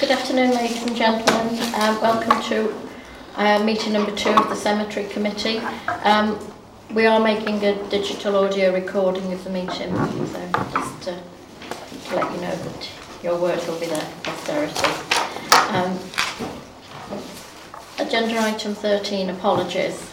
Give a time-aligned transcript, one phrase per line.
[0.00, 1.58] good afternoon, ladies and gentlemen.
[1.74, 2.74] Um, welcome to
[3.36, 5.56] uh, meeting number two of the Cemetery Committee.
[6.04, 6.38] Um,
[6.92, 11.18] we are making a digital audio recording of the meeting, so just to,
[12.10, 12.90] to let you know that
[13.22, 14.86] your words will be there for posterity.
[15.72, 15.98] Um,
[17.98, 20.12] agenda item 13, apologies.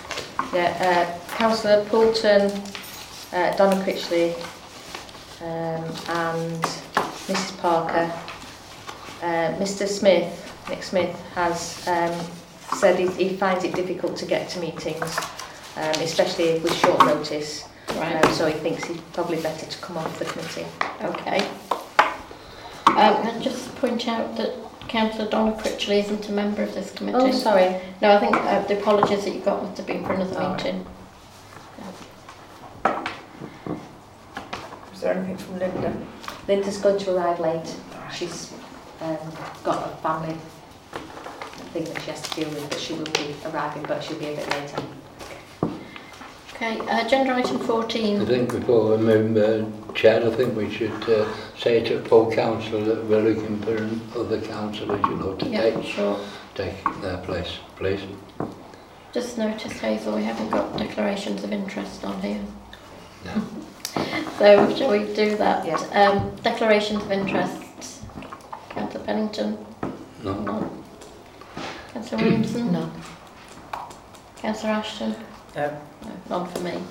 [0.54, 2.50] Yeah, uh, Councillor Poulton,
[3.34, 4.34] uh, Donna Critchley
[5.42, 6.64] um, and
[7.28, 8.33] Mrs Parker.
[9.24, 10.28] Uh, Mr Smith,
[10.68, 12.14] Nick Smith, has um,
[12.78, 15.18] said he, he finds it difficult to get to meetings,
[15.78, 17.64] um, especially with short notice.
[17.96, 18.22] Right.
[18.26, 20.66] Um, so he thinks it's probably better to come off the committee.
[21.04, 21.38] Okay.
[22.88, 24.52] Um, and just point out that
[24.90, 27.18] Councillor Donna Critchley isn't a member of this committee.
[27.18, 27.80] Oh, sorry.
[28.02, 30.54] No, I think uh, the apologies that you got must have been for another Oh.
[30.54, 30.86] meeting.
[34.94, 35.98] Is there anything from Linda?
[36.46, 37.74] Linda's going to arrive late.
[38.14, 38.54] She's
[39.04, 39.18] um,
[39.64, 40.36] got a family
[41.74, 44.28] thing that she has to deal with, but she will be arriving, but she'll be
[44.28, 44.84] a bit later.
[46.56, 48.22] Okay, uh, agenda item 14.
[48.22, 51.28] I think before I move, uh, Chair, I think we should uh,
[51.58, 55.84] say to full council that we're looking for other councillors, you know, to Yeah, take,
[55.84, 56.20] sure.
[56.56, 58.02] take their place, please.
[59.14, 62.42] Just noticed, Hazel, we haven't got declarations of interest on here.
[63.26, 63.42] No.
[64.40, 65.64] So shall we do that?
[65.66, 65.76] Yeah.
[65.94, 67.63] Um, declarations of interest.
[68.74, 69.58] Councillor Pennington?
[70.24, 70.34] No?
[70.34, 70.84] None.
[71.94, 72.72] Councillor Williamson?
[72.72, 72.92] No.
[74.38, 75.16] Councillor Ashton?
[75.56, 75.82] No.
[76.06, 76.82] No, none for me.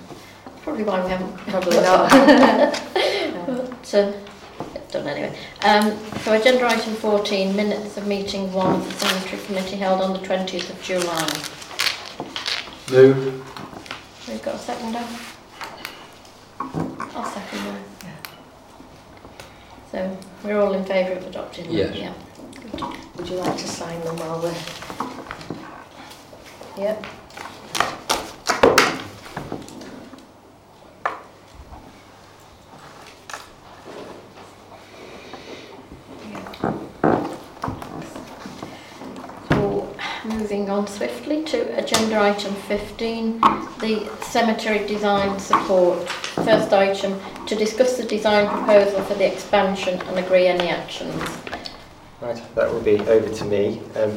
[0.62, 1.36] Probably why we haven't.
[1.48, 2.10] Probably not.
[3.44, 4.12] But, uh,
[4.76, 5.36] it's done anyway.
[5.62, 10.12] Um, so agenda item 14, minutes of meeting one of the Cemetery Committee held on
[10.12, 11.26] the 20th of July.
[12.92, 14.28] Move.
[14.28, 15.04] We've got a seconder?
[16.60, 17.91] I'll second that.
[19.92, 21.74] So we're all in favour of adopting them?
[21.74, 21.94] Yes.
[21.94, 22.14] Yeah.
[23.16, 24.54] Would you like to sign them while we're...
[26.82, 27.06] Yep.
[40.22, 43.40] So moving on swiftly to agenda item 15,
[43.80, 46.06] the cemetery design support.
[46.06, 51.14] First item, to discuss the design proposal for the expansion and agree any actions.
[52.20, 53.80] Right, that will be over to me.
[53.96, 54.14] Um,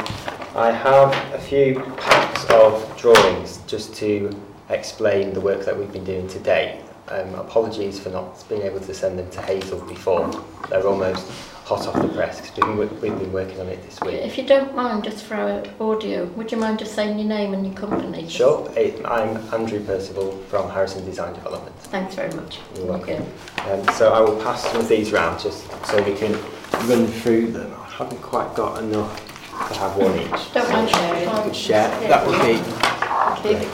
[0.56, 4.30] I have a few packs of drawings just to
[4.70, 6.82] explain the work that we've been doing today.
[7.08, 10.30] Um, apologies for not being able to send them to Hazel before.
[10.70, 11.32] They're almost
[11.66, 14.14] hot off the press because we've, been we've been working on it this week.
[14.14, 17.56] If you don't mind, just for our audio, would you mind just saying your name
[17.56, 18.30] and your company?
[18.30, 18.72] Sure,
[19.04, 21.76] I'm Andrew Percival from Harrison Design Development.
[21.80, 22.60] Thanks very much.
[22.76, 23.26] You're welcome.
[23.58, 23.72] Okay.
[23.72, 26.34] Um, so I will pass some of these round just so we can
[26.88, 27.74] run through them.
[27.74, 30.54] I haven't quite got enough to have one each.
[30.54, 31.28] Don't mind sharing.
[31.28, 31.90] I could share.
[32.02, 32.62] That would be
[33.40, 33.66] Okay.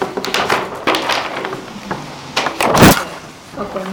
[3.55, 3.91] Go on,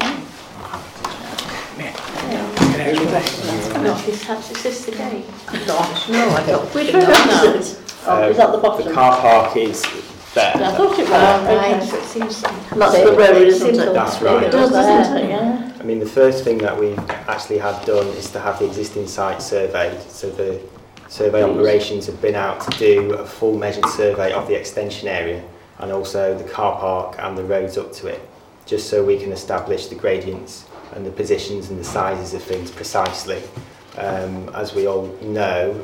[0.00, 0.13] use
[2.94, 3.82] your document.
[3.82, 5.24] No, it's perhaps it's this again.
[5.66, 6.74] No, I don't.
[6.74, 7.84] Which one is that?
[8.06, 8.86] Oh, is that the um, bottom?
[8.86, 9.82] the car park is
[10.34, 10.52] there.
[10.54, 11.10] I thought it was.
[11.10, 11.82] Oh, okay, right.
[11.82, 12.42] so it seems.
[12.42, 13.90] That's the the road, isn't isn't it?
[13.90, 13.94] it?
[13.94, 14.42] That's right.
[14.44, 15.28] It does, doesn't it?
[15.28, 15.72] Yeah.
[15.78, 16.94] I mean, the first thing that we
[17.28, 20.00] actually have done is to have the existing site surveyed.
[20.02, 20.60] So the
[21.08, 25.44] survey operations have been out to do a full measured survey of the extension area
[25.78, 28.20] and also the car park and the roads up to it,
[28.66, 32.70] just so we can establish the gradients and the positions and the sizes of things
[32.70, 33.42] precisely.
[33.96, 35.80] Um, as we all know,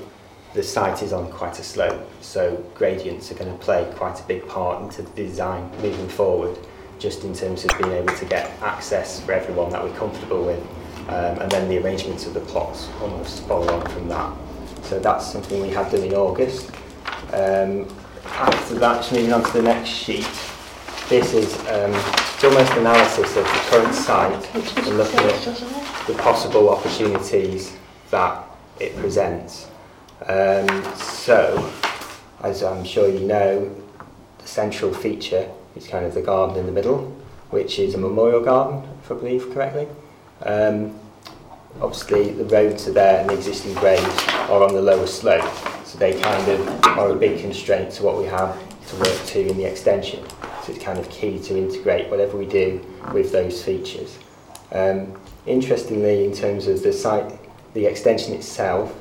[0.55, 4.25] the site is on quite a slope, so gradients are going to play quite a
[4.25, 6.59] big part into the design moving forward,
[6.99, 10.61] just in terms of being able to get access for everyone that we're comfortable with,
[11.09, 14.37] um, and then the arrangements of the plots almost follow on from that.
[14.83, 16.71] So that's something we had done in August.
[17.33, 17.89] Um,
[18.25, 20.27] after that, moving on to the next sheet,
[21.11, 26.71] this is um, it's almost analysis of the current site and looking at the possible
[26.71, 27.77] opportunities
[28.13, 28.45] that
[28.79, 29.67] it presents.
[30.27, 31.69] Um, so,
[32.45, 33.75] as I'm sure you know,
[34.39, 37.07] the central feature is kind of the garden in the middle,
[37.51, 39.89] which is a memorial garden, if I believe correctly.
[40.43, 40.97] Um,
[41.81, 44.07] obviously, the roads are there and the existing grades
[44.49, 45.53] are on the lower slope,
[45.85, 48.57] so they kind of are a big constraint to what we have
[48.91, 50.25] to work to in the extension.
[50.65, 54.19] So it's kind of key to integrate whatever we do with those features.
[54.73, 57.39] Um, interestingly, in terms of the site,
[57.75, 58.95] the extension itself,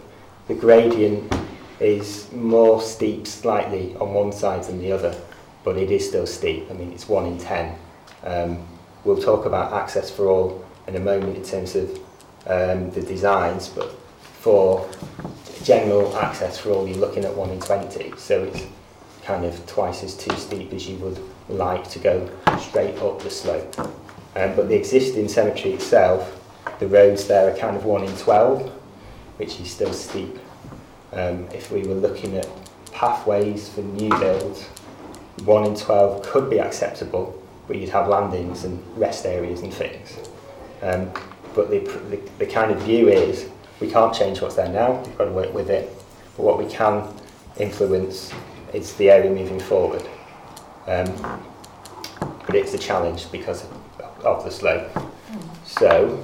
[0.47, 1.33] the gradient
[1.79, 5.15] is more steep slightly on one side than the other,
[5.63, 6.69] but it is still steep.
[6.69, 7.75] I mean, it's one in ten.
[8.23, 8.65] Um,
[9.03, 11.89] we'll talk about access for all in a moment in terms of
[12.47, 13.91] um, the designs, but
[14.39, 14.89] for
[15.63, 18.65] general access for all, you're looking at 1 in 20, so it's
[19.23, 22.29] kind of twice as too steep as you would like to go
[22.59, 23.77] straight up the slope.
[23.79, 26.35] Um, but the existing cemetery itself,
[26.79, 28.69] the roads there are kind of 1 in 12,
[29.37, 30.37] which is still steep.
[31.11, 32.47] Um, if we were looking at
[32.91, 34.63] pathways for new builds,
[35.43, 40.17] 1 in 12 could be acceptable, but you'd have landings and rest areas and things.
[40.81, 41.11] Um,
[41.55, 41.79] but the,
[42.09, 43.49] the, the kind of view is
[43.79, 45.89] we can't change what's there now, we've got to work with it.
[46.37, 47.07] But what we can
[47.57, 48.31] influence
[48.73, 50.03] is the area moving forward.
[50.89, 51.43] Um,
[52.45, 54.89] but it's a challenge because of, of the slope.
[55.65, 56.23] So,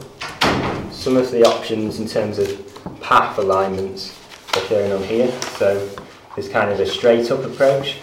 [0.92, 4.20] some of the options in terms of path alignments
[4.56, 5.32] are shown on here.
[5.60, 5.88] So,
[6.36, 7.98] there's kind of a straight up approach,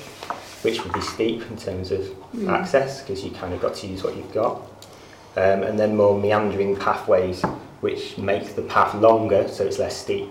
[0.63, 2.09] which would be steep in terms of
[2.49, 4.63] access because you kind of got to use what you've got.
[5.35, 7.43] Um, and then more meandering pathways,
[7.81, 10.31] which make the path longer so it's less steep,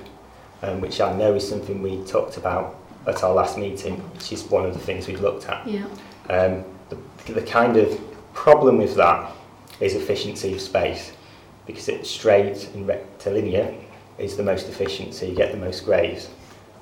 [0.61, 4.43] um, which I know is something we talked about at our last meeting, which is
[4.43, 5.67] one of the things we've looked at.
[5.67, 5.87] Yeah.
[6.31, 7.99] Um, the, the kind of
[8.33, 9.33] problem with that
[9.81, 11.11] is efficiency of space
[11.67, 13.75] because it's straight and rectilinear
[14.17, 16.29] is the most efficient, so you get the most graves.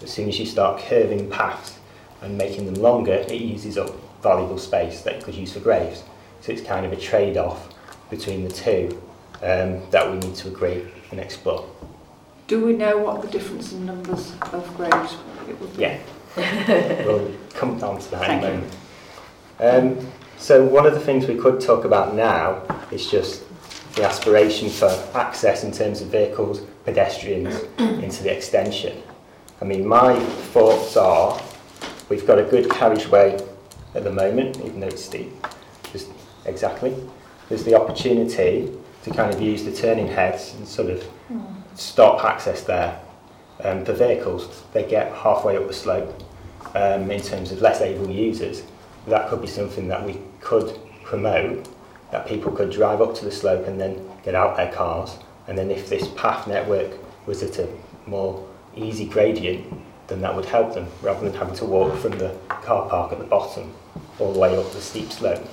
[0.04, 1.80] As soon as you start curving paths
[2.22, 6.04] and making them longer, it uses up valuable space that you could use for graves.
[6.42, 7.70] So it's kind of a trade-off
[8.12, 9.02] between the two
[9.42, 11.68] um, that we need to agree and explore.
[12.48, 15.16] Do we know what the difference in numbers of graves
[15.48, 15.82] it would be?
[15.82, 16.00] Yeah.
[17.06, 18.70] we'll come on to that Thank in a you.
[19.60, 20.08] Um,
[20.38, 22.62] so one of the things we could talk about now
[22.92, 23.44] is just
[23.96, 29.02] the aspiration for access in terms of vehicles, pedestrians into the extension.
[29.62, 30.18] I mean, my
[30.54, 31.42] thoughts are
[32.08, 33.46] we've got a good carriageway
[33.96, 35.32] at the moment, even though it's steep.
[35.92, 36.10] Just
[36.46, 36.96] exactly.
[37.50, 38.72] There's the opportunity
[39.04, 41.06] to kind of use the turning heads and sort of
[41.76, 43.00] stop access there.
[43.64, 46.24] Um, the vehicles, they get halfway up the slope
[46.76, 48.64] um, in terms of less able users.
[49.10, 51.68] That could be something that we could promote,
[52.12, 55.18] that people could drive up to the slope and then get out their cars.
[55.48, 56.92] And then if this path network
[57.26, 57.68] was at a
[58.06, 59.66] more easy gradient,
[60.08, 63.20] then that would help them rather than having to walk from the car park at
[63.20, 63.74] the bottom
[64.20, 65.48] all the way up the steep slope.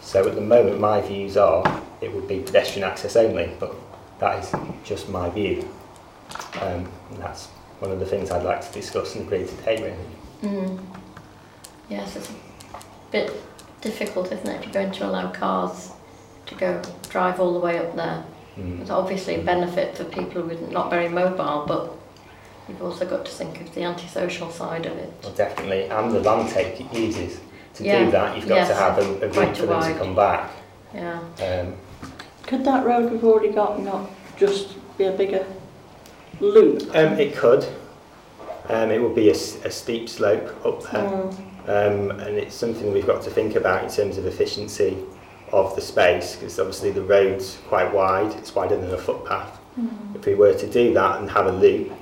[0.00, 3.74] So at the moment, my views are it would be pedestrian access only, but
[4.18, 4.52] that is
[4.84, 5.68] just my view.
[6.60, 7.46] Um, and that's
[7.78, 9.94] one of the things I'd like to discuss and agree today,
[10.42, 10.56] really.
[10.56, 10.80] Mm.
[11.88, 12.16] Yes,
[13.10, 13.32] bit
[13.80, 15.90] difficult, isn't it, if you're going to allow cars
[16.46, 18.24] to go drive all the way up there.
[18.56, 18.78] Mm.
[18.78, 21.92] There's obviously a benefit for people who are not very mobile, but
[22.68, 25.12] you've also got to think of the antisocial side of it.
[25.22, 27.40] Well, definitely, and the land take it uses.
[27.74, 29.98] To Yeah, do that, you've got to have a, a quite route for them to
[29.98, 30.50] come back.
[30.92, 31.20] Yeah.
[31.40, 31.76] Um,
[32.42, 35.46] Could that road we've already got not just be a bigger
[36.40, 36.82] loop?
[36.96, 37.64] um, it could.
[38.68, 41.02] Um, it would be a steep slope up there.
[41.04, 41.49] Mm.
[41.70, 44.98] Um, and it's something we've got to think about in terms of efficiency
[45.52, 49.60] of the space because obviously the road's quite wide, it's wider than a footpath.
[50.16, 51.92] If we were to do that and have a loop,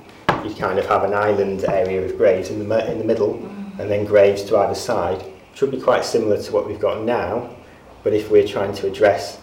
[0.43, 3.35] you'd kind of have an island area of graves in the, in the middle
[3.77, 5.21] and then graves to either side,
[5.51, 7.55] which would be quite similar to what we've got now.
[8.01, 9.39] But if we're trying to address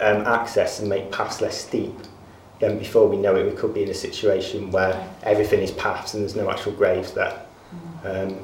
[0.00, 1.94] um, access and make paths less steep,
[2.60, 6.14] then before we know it, we could be in a situation where everything is paths
[6.14, 7.42] and there's no actual graves there.
[8.04, 8.38] Um,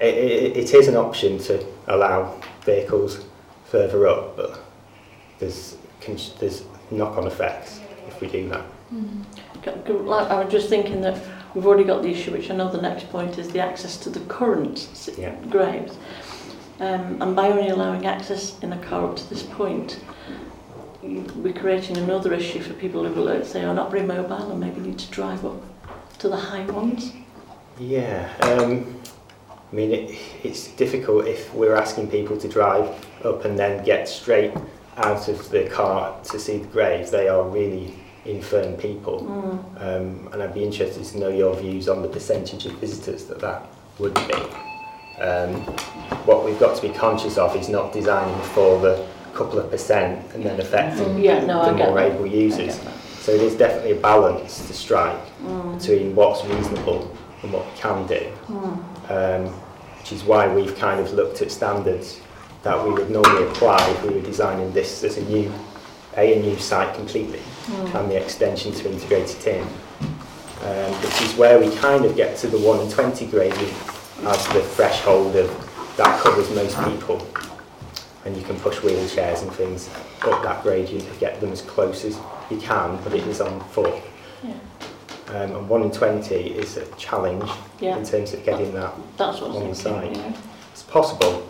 [0.00, 3.24] it, it, it is an option to allow vehicles
[3.66, 4.60] further up, but
[5.38, 5.76] there's,
[6.38, 8.64] there's knock-on effects if we do that.
[9.64, 11.20] C- Like, I was just thinking that
[11.54, 14.10] we've already got the issue, which I know the next point is the access to
[14.10, 14.88] the current
[15.18, 15.34] Yeah.
[15.48, 15.96] graves.
[16.80, 20.00] Um, and by only allowing access in a car up to this point,
[21.02, 24.80] we're creating another issue for people who, let's say, are not very mobile and maybe
[24.80, 25.62] need to drive up
[26.18, 27.12] to the high ones.
[27.78, 29.00] Yeah, um,
[29.72, 32.88] I mean, it, it's difficult if we're asking people to drive
[33.24, 34.52] up and then get straight
[34.96, 37.10] out of the car to see the graves.
[37.10, 39.20] They are really infirm people.
[39.20, 39.80] Mm.
[39.80, 43.38] Um, and I'd be interested to know your views on the percentage of visitors that
[43.40, 43.66] that
[43.98, 44.34] would be.
[45.22, 45.54] Um,
[46.26, 50.26] what we've got to be conscious of is not designing for the couple of percent
[50.34, 52.12] and then affecting Yeah, no, the more that.
[52.12, 52.80] able users.
[53.20, 55.78] So there's definitely a balance to strike Mm.
[55.78, 57.10] between what's reasonable
[57.42, 58.82] and what we can do, Mm.
[59.10, 59.46] Um,
[59.98, 62.20] which is why we've kind of looked at standards
[62.62, 65.52] that we would normally apply if we were designing this as a new,
[66.16, 69.66] a, a new site completely, and the extension to integrate it in.
[70.62, 73.72] Um, which is where we kind of get to the 1 in 20 gradient
[74.24, 77.26] as the threshold of that covers most people.
[78.26, 79.88] And you can push wheelchairs and things
[80.20, 82.18] up that gradient to get them as close as
[82.50, 84.02] you can, but it is on foot.
[84.42, 84.52] Yeah.
[85.30, 88.92] Um, and 1 in 20 is a challenge Yeah, in terms of getting that.
[89.16, 90.16] that's what on the was side.
[90.16, 90.32] Yeah.
[90.72, 91.46] It's possible.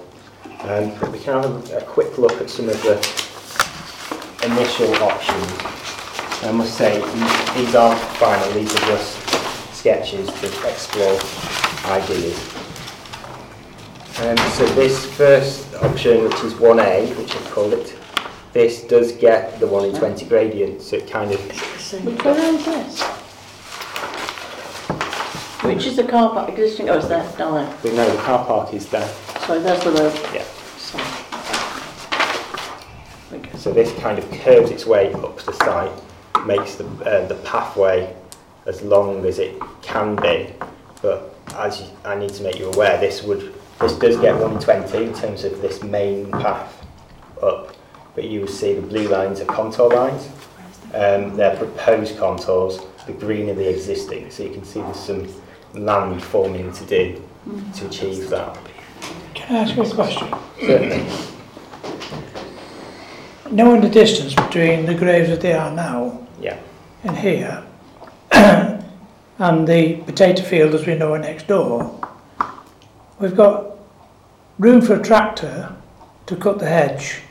[0.60, 2.96] Um, but we can have a, a quick look at some of the
[4.46, 5.46] initial options.
[6.42, 9.16] I must say, these- these aren't final, these are just
[9.74, 11.18] sketches to explore
[11.90, 12.38] ideas.
[14.20, 17.94] Um, so this first option, which is 1A, which I've called it,
[18.52, 21.40] this does get the 1 in 20 gradient, so it kind of
[22.04, 23.02] Which way round this?
[25.62, 26.88] Which is the car park existing?
[26.88, 27.76] Oh, it's there, down there.
[27.84, 29.06] we know the car park is there.
[29.40, 30.14] Sorry, there's the road.
[30.32, 30.46] Yeah.
[33.32, 33.58] Okay.
[33.58, 35.92] So this kind of curves its way up the site,
[36.46, 38.16] makes the, uh, the pathway
[38.64, 40.50] as long as it can be.
[41.02, 45.04] But as you, I need to make you aware, this would this does get 120
[45.04, 46.86] in terms of this main path
[47.42, 47.74] up.
[48.14, 50.26] But you will see the blue lines are contour lines.
[50.94, 52.78] Um, they're proposed contours.
[53.06, 54.30] The green are the existing.
[54.30, 55.26] So you can see there's some
[55.74, 57.22] land forming to do
[57.74, 58.58] to achieve that.
[59.34, 60.28] Can I ask you a question?
[60.60, 61.06] Certainly.
[63.50, 66.56] Knowing the distance between the graves that they are now Yeah.
[67.02, 67.64] and here,
[68.32, 71.98] and the potato field as we know are next door,
[73.18, 73.66] we've got
[74.58, 75.74] room for a tractor
[76.26, 77.22] to cut the hedge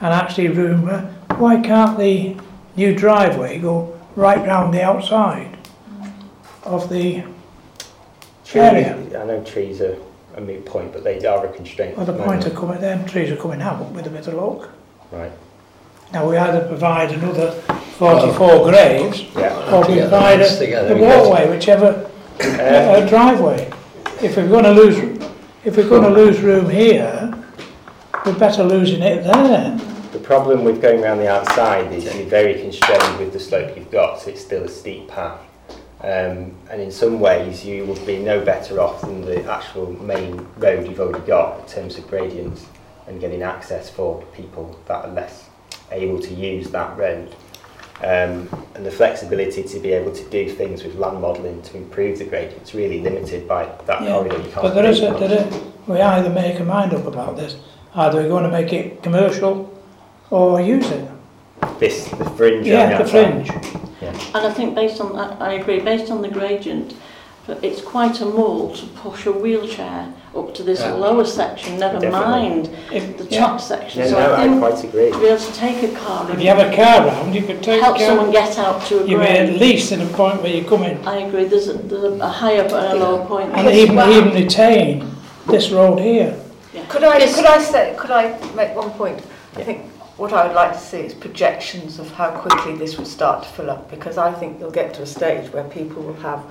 [0.00, 1.00] and actually room, uh,
[1.36, 2.36] why can't the
[2.76, 5.56] new driveway go right round the outside
[6.64, 7.24] of the
[8.50, 9.22] Trees, area.
[9.22, 9.96] I know trees are
[10.34, 11.96] a moot point, but they are a constraint.
[11.96, 14.70] Well, the point of coming, them trees are coming out with a bit of luck.
[15.12, 15.30] Right.
[16.12, 18.68] Now we either provide another 44 oh.
[18.68, 19.72] graves, yeah.
[19.72, 23.70] or we provide a, a walkway, whichever, uh, um, a driveway.
[24.20, 24.98] If we're going to lose,
[25.64, 27.32] if we're going to lose room here,
[28.26, 29.78] we're better losing it there.
[30.10, 33.92] The problem with going around the outside is you're very constrained with the slope you've
[33.92, 35.40] got, so it's still a steep path.
[36.02, 40.46] Um, and in some ways, you would be no better off than the actual main
[40.56, 42.66] road you've already got in terms of gradients
[43.06, 45.50] and getting access for people that are less
[45.90, 47.34] able to use that road.
[48.02, 52.18] Um, and the flexibility to be able to do things with land modelling to improve
[52.18, 54.38] the gradients really limited by that Yeah, corridor.
[54.38, 57.36] You can't But there is, a, there is, we either make a mind up about
[57.36, 57.56] this,
[57.94, 59.70] either we're going to make it commercial
[60.30, 61.10] or use it.
[61.78, 62.66] This, the fringe.
[62.66, 63.46] Yeah, the outside.
[63.46, 63.89] fringe.
[64.34, 66.94] And I think based on that, I agree, based on the gradient,
[67.62, 70.92] it's quite a mull to push a wheelchair up to this Yeah.
[70.92, 72.30] lower section, never Definitely.
[72.30, 74.02] mind If, the yeah, top section.
[74.02, 75.10] No, so no, I I think quite agree.
[75.10, 77.60] to be able to take a car if you have a car round, you could
[77.60, 80.40] take help a someone get out to a You may at least at a point
[80.42, 83.50] where you come in I agree, there's a, there's a higher and a lower point.
[83.56, 85.10] and even, even retain
[85.48, 86.36] this road here.
[86.88, 89.18] Could I, could I say, could I make one point?
[89.56, 89.80] I think
[90.20, 93.48] what I would like to see is projections of how quickly this will start to
[93.48, 96.44] fill up, because I think they'll get to a stage where people will have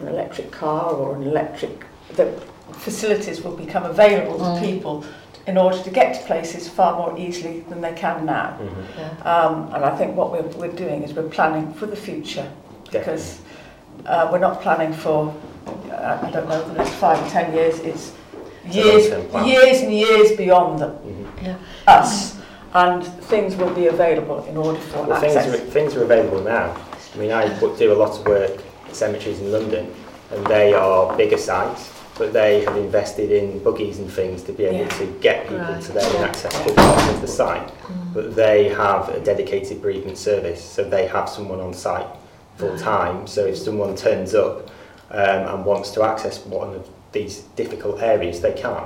[0.00, 1.84] an electric car or an electric,
[2.16, 2.32] the
[2.72, 4.60] facilities will become available to Mm.
[4.60, 5.04] people
[5.46, 8.54] in order to get to places far more easily than they can now.
[8.58, 9.26] Mhm.
[9.26, 12.46] Um, and I think what we're, we're doing is we're planning for the future
[12.90, 13.38] because
[14.06, 15.34] uh, we're not planning for,
[15.92, 17.80] uh, I don't know, the next five, ten years.
[17.80, 18.12] It's
[18.64, 19.04] It's years,
[19.46, 20.92] years and years beyond them,
[21.42, 21.54] Mhm.
[21.86, 22.37] us,
[22.74, 26.76] and things will be available in order for Well, things are, things are available now.
[27.14, 28.50] I mean, I do a lot of work
[28.88, 29.92] at cemeteries in London,
[30.30, 34.64] and they are bigger sites, but they have invested in buggies and things to be
[34.64, 34.88] able Yeah.
[34.88, 35.80] to get people Right.
[35.82, 37.70] to access to parts of the site.
[38.12, 42.06] But they have a dedicated bereavement service, so they have someone on site
[42.56, 43.26] full time.
[43.26, 44.68] So if someone turns up
[45.10, 48.82] um, and wants to access one of these difficult areas, they can.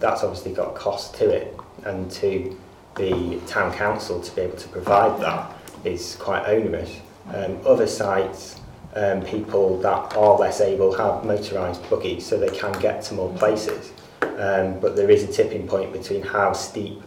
[0.00, 1.54] That's obviously got a cost to it,
[1.84, 2.56] and to
[2.98, 5.52] the town council to be able to provide that
[5.84, 7.00] is quite onerous.
[7.32, 8.60] Um, other sites,
[8.94, 13.32] um, people that are less able have motorised buggies so they can get to more
[13.34, 13.92] places.
[14.20, 17.02] Um, but there is a tipping point between how steep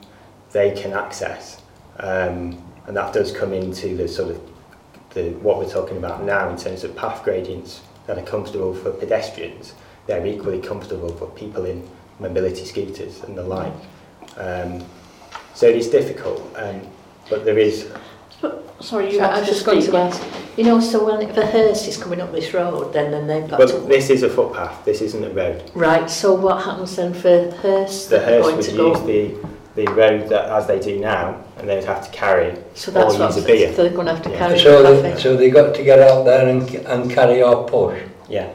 [0.52, 1.62] they can access.
[2.00, 4.42] Um, and that does come into the sort of
[5.14, 8.92] the, what we're talking about now in terms of path gradients that are comfortable for
[8.92, 9.74] pedestrians.
[10.08, 11.88] They're equally comfortable for people in
[12.20, 13.74] mobility scooters and the like.
[14.38, 14.84] Um,
[15.54, 16.82] So it is difficult, um,
[17.30, 17.92] but there is.
[18.42, 20.24] But, sorry, you so I just got to ask.
[20.58, 23.50] You know, so when if a hearse is coming up this road, then then they've
[23.50, 23.60] got.
[23.60, 23.80] But to...
[23.82, 24.84] this is a footpath.
[24.86, 25.70] This isn't a road.
[25.76, 26.10] Right.
[26.10, 28.08] So what happens then for hearse?
[28.08, 28.96] The hearse would use go?
[29.06, 29.36] the
[29.76, 32.58] the road that as they do now, and they'd have to carry.
[32.74, 34.38] So that's what so they're going to have to yeah.
[34.38, 34.60] carry.
[34.60, 38.02] So the they, so they got to get out there and and carry our push.
[38.30, 38.52] Yeah.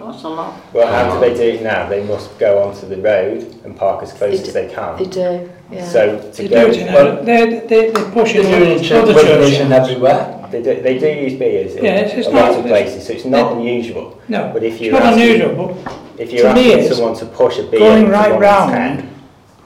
[0.00, 0.60] That's a lot.
[0.72, 1.88] Well, how do they do it now?
[1.88, 4.96] They must go onto the road and park as close They as they can.
[4.98, 5.86] They do, yeah.
[5.88, 8.78] So to They go, do it in, well- they, they, they push it They're doing
[8.78, 9.60] it in in other churches.
[9.60, 10.48] and everywhere.
[10.50, 13.06] they do, they do use biers in Yeah, it's- it's a not- lot of places,
[13.06, 14.18] so it's not unusual.
[14.28, 17.26] No, But if you're not asking, unusual, but if you're me asking it's someone to
[17.26, 19.14] push a bier going right round ten,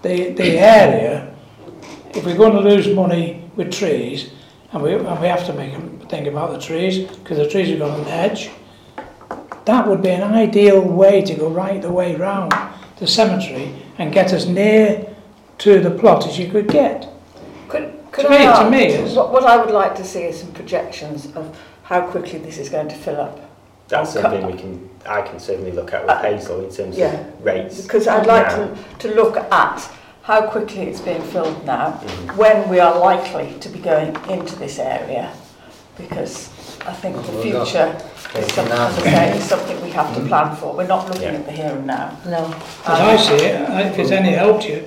[0.02, 1.34] the, the area,
[2.10, 4.30] if we're going to lose money with trees,
[4.72, 7.68] and we, and we have to make a think about the trees, because the trees
[7.70, 8.50] have got an edge,
[9.66, 12.52] that would be an ideal way to go right the way round
[12.98, 15.06] the cemetery and get as near
[15.58, 17.08] to the plot as you could get.
[17.68, 20.22] Could, could To I me- to me it's- what, what I would like to see
[20.24, 23.40] is some projections of how quickly this is going to fill up.
[23.88, 27.12] that's something we can, I can certainly look at with Hazel in terms Yeah.
[27.20, 27.82] of rates.
[27.82, 28.74] Because I'd like now.
[28.98, 29.90] to, to look at
[30.22, 32.36] how quickly it's being filled now, Mhm.
[32.36, 35.30] when we are likely to be going into this area,
[35.98, 36.48] because
[36.86, 37.96] I think the Well, future
[38.36, 40.74] is It's something, as I say, is something we have to plan for.
[40.74, 41.38] We're not looking Yeah.
[41.38, 42.10] at the here and now.
[42.26, 42.52] No.
[42.86, 44.84] As I see it, if it's any help to you,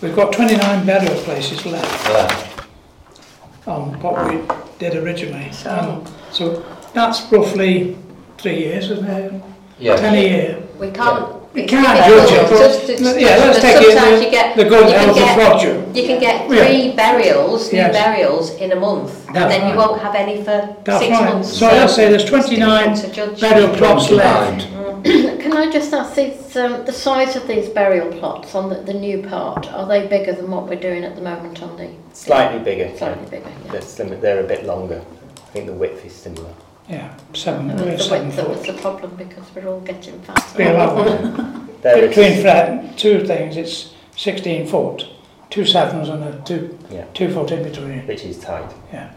[0.00, 3.72] we've got 29 burial places left Yeah.
[3.72, 4.40] on what we
[4.78, 5.50] did originally.
[5.66, 6.02] Um,
[6.32, 6.64] so
[6.94, 7.96] that's roughly
[8.38, 9.32] three years, isn't it?
[9.78, 10.00] Yes.
[10.00, 10.58] 10 a year.
[10.78, 11.41] We can't.
[11.54, 14.30] We it's can't judge it, but- just- it's yeah, let's take it sometimes the- you
[14.30, 15.82] get, The good you can health of get, Roger.
[15.92, 16.66] you can get Yeah.
[16.66, 17.92] three burials, new Yes.
[17.94, 21.28] burials in a month, and That's then you won't have any for That's six right.
[21.34, 21.52] months.
[21.58, 23.40] So let's say there's 29 to judge.
[23.40, 24.66] burial plots left.
[25.04, 28.94] Can I just ask, these, um, the size of these burial plots on the, the
[28.94, 32.60] new part, are they bigger than what we're doing at the moment on the Slightly
[32.60, 32.88] bigger.
[32.96, 33.50] slightly bigger?
[33.66, 33.72] Yeah.
[33.72, 35.02] They're, slim- they're a bit longer.
[35.36, 36.48] I think the width is similar.
[36.92, 38.76] Yeah, seven, And we're it's the seven width that was foot.
[38.76, 40.44] the problem because we're all getting fat.
[40.58, 45.06] We'll have They're between flat, two things, it's 16 foot,
[45.48, 47.06] two sevens and a two, Yeah.
[47.14, 48.06] two foot in between.
[48.06, 48.70] which is tight.
[48.92, 49.10] Yeah.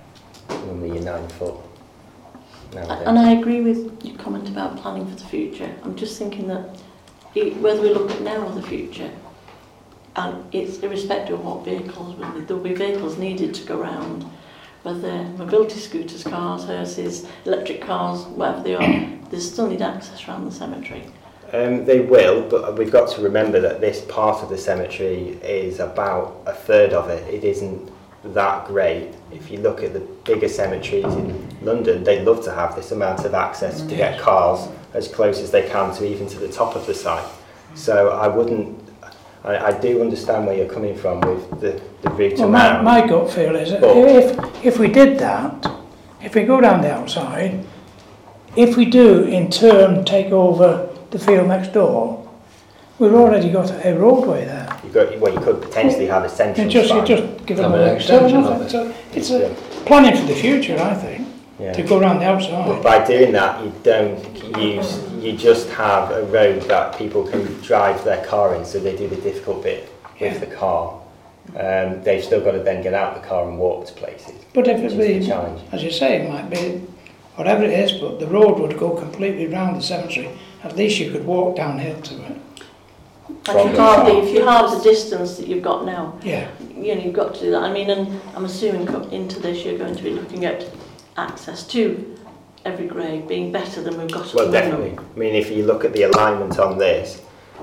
[0.50, 1.56] Normally you're nine foot.
[2.74, 3.04] Nowadays.
[3.08, 5.70] And I agree with your comment about planning for the future.
[5.84, 6.78] I'm just thinking that
[7.36, 9.10] i- whether we look at now or the future,
[10.16, 14.24] and it's irrespective of what vehicles, whether there'll be vehicles needed to go round,
[14.86, 20.46] whether mobility scooters, cars, hearses, electric cars, whatever they are, they still need access around
[20.46, 21.02] the cemetery.
[21.52, 25.80] Um, they will, but we've got to remember that this part of the cemetery is
[25.80, 27.34] about a third of it.
[27.34, 27.92] It isn't
[28.26, 29.10] that great.
[29.32, 33.26] If you look at the bigger cemeteries in London, they'd love to have this amount
[33.26, 36.76] of access to get cars as close as they can to even to the top
[36.76, 37.28] of the site.
[37.74, 38.85] So I wouldn't.
[39.46, 43.08] I, I do understand where you're coming from with the, the route Well, my, my
[43.08, 45.72] gut feel is that if, if we did that,
[46.22, 47.64] if we go down the outside,
[48.56, 52.28] if we do in turn take over the field next door,
[52.98, 54.68] we've already got a roadway there.
[54.84, 57.74] You've got, well, you could potentially have a central You just, you just give them
[57.74, 58.70] an a extension turn of off it.
[58.72, 59.54] So it's a
[59.86, 61.25] planning for the future, I think,
[61.60, 61.72] Yeah.
[61.74, 62.84] to go round the But outside.
[62.84, 68.04] by doing that, you don't use, you just have a road that people can drive
[68.04, 69.90] their car in, so they do the difficult bit
[70.20, 71.00] with the car.
[71.58, 74.68] Um, they've still got to then get out the car and walk to places, But
[74.68, 75.62] if which it is the be, challenge.
[75.72, 76.82] as you say, it might be
[77.36, 80.30] whatever it is, but the road would go completely round the cemetery.
[80.64, 82.38] At least you could walk downhill to it.
[83.28, 83.68] And Problem.
[83.70, 86.48] if you halve the, if you halve the distance that you've got now, Yeah.
[86.76, 87.62] you know, you've got to do that.
[87.64, 90.66] I mean, and I'm assuming into this you're going to be looking at
[91.18, 92.18] access to
[92.66, 94.72] every grave being better than we've got at Well, the moment.
[94.96, 95.06] definitely.
[95.16, 97.22] I mean, if you look at the alignment on this,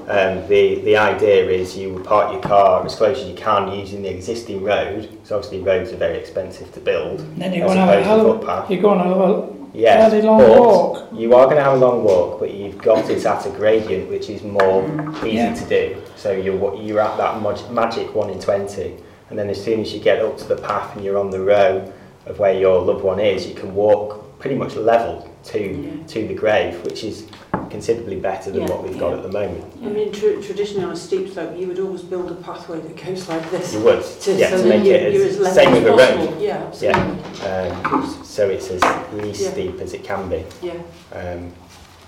[0.09, 3.73] um, the, the idea is you would park your car as close as you can
[3.73, 7.65] using the existing road, because obviously roads are very expensive to build, And then you're
[7.67, 8.71] as going to have a hell footpath.
[8.71, 11.09] you're going to have a Yes, fairly long but walk.
[11.15, 14.11] You are going to have a long walk, but you've got it at a gradient
[14.11, 14.85] which is more
[15.25, 15.55] easy Yeah.
[15.55, 15.97] to do.
[16.17, 18.97] So you're wa- you're at that mag- magic one in twenty,
[19.31, 21.41] and then as soon as you get up to the path and you're on the
[21.41, 21.91] row
[22.27, 26.07] of where your loved one is, you can walk pretty much level to Yeah.
[26.07, 27.27] to the grave, which is
[27.71, 29.65] considerably better than Yeah, what we've got at the moment.
[29.83, 32.97] I mean, tr- traditionally on a steep slope, you would always build a pathway that
[33.05, 33.73] goes like this.
[33.75, 36.41] You would, To, yeah, so to make you, it as as same with a road.
[36.41, 37.03] Yeah, absolutely.
[37.49, 38.83] Um, so it's as
[39.15, 39.51] least Yeah.
[39.53, 40.45] steep as it can be.
[40.63, 40.75] Yeah.
[41.13, 41.53] Um,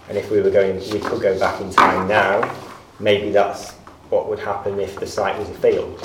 [0.08, 2.52] and if we were going, we could go back in time now,
[3.00, 3.72] maybe that's
[4.10, 5.98] what would happen if the site was a field.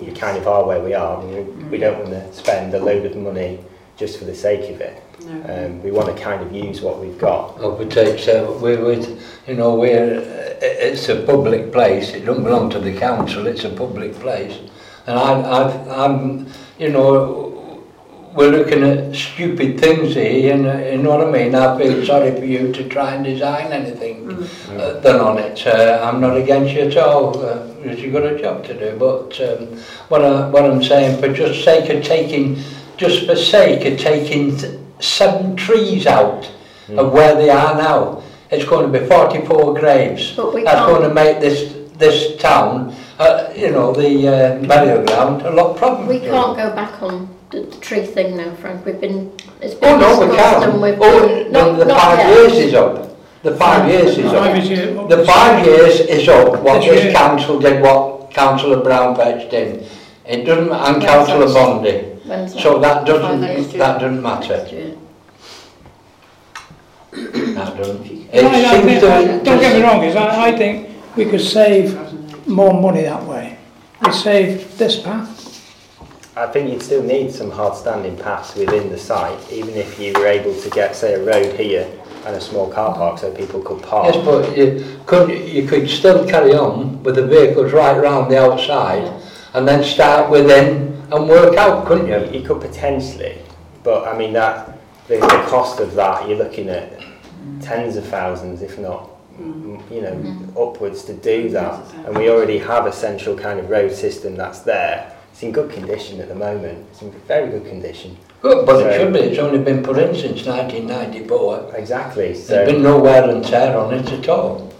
[0.00, 1.20] you kind of are where we are.
[1.20, 1.70] I mean, mm.
[1.70, 3.60] we don't want to spend a load of money
[3.96, 5.02] just for the sake of it.
[5.24, 5.66] No.
[5.66, 7.58] Um, we want to kind of use what we've got.
[7.58, 9.00] Well, but it's, uh, we're, we're,
[9.46, 12.10] you know, we're, uh, it's a public place.
[12.10, 13.46] It doesn't belong to the council.
[13.46, 14.58] It's a public place.
[15.06, 16.46] And I, I've, I'm,
[16.78, 17.47] you know,
[18.38, 21.56] we're looking at stupid things here, and uh, you know what I mean?
[21.56, 24.78] I feel sorry for you to try and design anything mm.
[24.78, 25.66] uh, done on it.
[25.66, 29.40] Uh, I'm not against you at all, uh, you've got a job to do, but
[29.40, 32.62] um, what, I, what I'm saying, for just sake of taking,
[32.96, 34.56] just for sake of taking
[35.00, 36.48] seven trees out
[36.86, 36.96] mm.
[36.96, 38.22] of where they are now,
[38.52, 40.36] it's going to be 44 graves.
[40.36, 40.64] That's can't.
[40.64, 45.76] going to make this this town, uh, you know, the uh, burial ground, a lot
[45.76, 46.06] problem.
[46.06, 48.84] We can't go back on the, the tree thing now, Frank.
[48.84, 49.32] We've been.
[49.60, 50.80] It's oh, been oh no, we can't.
[50.80, 52.36] We've oh, been, no, the not five yet.
[52.36, 53.16] years is up.
[53.42, 55.08] The five years is up.
[55.08, 56.62] The five years is up.
[56.62, 57.12] What this year.
[57.12, 59.86] council did, what councillor Brown fetched in,
[60.26, 62.16] it doesn't, and councillor Bondi.
[62.60, 63.40] So that doesn't
[63.78, 64.64] that doesn't matter.
[67.10, 68.06] that doesn't.
[68.06, 70.04] It no, no, seems no, don't get me wrong.
[70.04, 73.58] Is I, I think we could save more money that way.
[74.04, 75.47] We save this path
[76.38, 80.12] I think you'd still need some hard standing paths within the site, even if you
[80.12, 81.90] were able to get, say, a road here
[82.26, 84.14] and a small car park so people could park.
[84.14, 88.38] yes, but you could, you could still carry on with the vehicles right round the
[88.38, 89.20] outside
[89.54, 92.30] and then start within and work out, couldn't you?
[92.30, 93.38] You, you could potentially,
[93.82, 97.02] but I mean that the, the cost of that you're looking at
[97.60, 100.50] tens of thousands, if not m- you know mm.
[100.50, 101.94] upwards to do that.
[102.06, 105.17] And we already have a central kind of road system that's there.
[105.38, 106.84] It's in good condition at the moment.
[106.90, 108.16] It's in very good condition.
[108.42, 109.20] Good, but it should be.
[109.20, 111.76] It's only been put in since 1994.
[111.76, 112.32] Exactly.
[112.32, 114.74] There's been no wear and tear on it at all.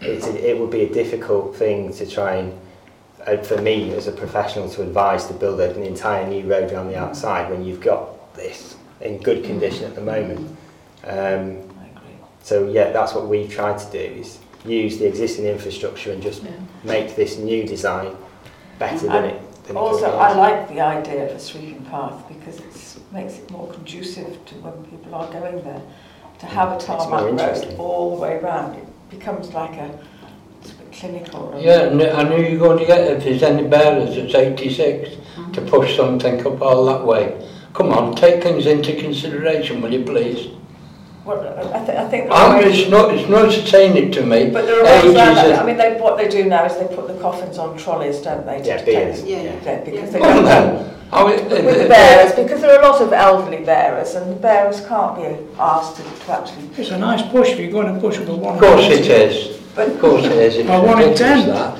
[0.00, 2.58] it's a, it would be a difficult thing to try and,
[3.24, 6.88] uh, for me as a professional, to advise to build an entire new road around
[6.88, 10.56] the outside when you've got this in good condition at the moment.
[11.04, 11.58] Um,
[12.42, 16.42] so yeah, that's what we've tried to do is use the existing infrastructure and just
[16.42, 16.50] Yeah.
[16.82, 18.16] make this new design
[18.80, 19.40] better than it.
[19.64, 20.06] thing also.
[20.16, 24.54] I like the idea of a sweeping path because it makes it more conducive to
[24.56, 25.82] when people are going there.
[26.40, 29.96] To have a tarmac road all the way around, it becomes like a
[30.90, 31.56] clinical.
[31.60, 33.00] Yeah, I knew you were going to get.
[33.16, 35.52] If there's any bearers, it's 86 mm.
[35.52, 35.68] to mm-hmm.
[35.68, 37.48] push something up all that way.
[37.74, 40.50] Come on, take things into consideration, will you please?
[41.24, 41.38] Well,
[41.72, 44.50] I, th I think um, it's not it's not entertaining to me.
[44.50, 45.62] But there are ways around that.
[45.62, 48.44] I mean, they, what they do now is they put the coffins on trolleys, don't
[48.44, 48.64] they?
[48.64, 49.22] Yeah, beers.
[49.22, 49.64] Yeah, yeah.
[49.64, 50.98] yeah, because they well, then.
[51.12, 54.32] I mean, with, with the bearers, because there are a lot of elderly bearers, and
[54.32, 55.24] the bearers can't be
[55.60, 56.70] asked to, to actually.
[56.76, 58.54] It's a nice push if you're going to push up a one.
[58.54, 59.60] Of course it is.
[59.76, 60.56] But of course it is.
[60.56, 61.46] It a one in ten.
[61.48, 61.78] That.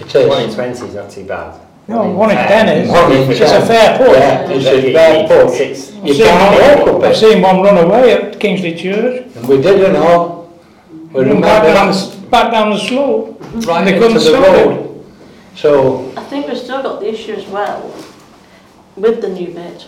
[0.00, 0.28] It is.
[0.28, 1.67] One in twenty is not too bad.
[1.88, 2.90] No, one in ten is.
[2.90, 4.08] One in It's a fair push.
[4.18, 5.56] Yeah, it's a fair need push.
[5.56, 8.74] six- You I've seen can't walk one- up I've seen one run away at Kingsley
[8.74, 9.24] Church.
[9.34, 10.50] And we did, you know.
[11.12, 13.40] We Run back down, the, back down the slope.
[13.66, 14.66] right they into couldn't the stop it.
[14.66, 15.04] road.
[15.56, 17.90] So, I think we've still got the issue as well
[18.94, 19.86] with the new bit.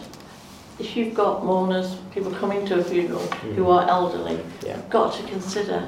[0.78, 3.20] If you've got mourners, people coming to a funeral
[3.54, 3.70] who hmm.
[3.70, 4.76] are elderly, Yeah.
[4.76, 5.86] you've got to consider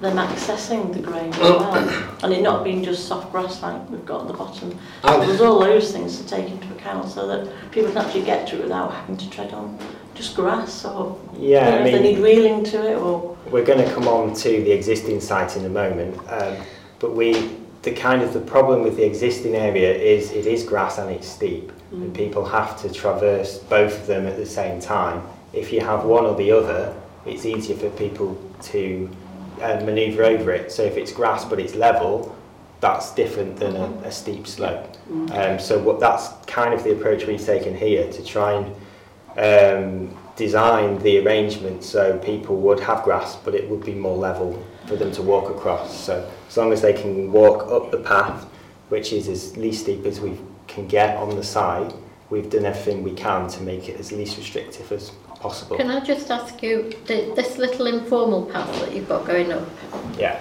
[0.00, 2.16] them accessing the grave as well.
[2.22, 4.78] And it not being just soft grass like we've got at the bottom.
[5.02, 8.46] So there's all those things to take into account so that people can actually get
[8.48, 9.78] to it without having to tread on
[10.14, 13.36] just grass or Yeah, you know, I if they mean, need wheeling to it or
[13.50, 16.56] We're going to come on to the existing site in a moment, um,
[16.98, 20.98] but we, the kind of the problem with the existing area is it is grass
[20.98, 25.22] and it's steep, and people have to traverse both of them at the same time.
[25.52, 29.08] If you have one or the other, it's easier for people to
[29.60, 30.72] uh, manoeuvre over it.
[30.72, 32.34] So if it's grass but it's level,
[32.80, 34.96] that's different than a, a steep slope.
[35.32, 40.16] Um, so what that's kind of the approach we've taken here to try and um,
[40.36, 44.96] design the arrangement so people would have grass, but it would be more level for
[44.96, 45.98] them to walk across.
[45.98, 48.44] So as long as they can walk up the path,
[48.88, 51.92] which is as least steep as we can get on the side,
[52.30, 55.10] we've done everything we can to make it as least restrictive as
[55.40, 55.76] possible.
[55.76, 59.66] Can I just ask you, th- this little informal path that you've got going up,
[60.18, 60.38] Yeah.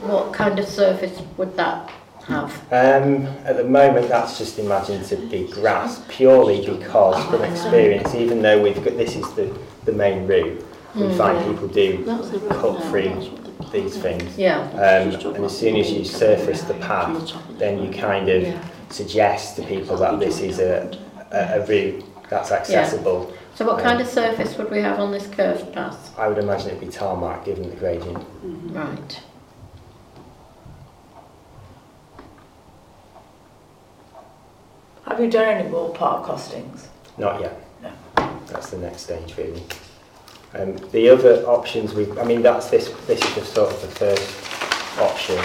[0.00, 1.90] what kind of surface would that
[2.26, 2.52] have?
[2.72, 8.42] Um, at the moment, that's just imagined to be grass, purely because, from experience, even
[8.42, 10.62] though we've got this is the, the main route,
[10.94, 13.30] we find people do that was the cut through
[13.70, 14.36] these things.
[14.38, 18.54] Yeah, Um, and as soon as you surface the path, then you kind of
[18.90, 20.90] suggest to people that this is a,
[21.36, 23.32] a, a route that's accessible.
[23.54, 26.18] so what kind of surface would we have on this curved path?
[26.18, 28.24] I would imagine it'd be tarmac given the gradient.
[28.42, 29.22] Right.
[35.06, 36.88] Have you done any more park costings?
[37.16, 37.60] Not yet.
[37.82, 37.92] No.
[38.48, 39.62] That's the next stage, really.
[40.54, 42.88] Um, the other options we, I mean, that's this.
[43.06, 45.36] This is just sort of the first option.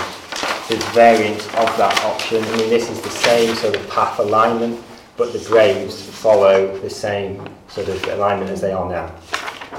[0.68, 2.44] There's variants of that option.
[2.44, 4.80] I mean, this is the same sort of path alignment,
[5.22, 9.06] but the graves follow the same sort of alignment as they are now.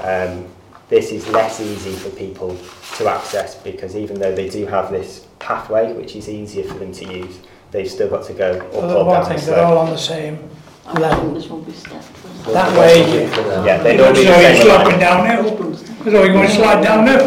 [0.01, 0.47] Um,
[0.87, 2.55] this is less easy for people
[2.95, 6.93] to access because even though they do have this pathway, which is easier for them
[6.93, 7.39] to use,
[7.71, 9.55] they've still got to go up Well, or one down thing, slope.
[9.57, 10.49] they're all on the same
[10.93, 11.33] level.
[11.33, 12.23] This will be stepped.
[12.45, 13.27] That way, you-
[13.65, 15.01] Yeah, they you're don't not be the sure you're same sloping alignment.
[15.01, 15.97] downhill.
[15.97, 17.19] Because all you're going to slide down now.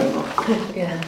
[0.74, 1.02] Yeah.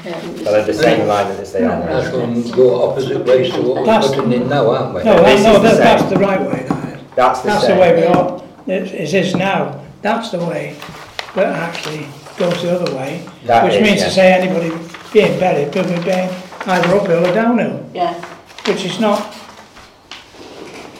[0.45, 2.13] Well, they're the same line as they are That's now.
[2.13, 5.05] going to go opposite ways to what we're That's- putting in now, aren't we?
[5.05, 6.78] No, This that, no, is the that's the right way, that is.
[7.19, 10.77] That's the That's the way we are, it, it is now, that's the way
[11.35, 12.07] that actually
[12.39, 13.27] goes the other way.
[13.45, 14.05] That Which is, means yeah.
[14.07, 14.71] to say anybody
[15.13, 16.31] being buried will be being
[16.67, 18.15] either uphill or downhill, Yeah.
[18.69, 19.35] which is not,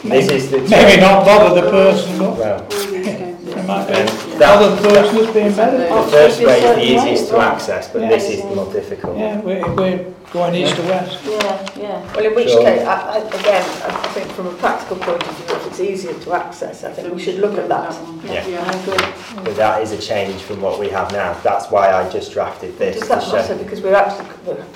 [0.03, 4.75] This is the maybe not bother the person, but Well, it might be um, bother
[4.75, 5.89] that, the person that's being buried.
[5.89, 8.09] the first way is the easiest to access, but Yeah.
[8.09, 9.17] this is the more difficult.
[9.17, 11.19] Yeah, we're, we're going east to west.
[11.25, 12.13] Yeah, yeah.
[12.15, 15.21] Well, in which So- case, I, I, again, I I think from a practical point
[15.21, 17.93] of view, if it's easier to access, I think we should look at that.
[18.25, 18.63] Yeah.
[18.65, 19.43] I agree.
[19.43, 21.33] But that is a change from what we have now.
[21.43, 23.63] That's why I just drafted this Does to that matter?
[23.63, 24.27] Because we're actually,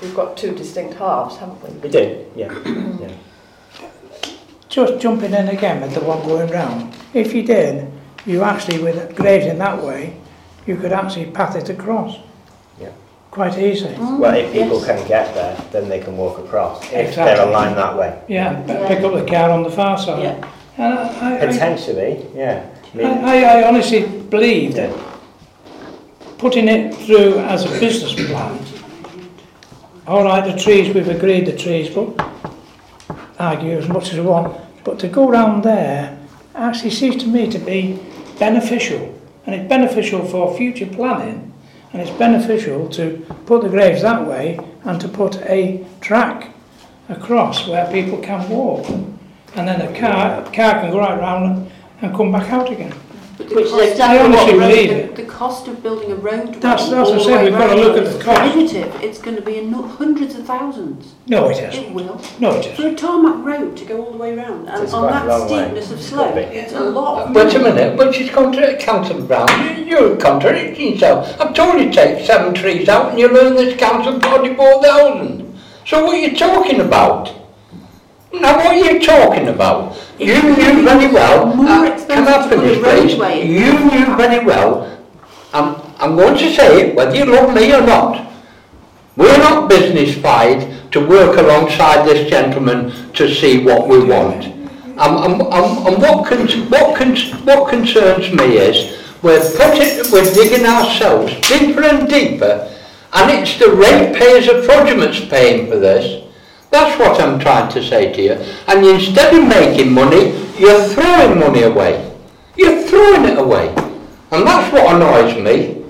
[0.02, 1.70] we've got two distinct halves, haven't we?
[1.80, 2.54] We do, yeah.
[3.00, 3.16] yeah.
[4.70, 7.92] Just jumping in again with the one going round, if you did,
[8.26, 10.18] you actually, with graves in that way,
[10.66, 12.18] you could actually path it across.
[13.34, 13.50] Yeah.
[13.50, 13.96] Quite easily.
[13.96, 14.20] Mm.
[14.20, 14.86] Well, if people Yes.
[14.86, 16.84] can get there, then they can walk across.
[16.92, 18.14] If they're aligned that way.
[18.28, 20.24] Yeah, but pick up the car on the far side.
[20.24, 20.48] Yeah.
[20.78, 22.66] And I, I, Potentially, yeah.
[22.94, 24.92] I mean, I, I honestly believe that
[26.38, 28.60] putting it through as a business plan,
[30.08, 32.10] all right, the trees, we've agreed the trees, but
[33.40, 36.18] argue as much as we want, but to go round there
[36.56, 38.00] actually seems to me to be
[38.40, 39.20] beneficial.
[39.46, 41.53] And it's beneficial for future planning,
[41.94, 46.54] and it's beneficial to put the graves that way and to put a track
[47.08, 48.90] across where people can walk.
[49.56, 52.94] And then a car, car can go right round and come back out again.
[53.44, 56.90] But the Which is exactly what we're the, the cost of building a road That's-
[56.90, 58.40] that's what I all the said, way we've got to round look at the cost.
[58.40, 59.04] prohibitive.
[59.04, 61.14] It's going to be in hundreds of thousands.
[61.28, 61.84] No, it isn't.
[61.86, 62.22] It will.
[62.40, 65.08] No, it For a tarmac road to go all the way round, and It's on
[65.12, 65.64] that long way.
[65.64, 66.42] steepness of slope, be.
[66.42, 67.28] it's a lot.
[67.30, 69.48] of Wait a minute, but she's contradicting Councillor Brown.
[69.78, 71.40] You- You're contradicting yourself.
[71.40, 75.54] I've told you take seven trees out and you'll earn this council forty-four thousand.
[75.86, 77.32] So what are you talking about?
[78.34, 79.96] Now, what are you talking about?
[80.20, 81.56] You knew very well.
[81.56, 83.48] More uh, can I finish, please?
[83.48, 85.00] You knew very well.
[85.54, 88.32] I'm, I'm going to say it, whether you love me or not.
[89.16, 94.46] We're not business-fied to work alongside this gentleman to see what we want.
[94.46, 97.16] And, and, and, and what, con what, con
[97.46, 102.70] what concerns me is we're, putting, we're digging ourselves deeper and deeper
[103.14, 106.23] and it's the ratepayers of Frodgements paying for this.
[106.74, 108.32] That's what I'm trying to say to you.
[108.68, 112.12] And instead of making money, you're throwing money away.
[112.58, 113.70] You're throwing it away.
[114.32, 115.86] And that's what annoys me.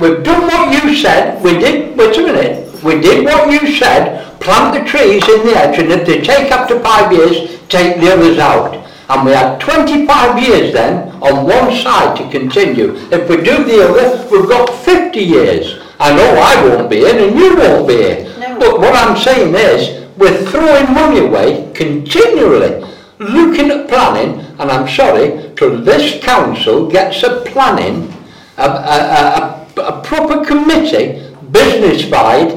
[0.00, 4.40] We've done what you said, we did, wait a minute, we did what you said,
[4.40, 8.00] plant the trees in the edge and if they take up to five years, take
[8.00, 8.74] the others out.
[9.08, 12.96] And we had 25 years then on one side to continue.
[13.12, 15.80] If we do the other, we've got 50 years.
[16.00, 18.40] I know I won't be in and you won't be in.
[18.40, 18.58] No.
[18.58, 22.84] But what I'm saying is, we're throwing money away continually,
[23.18, 28.12] looking at planning, and I'm sorry, till this council gets a planning,
[28.56, 32.52] a, a, a, a, proper committee, business-wide,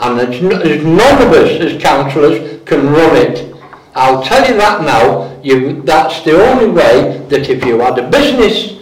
[0.00, 3.54] and no, none of us as councillors can run it.
[3.94, 8.10] I'll tell you that now, you, that's the only way that if you had a
[8.10, 8.78] business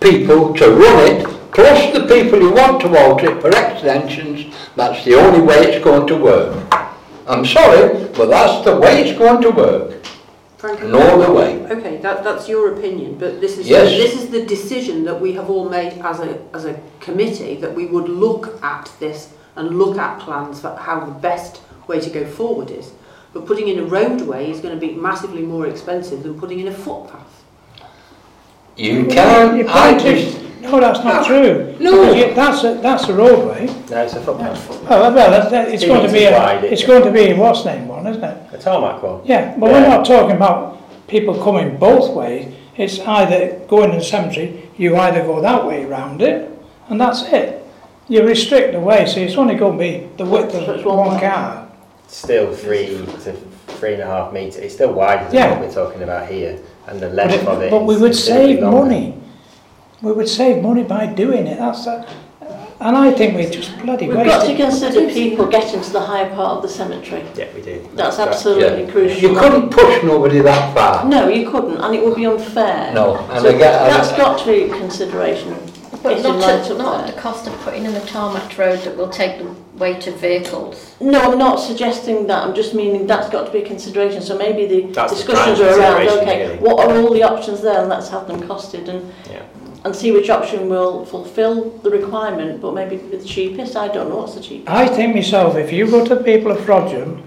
[0.00, 5.04] people to run it, plus the people who want to alter it for extensions, that's
[5.04, 6.91] the only way it's going to work.
[7.26, 10.04] I'm sorry, but that's the way it's going to work.
[10.58, 11.60] Frankly, No other way.
[11.66, 13.88] Okay, that, that's your opinion, but this is, Yes.
[13.90, 17.74] this is the decision that we have all made as a, as a committee, that
[17.74, 22.10] we would look at this and look at plans for how the best way to
[22.10, 22.92] go forward is.
[23.32, 26.68] But putting in a roadway is going to be massively more expensive than putting in
[26.68, 27.42] a footpath.
[28.76, 31.76] You can't, I point just, No, that's not true.
[31.80, 31.90] No.
[32.06, 33.66] Because you- That's a, that's a roadway.
[33.90, 34.70] no, it's a footpath.
[34.88, 37.02] Oh, well, that's, that, it's Two going to be metres a, wide, it's it- going
[37.04, 38.54] to be what's name one, isn't it?
[38.54, 39.20] A tarmac one.
[39.24, 39.96] Yeah, but we're Yeah.
[39.96, 42.54] not talking about people coming both ways.
[42.76, 46.48] It's either going in the cemetery, you either go that way round it,
[46.88, 47.62] and that's it.
[48.08, 50.84] You restrict the way, so it's only going to be the width So of it's
[50.84, 51.20] one one way.
[51.20, 51.68] car.
[52.08, 52.86] Still three
[53.24, 53.32] to
[53.78, 54.56] three and a half metres.
[54.56, 55.50] It's still wider than Yeah.
[55.50, 56.58] what we're talking about here.
[56.86, 58.76] And the But, length it- of it but we is would considerably save longer.
[58.84, 59.14] money.
[60.02, 61.58] We would save money by doing it.
[61.58, 62.08] That's that.
[62.80, 66.28] And I think we're just bloody We've got to consider people getting to the higher
[66.34, 67.24] part of the cemetery.
[67.36, 67.88] Yeah, we do.
[67.94, 68.90] That's absolutely Yeah.
[68.90, 69.30] crucial.
[69.30, 71.04] you couldn't push nobody that far.
[71.04, 72.90] No, you couldn't, and it would be unfair.
[72.92, 75.54] No, and So I get- I- that's got to be consideration.
[76.02, 78.80] But Getting not right at, not at the cost of putting in the tarmac road
[78.80, 79.46] that will take the
[79.78, 80.94] weight of vehicles.
[80.98, 82.42] No, I'm not suggesting that.
[82.42, 84.20] I'm just meaning that's got to be a consideration.
[84.20, 86.08] So maybe the That's discussions prime are around.
[86.08, 86.58] Okay, really.
[86.58, 88.88] what are all the options there, and let's have them costed.
[88.88, 89.42] And Yeah.
[89.84, 93.76] And see which option will fulfil the requirement, but maybe the cheapest.
[93.76, 94.70] I don't know what's the cheapest.
[94.70, 97.22] I think myself, if you go to the people of Frodsham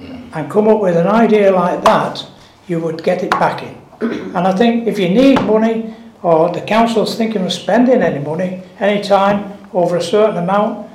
[0.00, 2.26] and come up with an idea like that,
[2.66, 3.76] you would get it back in.
[4.00, 8.62] and I think if you need money, or the council's thinking of spending any money,
[8.78, 10.88] any time over a certain amount,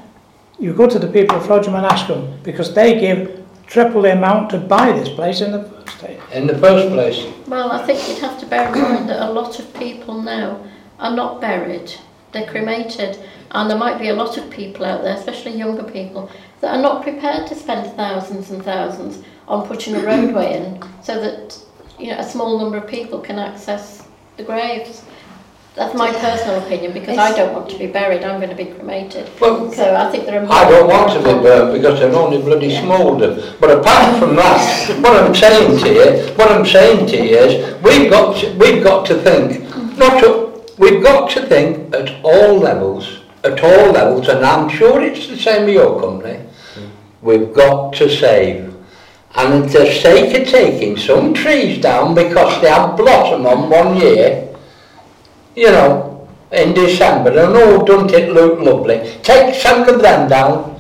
[0.60, 4.14] you go to the people of Frodsham and ask them, because they give triple the
[4.14, 6.20] amount to buy this place in the first place.
[6.34, 9.32] In the first place, Well, I think you'd have to bear in mind that a
[9.32, 10.60] lot of people now
[11.00, 11.92] are not buried,
[12.32, 13.20] they're cremated,
[13.52, 16.30] and there might be a lot of people out there, especially younger people,
[16.62, 21.20] that are not prepared to spend thousands and thousands on putting a roadway in so
[21.22, 21.58] that
[22.00, 24.08] you know a small number of people can access
[24.38, 25.04] the graves.
[25.76, 28.24] That's my personal opinion because I don't want to be buried.
[28.24, 29.30] I'm going to be cremated.
[29.40, 30.52] well, So I think there are.
[30.52, 33.54] I don't want to be burnt because they're only bloody smoulder.
[33.60, 37.82] But apart from that, what I'm saying to you, what I'm saying to you is,
[37.84, 39.64] we've got to, we've got to think,
[40.00, 40.47] not to,
[40.78, 45.38] we've got to think at all levels, at all levels, and I'm sure it's the
[45.38, 46.40] same with your company,
[46.76, 46.90] mm.
[47.22, 48.74] we've got to save.
[49.36, 53.98] And at the sake of taking some trees down because they have blossom on one
[53.98, 54.56] year,
[55.56, 58.98] you know, in December, and oh, don't it look lovely?
[59.22, 60.80] Take some of them down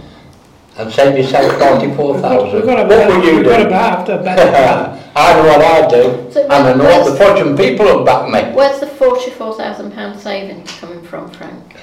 [0.77, 2.65] and save yourself 44,000.
[2.65, 3.37] What would you do?
[3.37, 4.97] We've got a bath, a.
[5.19, 8.29] I know what I do, So and I know where's- the Frodsham people will back
[8.29, 8.39] me.
[8.53, 11.75] Where's the forty-four thousand pound savings coming from, Frank?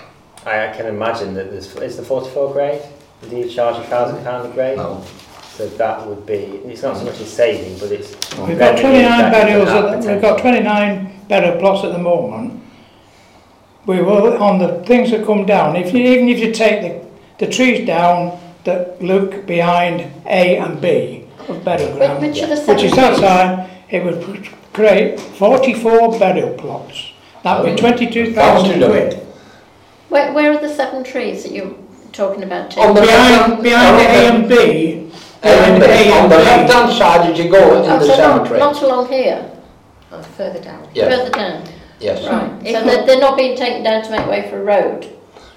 [0.46, 2.82] I can imagine that there's, is the 44 grade?
[3.28, 4.76] Do you charge a thousand pound a grade?
[4.76, 5.02] No.
[5.56, 8.10] So that would be, it's not so much a saving, but it's.
[8.38, 12.62] We've got 29 that burials, can have we've got 29 burial plots at the moment.
[13.86, 17.44] We will, on the things that come down, if you, even if you take the,
[17.46, 22.46] the trees down that look behind A and B of burial Which, ground, which are
[22.54, 23.20] the which is that trees?
[23.20, 27.12] side, it would create 44 burial plots.
[27.42, 29.14] That would be 22,000 quid.
[30.08, 31.74] Where, where are the seven trees that you're
[32.12, 32.70] talking about?
[32.70, 32.82] Tim?
[32.84, 35.10] Oh, On the Behind, left-hand- behind the A and B,
[35.42, 38.16] the- behind A On the left-hand side as you go in Oh, the so not,
[38.16, 38.58] cemetery.
[38.60, 39.50] not along here,
[40.12, 40.86] Oh, further down.
[40.94, 41.62] Yes, further down.
[42.00, 42.22] yes.
[42.26, 42.50] Right.
[42.66, 45.08] So not- they're, they're not being taken down to make way for a road.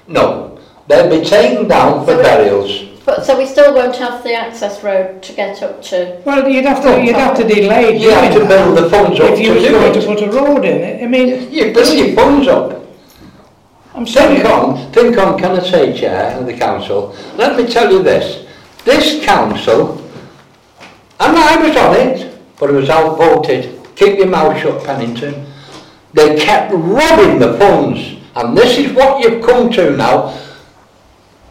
[0.07, 2.83] No, they'll be taken down for So it- burials.
[3.07, 6.21] But so we still won't have the access road to get up to.
[6.25, 9.31] Well, you'd have to, you'd have to delay You have to build the funds up
[9.31, 10.81] if you was do going to put a road in.
[10.81, 11.01] It.
[11.01, 12.85] I mean, You build your funds up.
[13.95, 17.65] I'm saying, Think on, think on, can I say, Chair of the Council, let me
[17.65, 18.45] tell you this,
[18.83, 19.99] this council,
[21.21, 25.47] and I was on it, but it was outvoted, keep your mouth shut Pennington,
[26.13, 30.37] they kept robbing the funds, and this is what you've come to now,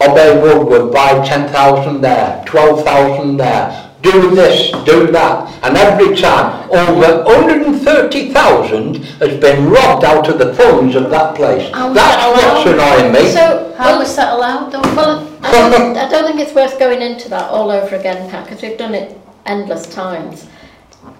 [0.01, 7.23] Obey Woodward, buy 10,000 there, 12,000 there, do this, do that, and every time, over
[7.23, 11.71] 130,000 has been robbed out of the funds of that place.
[11.73, 12.99] How was That's that what's allowed?
[12.99, 13.31] annoying me.
[13.31, 14.81] So, How was that allowed though?
[14.95, 18.45] well, I don't, I don't think it's worth going into that all over again, Pat,
[18.45, 20.47] because we've done it endless times.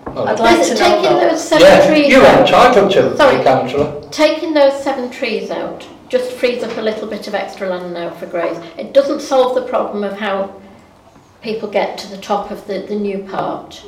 [0.08, 0.26] Oh.
[0.26, 1.30] I'd like to it know taking though.
[1.30, 2.42] those seven Yeah, trees you're out?
[2.42, 3.44] entitled to, Sorry.
[3.44, 4.02] councillor.
[4.12, 8.10] Taking those seven trees out just frees up a little bit of extra land now
[8.12, 8.60] for graves.
[8.78, 10.60] It doesn't solve the problem of how
[11.42, 13.84] people get to the top of the, the new part.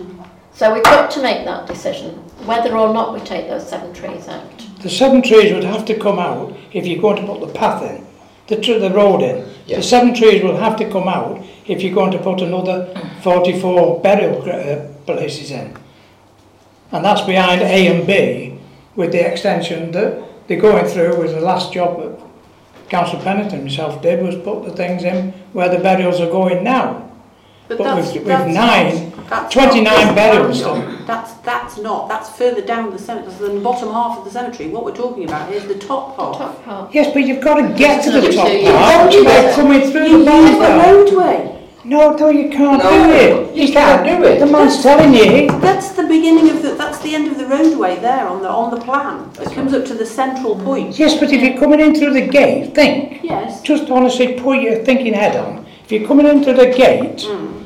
[0.54, 4.28] So we've got to make that decision, whether or not we take those seven trees
[4.28, 4.44] out.
[4.82, 7.84] the seven trees would have to come out if you're going to put the path
[7.84, 8.06] in,
[8.48, 9.50] the, tr- the road in.
[9.66, 9.78] Yeah.
[9.78, 14.02] The seven trees will have to come out if you're going to put another 44
[14.02, 15.78] burial uh, places in.
[16.92, 18.60] And that's behind A and B
[18.96, 22.20] with the extension that they're going through was the last job that
[22.90, 27.06] Councillor Pennington himself did was put the things in where the burials are going now.
[27.68, 31.06] But that's, with- with nine- not, that's 29 burials done.
[31.06, 34.70] That's, that's not, that's further down the cemetery, that's the bottom half of the cemetery.
[34.72, 36.38] What we're talking about is the top The half.
[36.40, 36.94] top part.
[36.96, 38.72] Yes, but you've got to get to the top two years.
[38.76, 41.59] part You by get- coming through You the use the roadway.
[41.86, 43.56] No, no, you can't No, do it.
[43.56, 44.40] you can't do it.
[44.40, 45.48] The man's telling you.
[45.62, 48.72] That's the beginning of the, that's the end of the roadway there on the, on
[48.72, 49.32] the plan.
[49.40, 51.00] It comes up to the central point.
[51.00, 53.24] Yes, but if you're coming in through the gate, think.
[53.24, 53.62] Yes.
[53.62, 55.66] Just honestly put your thinking head on.
[55.86, 57.66] If you're coming into the gate, mm.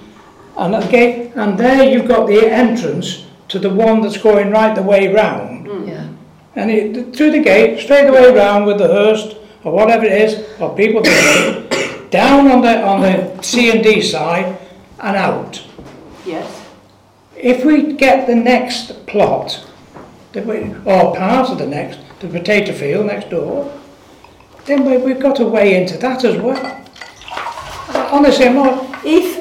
[0.57, 4.51] and at the gate, and there you've got the entrance to the one that's going
[4.51, 5.65] right the way round.
[5.65, 5.87] Mm.
[5.87, 6.07] Yeah.
[6.55, 10.11] And it, through the gate, straight the way round with the hearse or whatever it
[10.11, 11.62] is, or people doing it,
[12.13, 14.59] down on the on the C and D side
[14.99, 15.65] and out.
[16.25, 16.63] Yes.
[17.35, 19.65] If we get the next plot,
[20.33, 23.73] that we, or part of the next, the potato field next door,
[24.65, 26.85] then we, we've got a way into that as well.
[28.11, 28.92] Honestly, I'm not,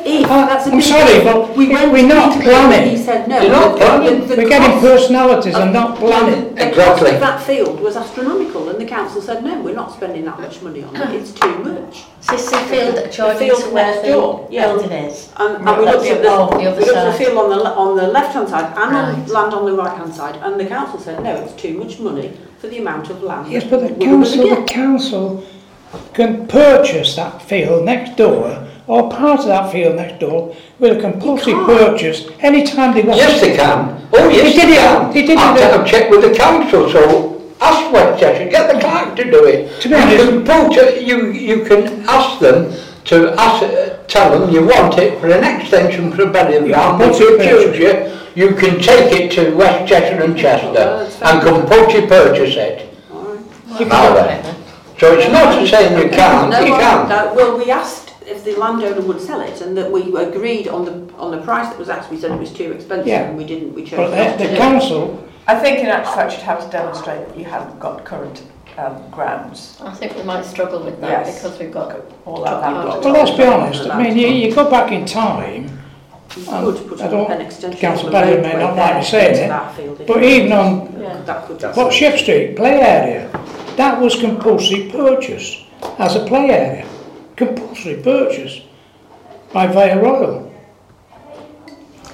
[0.04, 0.30] if.
[0.30, 2.90] Uh, oh, that's a I'm sorry, but we went, we're not planning.
[2.90, 3.40] He said no.
[3.40, 4.20] You're not planning.
[4.20, 6.54] The, the we're getting personalities and not planning.
[6.54, 7.10] The exactly.
[7.14, 10.62] of that field was astronomical, and the council said no, we're not spending that much
[10.62, 11.14] money on it.
[11.14, 12.04] It's too much.
[12.20, 15.32] Sissy Field adjoining field to where the building is.
[15.36, 17.96] And, and we looked at the, the, other looked at the field on the, on
[17.96, 19.14] the left-hand side and right.
[19.14, 22.36] on land on the right-hand side, and the council said no, it's too much money
[22.58, 23.50] for the amount of land.
[23.50, 25.46] Yes, but the council, the council
[26.14, 31.00] can purchase that field next door or part of that field next door with a
[31.00, 31.66] compulsory can't.
[31.66, 33.18] purchase any time they want.
[33.18, 34.06] Yes, they can.
[34.12, 35.12] Oh, yes, They did they it- can.
[35.12, 38.80] they did it- I've, I've checked with the council, so ask West Cheshire, get the
[38.80, 39.80] clerk to do it.
[39.82, 42.72] To be you honest- can put, you, you can ask them
[43.04, 46.72] to ask, uh, tell them you want it for an extension for a burial You
[46.74, 47.00] ground.
[47.02, 51.16] can If you choose you, you can take it to West Cheshire and Chester that's
[51.16, 51.28] fair.
[51.34, 52.88] and compulsory purchase it.
[53.78, 54.54] You Now can- then.
[54.98, 57.08] So it's not to say you can't, No, you I- can.
[57.08, 58.01] no, well, we asked
[58.32, 61.68] if the landowner would sell it and that we agreed on the, on the price
[61.68, 63.22] that was asked, we said it was too expensive Yeah.
[63.28, 64.58] and we didn't, we chose But not the, to the do it.
[64.58, 68.42] council, I think in actual fact you'd have to demonstrate that you haven't got current
[68.78, 69.76] um, grounds.
[69.82, 71.42] I think we might struggle with that Yes.
[71.42, 72.88] because we've got All that land.
[73.04, 75.64] well, let's be honest, I mean, you, you go back in time,
[76.36, 78.76] You um, could put I an don't- an extension Councillor of the Paddy may not
[78.76, 81.58] like there me saying it, that field but you- even on Yeah, that could.
[81.60, 83.28] That's- what Ship Street play area,
[83.76, 85.64] that was compulsory purchase
[85.98, 86.86] as a play area,
[87.36, 88.60] compulsory purchase
[89.52, 90.51] by Vale Royal.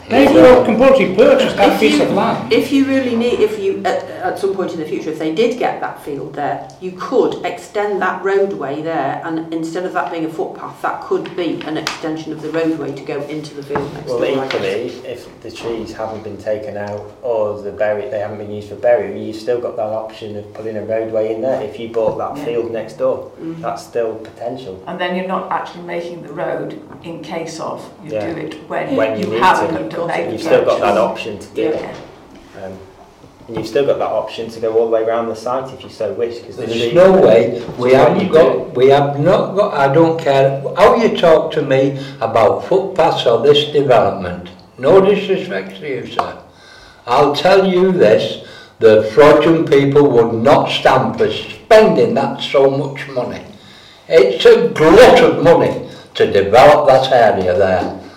[0.08, 2.50] They were compulsory purchase that If piece you- of land.
[2.52, 5.34] If you really need, if you, at, at some point in the future, if they
[5.34, 10.10] did get that field there, you could extend that roadway there and instead of that
[10.10, 13.62] being a footpath, that could be an extension of the roadway to go into the
[13.62, 14.44] field next Well, door.
[14.46, 14.68] Equally,
[15.06, 18.76] if the trees haven't been taken out or the berry, they haven't been used for
[18.76, 21.60] burial, you've still got that option of putting a roadway in there.
[21.62, 22.44] If you bought that Yeah.
[22.46, 23.60] field next door, Mm.
[23.60, 24.82] that's still potential.
[24.86, 28.32] And then you're not actually making the road in case of, you Yeah.
[28.32, 30.06] do it when, When you you need haven't to.
[30.06, 31.96] done made You've still got that option to do it.
[32.62, 32.78] Um,
[33.48, 35.82] and you've still got that option to go all the way around the site if
[35.82, 36.38] you so wish.
[36.40, 40.20] Because the There's no way, we haven't you got, we have not got, I don't
[40.20, 44.50] care how you talk to me about footpaths or this development.
[44.76, 46.42] No disrespect to you, sir.
[47.06, 48.46] I'll tell you this,
[48.80, 53.44] the Frodsham people would not stand for spending that so much money.
[54.08, 58.07] It's a glut of money to develop that area there.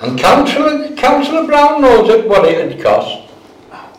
[0.00, 3.22] And councillor, councillor Brown knows it, what it would cost.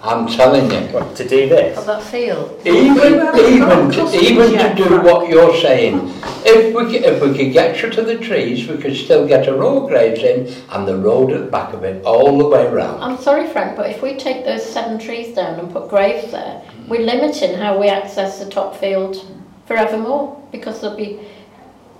[0.01, 0.93] I'm telling you.
[0.93, 1.77] What, to do this?
[1.77, 2.61] for that field.
[2.65, 5.03] Even, even, to, even to do Frank.
[5.03, 6.13] what you're saying,
[6.45, 9.53] if we, if we could get you to the trees, we could still get a
[9.53, 13.03] row graves in and the road at the back of it, all the way round.
[13.03, 16.61] I'm sorry, Frank, but if we take those seven trees down and put graves there,
[16.87, 19.17] we're limiting how we access the top field
[19.65, 21.19] forevermore because there'll be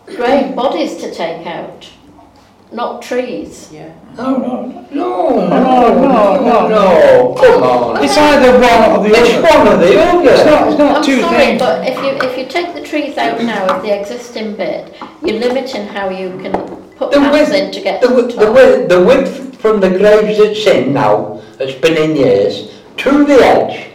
[0.06, 1.89] grave bodies to take out,
[2.72, 3.70] not trees.
[3.72, 3.93] Yeah.
[4.18, 4.88] No, no, no.
[4.91, 6.68] No, no, no, no.
[6.70, 8.03] no, come on.
[8.03, 9.57] It's either one or the It's other.
[9.57, 10.30] one or the other.
[10.32, 11.59] It's not, it's not I'm two sorry, things.
[11.61, 15.39] but if you if you take the trees out now of the existing bit, you're
[15.39, 16.51] limiting how you can
[16.97, 18.55] put The paths width- in to get The, to the wi- the top.
[18.55, 23.36] width, the width from the graves it's in now, that's been in years, to the
[23.36, 23.88] edge,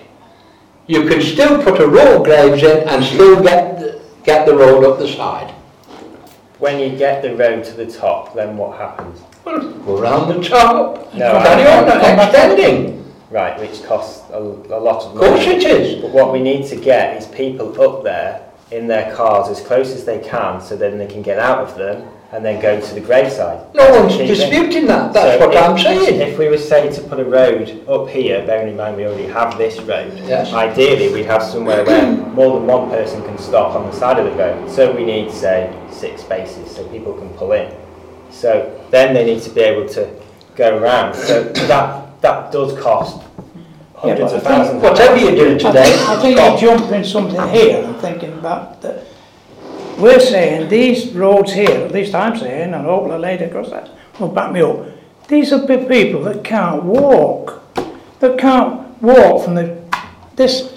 [0.87, 4.55] you can still put a row of graves in and still get, the- get the
[4.55, 5.53] road up the side.
[6.63, 9.21] When you get the road to the top, then what happens?
[9.45, 13.13] Go round the top, No, carry on extending.
[13.31, 15.57] Right, which costs a, a lot of Of course money.
[15.57, 16.01] it is.
[16.01, 19.91] But what we need to get is people up there in their cars as close
[19.91, 22.95] as they can so then they can get out of them and then go to
[22.95, 23.61] the graveside.
[23.75, 24.51] No one's the key thing.
[24.51, 26.21] disputing that, that's So what if- I'm saying.
[26.21, 29.27] If we were saying to put a road up here, bearing in mind we already
[29.27, 30.51] have this road, Yes.
[30.53, 32.11] ideally we'd have somewhere where
[32.41, 34.71] more than one person can stop on the side of the road.
[34.71, 37.71] So we need, say, six spaces so people can pull in.
[38.31, 40.09] So then they need to be able to
[40.57, 41.15] go around.
[41.15, 43.23] So that that does cost
[43.95, 44.77] hundreds but of thousands.
[44.77, 46.63] of Whatever you do I today, think, I think stop.
[46.63, 49.05] you're jumping something here and thinking about that.
[49.99, 53.91] We're saying these roads here, at least I'm saying, and hopefully a lady across that
[54.19, 54.87] will back me up.
[55.29, 57.63] These are people that can't walk,
[58.21, 59.83] that can't walk from the
[60.37, 60.77] this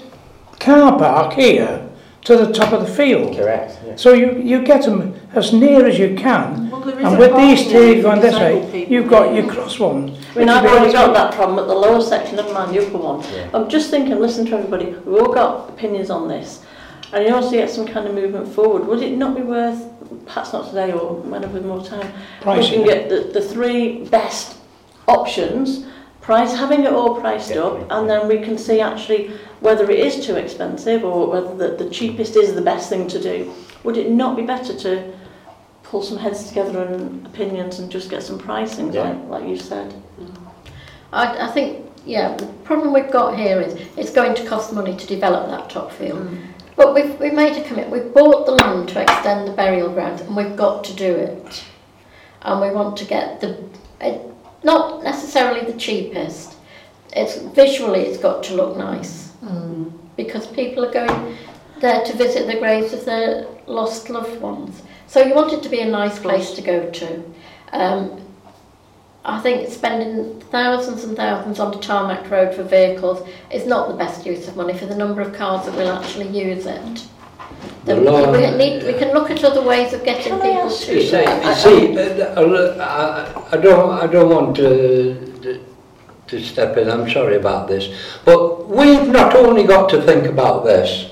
[0.60, 1.88] car park here
[2.26, 3.36] to the top of the field.
[3.36, 3.78] Correct.
[3.86, 3.96] Yeah.
[3.96, 6.70] So you, you get them as near as you can.
[6.70, 8.92] Well, And with these two for going this way, people.
[8.92, 10.18] you've got your cross ones.
[10.34, 12.84] I mean, I've will already got that problem at the lower section of mine, the
[12.84, 13.22] upper one.
[13.32, 13.48] Yeah.
[13.54, 16.65] I'm just thinking, listen to everybody, we've all got opinions on this.
[17.12, 18.86] And you also get some kind of movement forward.
[18.86, 19.84] Would it not be worth,
[20.26, 22.12] perhaps not today or whenever with more time,
[22.44, 24.56] looking at the, the three best
[25.06, 25.86] options,
[26.20, 27.82] price, having it all priced Definitely.
[27.82, 29.30] up, and then we can see actually
[29.60, 33.22] whether it is too expensive or whether the, the cheapest is the best thing to
[33.22, 33.52] do.
[33.84, 35.12] Would it not be better to
[35.84, 39.10] pull some heads together and opinions and just get some pricing, yeah.
[39.10, 39.94] like, like you said?
[41.12, 44.96] I, I think, yeah, the problem we've got here is it's going to cost money
[44.96, 46.26] to develop that top field.
[46.26, 46.42] Mm.
[46.76, 50.20] But we've, we've made a commitment, we've bought the land to extend the burial ground
[50.20, 51.64] and we've got to do it.
[52.42, 53.58] And we want to get the,
[54.00, 54.20] it,
[54.62, 56.54] not necessarily the cheapest,
[57.12, 59.32] it's visually it's got to look nice.
[60.16, 61.36] Because people are going
[61.80, 64.82] there to visit the graves of their lost loved ones.
[65.06, 67.24] So you want it to be a nice place to go to.
[67.72, 68.25] Um,
[69.26, 73.94] I think spending thousands and thousands on a tarmac road for vehicles is not the
[73.94, 77.06] best use of money for the number of cars that will actually use it.
[77.86, 80.54] The, Well, we, um, need, we can look at other ways of getting Can I
[80.54, 85.60] people to You see, you see uh, uh, I, I don't, I don't want to,
[86.28, 87.92] to step in, I'm sorry about this,
[88.24, 91.10] but we've not only got to think about this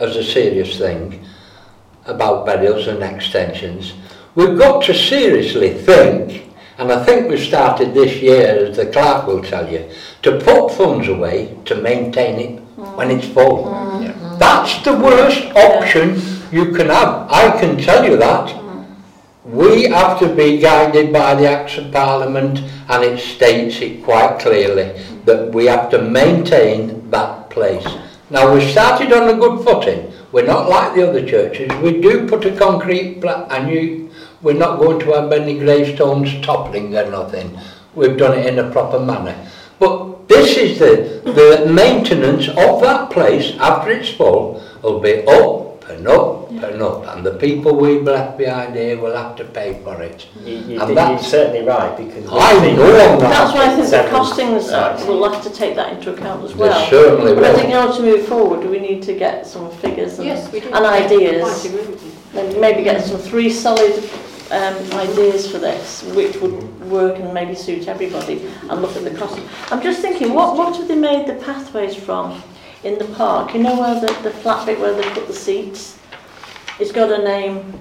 [0.00, 1.26] as a serious thing,
[2.06, 3.92] about burials and extensions,
[4.34, 6.45] we've got to seriously think,
[6.78, 9.88] and I think we've started this year, as the clerk will tell you,
[10.22, 12.60] to put funds away to maintain it
[12.96, 13.64] when it's full.
[13.64, 14.38] Mm.
[14.38, 16.20] That's the worst option
[16.52, 17.30] you can have.
[17.30, 18.62] I can tell you that.
[19.44, 22.58] We have to be guided by the Acts of Parliament
[22.88, 27.86] and it states it quite clearly that we have to maintain that place.
[28.28, 30.12] Now we've started on a good footing.
[30.32, 31.72] We're not like the other churches.
[31.80, 34.05] We do put a concrete pla- and you,
[34.46, 37.58] we're not going to have any gravestones toppling or nothing.
[37.96, 39.34] We've done it in a proper manner.
[39.80, 45.88] But this is the, the maintenance of that place after it's full will be up
[45.90, 49.80] and up and up and the people we've left behind here will have to pay
[49.82, 50.28] for it.
[50.44, 53.18] You, you, And you're that's- certainly right because I seen- know that.
[53.20, 56.44] That's why I think the Several costings, uh, we'll have to take that into account
[56.44, 56.88] as They well.
[56.88, 57.80] certainly But I think will.
[57.82, 61.42] in order to move forward, we need to get some figures and, Yes, and ideas.
[61.42, 62.12] Quite agree with you.
[62.32, 63.94] Then maybe get some three solid
[64.50, 69.10] um, ideas for this, which would work and maybe suit everybody, and look at the
[69.10, 69.40] cost.
[69.72, 72.42] I'm just thinking, what what have they made the pathways from
[72.84, 73.54] in the park?
[73.54, 75.98] You know where the, the flat bit where they put the seats?
[76.78, 77.72] It's got a name.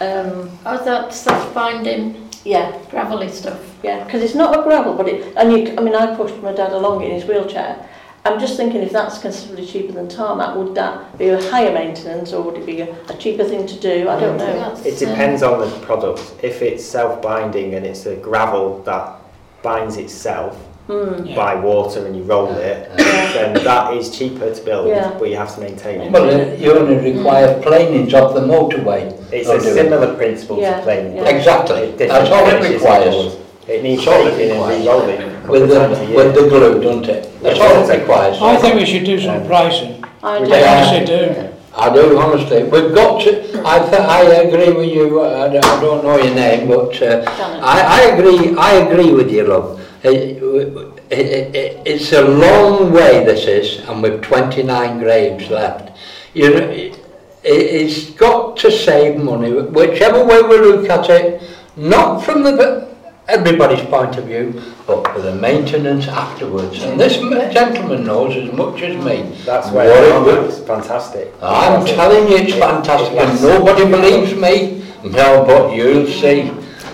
[0.00, 3.60] Um, Oh, that stuff binding yeah, gravelly stuff.
[3.82, 5.34] yeah, because it's not a gravel, but it.
[5.36, 7.86] And you, I mean, I pushed my dad along in his wheelchair.
[8.24, 12.32] I'm just thinking if that's considerably cheaper than tarmac, would that be a higher maintenance
[12.34, 14.08] or would it be a, a cheaper thing to do?
[14.10, 14.52] I don't know.
[14.74, 16.34] That's, It depends on the product.
[16.42, 19.16] If it's self-binding and it's a gravel that
[19.62, 20.56] binds itself
[20.86, 21.24] Hmm.
[21.24, 21.36] Yeah.
[21.36, 23.32] by water and you roll it, Yeah.
[23.32, 25.12] then that is cheaper to build, Yeah.
[25.20, 26.10] but you have to maintain it.
[26.10, 29.12] Well, you only require planings of the motorway.
[29.30, 29.74] It's a do it.
[29.74, 31.16] similar principle Yeah, to planing.
[31.16, 31.28] yeah.
[31.28, 31.92] Exactly.
[31.96, 33.36] Different That's all it requires.
[33.68, 34.80] It needs That's all it breaking and requires.
[34.82, 36.16] re-rolling a couple With of the, times a year.
[36.16, 37.42] with the glue, doesn't it?
[37.42, 38.38] That's all it requires.
[38.40, 40.04] I think we should do some pricing.
[40.22, 40.52] I We do.
[40.54, 40.86] I Yeah.
[40.86, 41.48] honestly do.
[41.76, 42.62] I do, honestly.
[42.64, 46.16] We've got to, I, th- I agree with you, uh, I don't, I don't know
[46.16, 47.28] your name, but uh, Janet.
[47.62, 49.80] I, I agree, I agree with you, love.
[50.02, 50.42] It,
[51.10, 55.96] it, it, it's a long way, this is, and with 29 graves left.
[56.34, 56.98] You know, it,
[57.44, 61.42] it's got to save money, whichever way we look at it,
[61.76, 62.89] not from the
[63.30, 66.82] everybody's point of view, but for the maintenance afterwards.
[66.82, 67.16] And this
[67.52, 69.36] gentleman knows as much as me.
[69.44, 71.32] That's where it it's fantastic.
[71.40, 71.96] I'm fantastic.
[71.96, 74.84] telling you, it's fantastic, it, and nobody believes me.
[75.04, 76.50] No, but you'll see.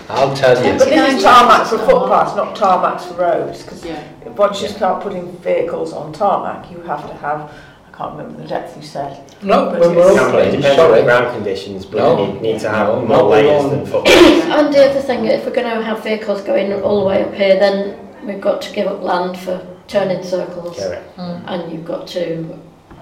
[0.09, 0.77] I'll tell you.
[0.77, 4.07] But this is tarmac for footpaths, not tarmac for roads, because yeah.
[4.29, 7.51] once you start putting vehicles on tarmac, you have to have
[7.97, 9.23] can't remember the depth you said.
[9.41, 10.53] No, but, but we're all playing.
[10.53, 12.33] It depends on the ground conditions, but no.
[12.33, 13.69] you need to have no, more layers on.
[13.71, 14.07] than football.
[14.07, 17.33] and the other thing, if we're going to have vehicles going all the way up
[17.33, 20.77] here, then we've got to give up land for turning circles.
[20.77, 21.17] Correct.
[21.17, 21.43] Mm.
[21.47, 22.59] And you've got to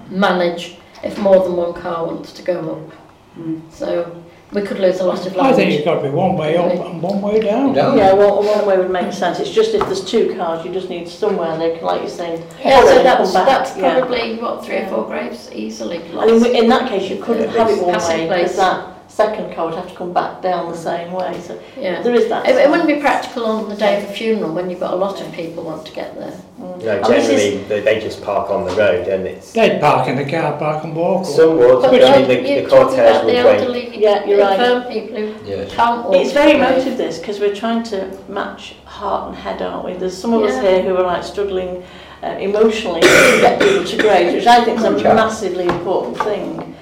[0.09, 2.97] manage if more than one car wants to go up.
[3.37, 3.69] Mm.
[3.71, 4.23] So
[4.55, 5.55] we could lose a lot of I land.
[5.57, 7.73] think it's got to be one way up and one way down.
[7.73, 7.97] Down.
[7.97, 9.39] Yeah, well, one way would make sense.
[9.39, 12.41] It's just if there's two cars, you just need somewhere they can, like you're saying,
[12.63, 13.47] Yeah, so it and that's, come back.
[13.65, 13.99] that's yeah.
[13.99, 17.69] probably, what, three or four graves easily And in, in that case, you couldn't have
[17.69, 18.51] it one passing way place.
[18.53, 21.39] because that second car would have to come back down the same way.
[21.41, 22.01] So Yeah.
[22.01, 22.47] there is that.
[22.49, 24.95] It, it wouldn't be practical on the day of a funeral when you've got a
[24.97, 26.33] lot of people want to get there.
[26.59, 26.83] Mm.
[26.83, 29.79] No, And this is- generally they, they just park on the road and it's They'd
[29.79, 31.25] park in the car park and walk.
[31.25, 33.59] some would, But but I mean the, you're the cortege would the wait.
[33.59, 34.59] elderly, Yeah, you're right.
[34.59, 35.71] infirm people who Yes.
[35.73, 36.15] can't walk.
[36.15, 39.85] It's very to the emotive this because we're trying to match heart and head, aren't
[39.85, 39.93] we?
[39.93, 41.83] There's some of us here who are like struggling
[42.21, 46.75] uh, emotionally to get people to graves, which I think is a massively important thing.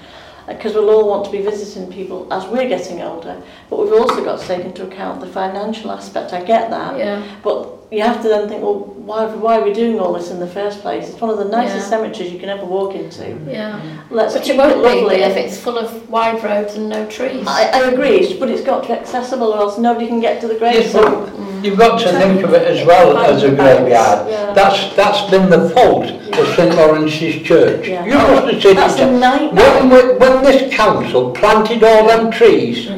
[0.47, 3.41] Uh, because we'll all want to be visiting people as we're getting older.
[3.69, 6.33] But we've also got to take into account the financial aspect.
[6.33, 6.97] I get that.
[6.97, 7.37] Yeah.
[7.43, 10.39] But you have to then think, well, why, why are we doing all this in
[10.39, 11.09] the first place?
[11.09, 11.89] It's one of the nicest Yeah.
[11.97, 13.37] cemeteries you can ever walk into.
[13.47, 13.79] Yeah.
[14.09, 15.15] Let's But keep it won't be lovely.
[15.17, 17.45] if it's full of wide roads and no trees.
[17.47, 20.47] I, I agree, but it's got to be accessible or else nobody can get to
[20.47, 20.73] the grave.
[20.75, 21.63] Yes, So, Mm.
[21.63, 24.27] You've got to think of it as well as a graveyard.
[24.29, 24.51] yeah.
[24.53, 26.03] That's that's been the fault
[26.37, 27.87] of St Laurence's Church.
[27.87, 28.03] Yeah.
[28.05, 29.07] You must have seen That's it.
[29.07, 29.73] a nightmare.
[29.79, 32.89] When, we- when this council planted all them trees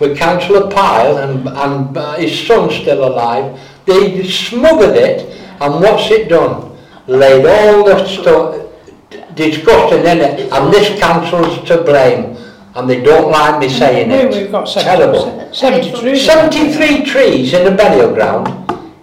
[0.00, 3.56] with Councillor Pyle and, and uh, his son's still alive,
[3.90, 5.26] they smothered it
[5.60, 6.76] and what's it done?
[7.06, 8.66] Laid all the stuff,
[9.34, 12.36] disgusting in it and this council's to blame
[12.76, 14.34] and they don't like me saying Here it.
[14.34, 15.52] we've got Terrible.
[15.52, 16.18] 70, 73.
[16.18, 18.46] 73 trees in a burial ground,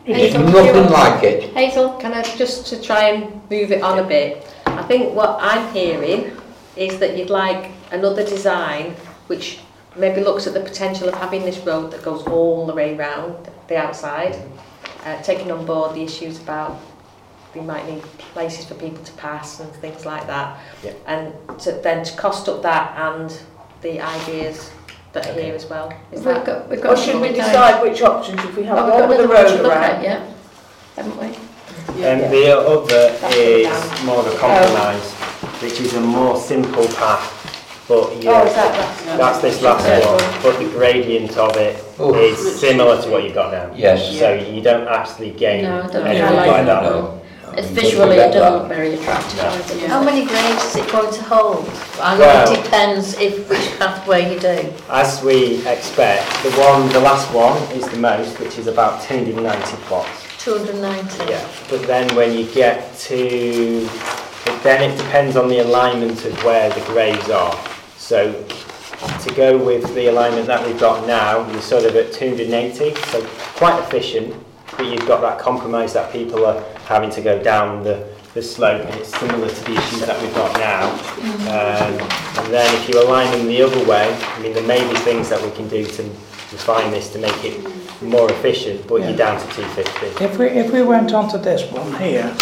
[0.05, 1.53] Hazel, it's nothing like it.
[1.53, 1.89] Hazel?
[1.97, 4.55] Can I just to try and move it on a bit?
[4.65, 6.31] I think what I'm hearing
[6.77, 8.91] is that you'd like another design
[9.27, 9.59] which
[9.97, 13.49] maybe looks at the potential of having this road that goes all the way round
[13.67, 14.35] the outside,
[15.07, 16.79] uh, taking on board the issues about
[17.55, 18.01] we might need
[18.33, 20.91] places for people to pass and things like that, Yeah.
[21.07, 23.35] and to, then to cost up that and
[23.81, 24.69] the ideas
[25.13, 25.89] that are here as well.
[26.11, 27.45] Is We've that got, we've got Or should we some time.
[27.45, 29.63] decide which options if we have Well, we've one got with the another one road
[29.63, 30.33] look at, yeah?
[30.97, 31.27] Haven't we?
[32.05, 34.05] Um, the other That's is down.
[34.05, 35.13] more of a compromise,
[35.63, 37.36] which is a more simple path,
[37.87, 39.99] but Oh, yeah, is that that's, that's this last Yeah.
[40.05, 42.13] one, but the gradient of it Oh.
[42.15, 43.69] is similar to what you've got now.
[43.75, 44.17] Yes.
[44.19, 46.83] So you don't actually gain No, I don't anything like like that.
[46.83, 46.83] that.
[46.83, 47.13] No.
[47.55, 48.51] It's visually, it doesn't that.
[48.53, 49.37] look very attractive.
[49.37, 49.49] No.
[49.75, 51.67] either, How many graves is it going to hold?
[51.99, 54.69] I know Well- it depends if which pathway you do.
[54.91, 59.75] As we expect, the one, the last one is the most, which is about 290
[59.87, 60.09] plots.
[60.39, 61.31] 290.
[61.31, 63.89] Yeah, but then when you get to,
[64.61, 67.57] then it depends on the alignment of where the graves are.
[68.07, 68.31] So
[69.19, 73.21] to go with the alignment that we've got now, you're sort of at 280, so
[73.57, 74.33] quite efficient,
[74.77, 78.85] but you've got that compromise that people are having to go down the, the slope,
[78.85, 80.89] and it's similar to the issues that we've got now.
[81.51, 81.99] Um,
[82.45, 85.27] and then if you align them the other way, I mean, there may be things
[85.27, 87.59] that we can do to refine this to make it
[88.01, 89.09] more efficient, but Yeah.
[89.09, 90.23] you're down to 250.
[90.23, 92.33] If we, if we went on to this one here,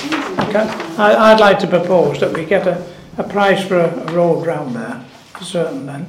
[0.52, 0.68] can,
[1.00, 2.86] I, I'd like to propose that we get a,
[3.18, 5.04] a price for a, a road round there,
[5.44, 6.08] certain then.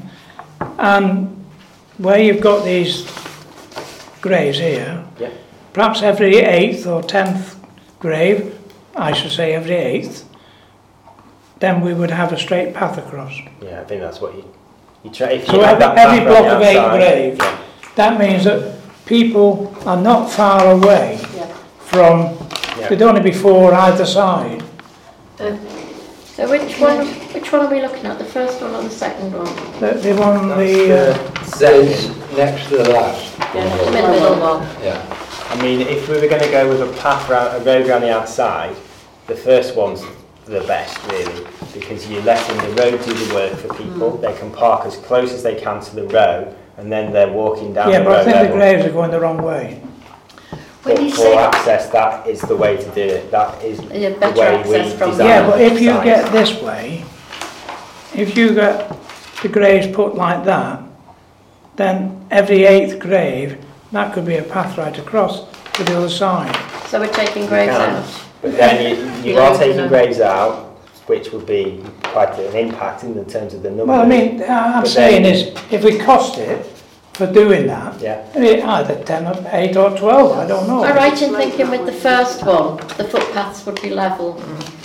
[0.78, 1.44] And
[1.98, 3.06] where you've got these
[4.20, 5.28] graves here, Yeah.
[5.72, 7.56] perhaps every eighth or tenth
[7.98, 8.54] grave,
[8.94, 10.24] I should say every eighth,
[11.58, 13.32] then we would have a straight path across.
[13.62, 14.44] Yeah, I think that's what you,
[15.04, 17.58] you try, if you So every, that every block of eight graves, yeah,
[17.94, 18.74] that means that
[19.06, 21.46] people are not far away Yeah.
[21.78, 22.36] from,
[22.78, 22.88] yeah.
[22.88, 24.62] there'd only be four either side.
[25.40, 25.56] Uh,
[26.36, 28.18] So which one, which one are we looking at?
[28.18, 29.46] The first one or the second one?
[29.80, 33.38] The, the one, the, uh, Says next to the last.
[33.54, 34.62] The middle one.
[34.84, 35.00] Yeah.
[35.48, 38.02] I mean, if we were going to go with a path round, a road around
[38.02, 38.76] the outside,
[39.28, 40.04] the first one's
[40.44, 44.18] the best, really, because you're letting the road do the work for people.
[44.18, 44.20] Mm.
[44.20, 47.72] They can park as close as they can to the road, and then they're walking
[47.72, 48.56] down yeah, the but I road think the level.
[48.58, 49.82] graves are going the wrong way.
[50.86, 53.30] When But you for say- access, that is the way to do it.
[53.32, 56.04] That is Yeah, the better way we access from- design Yeah, but if you sites.
[56.04, 57.04] get this way,
[58.14, 58.92] if you get
[59.42, 60.78] the graves put like that,
[61.74, 63.56] then every eighth grave,
[63.90, 65.40] that could be a path right across
[65.72, 66.56] to the other side.
[66.86, 67.90] So we're taking graves can.
[67.96, 68.04] out?
[68.40, 68.74] But then
[69.24, 69.88] you, you are you taking know.
[69.88, 70.66] graves out,
[71.08, 73.86] which would be quite an impact in the terms of the number.
[73.92, 76.64] Well, I mean, I- I'm But saying then- is, if we cost it
[77.16, 78.18] for doing that, Yeah.
[78.34, 80.84] eh, either ten or eight or twelve, I don't know.
[80.84, 84.34] Am I right in thinking with the first one, the footpaths would be level?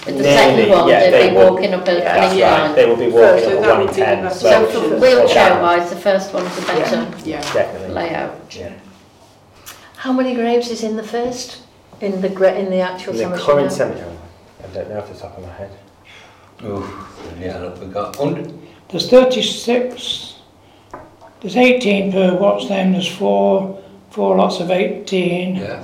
[0.05, 1.49] With the Nearly, second one, yeah, they'd they be would.
[1.51, 2.53] walking up a That's an right.
[2.61, 2.75] incline?
[2.75, 4.23] They will be walking so up a that one would be ten.
[4.23, 7.41] the So best for wheelchair wise, the first one's the better Yeah.
[7.53, 7.93] Definitely.
[7.95, 8.35] layout.
[8.57, 8.69] Yeah.
[9.97, 11.57] How many graves is in the first?
[11.99, 13.77] In the gra- in the actual In the cemetery current now?
[13.77, 14.17] cemetery,
[14.63, 15.69] I don't know off the top of my head.
[16.65, 16.87] Oof,
[17.39, 18.15] yeah, I forgot.
[18.15, 18.51] Hundred,
[18.89, 20.30] There's thirty-six,
[21.41, 23.81] there's eighteen per what's name, there's four,
[24.11, 25.83] four lots of eighteen, yeah.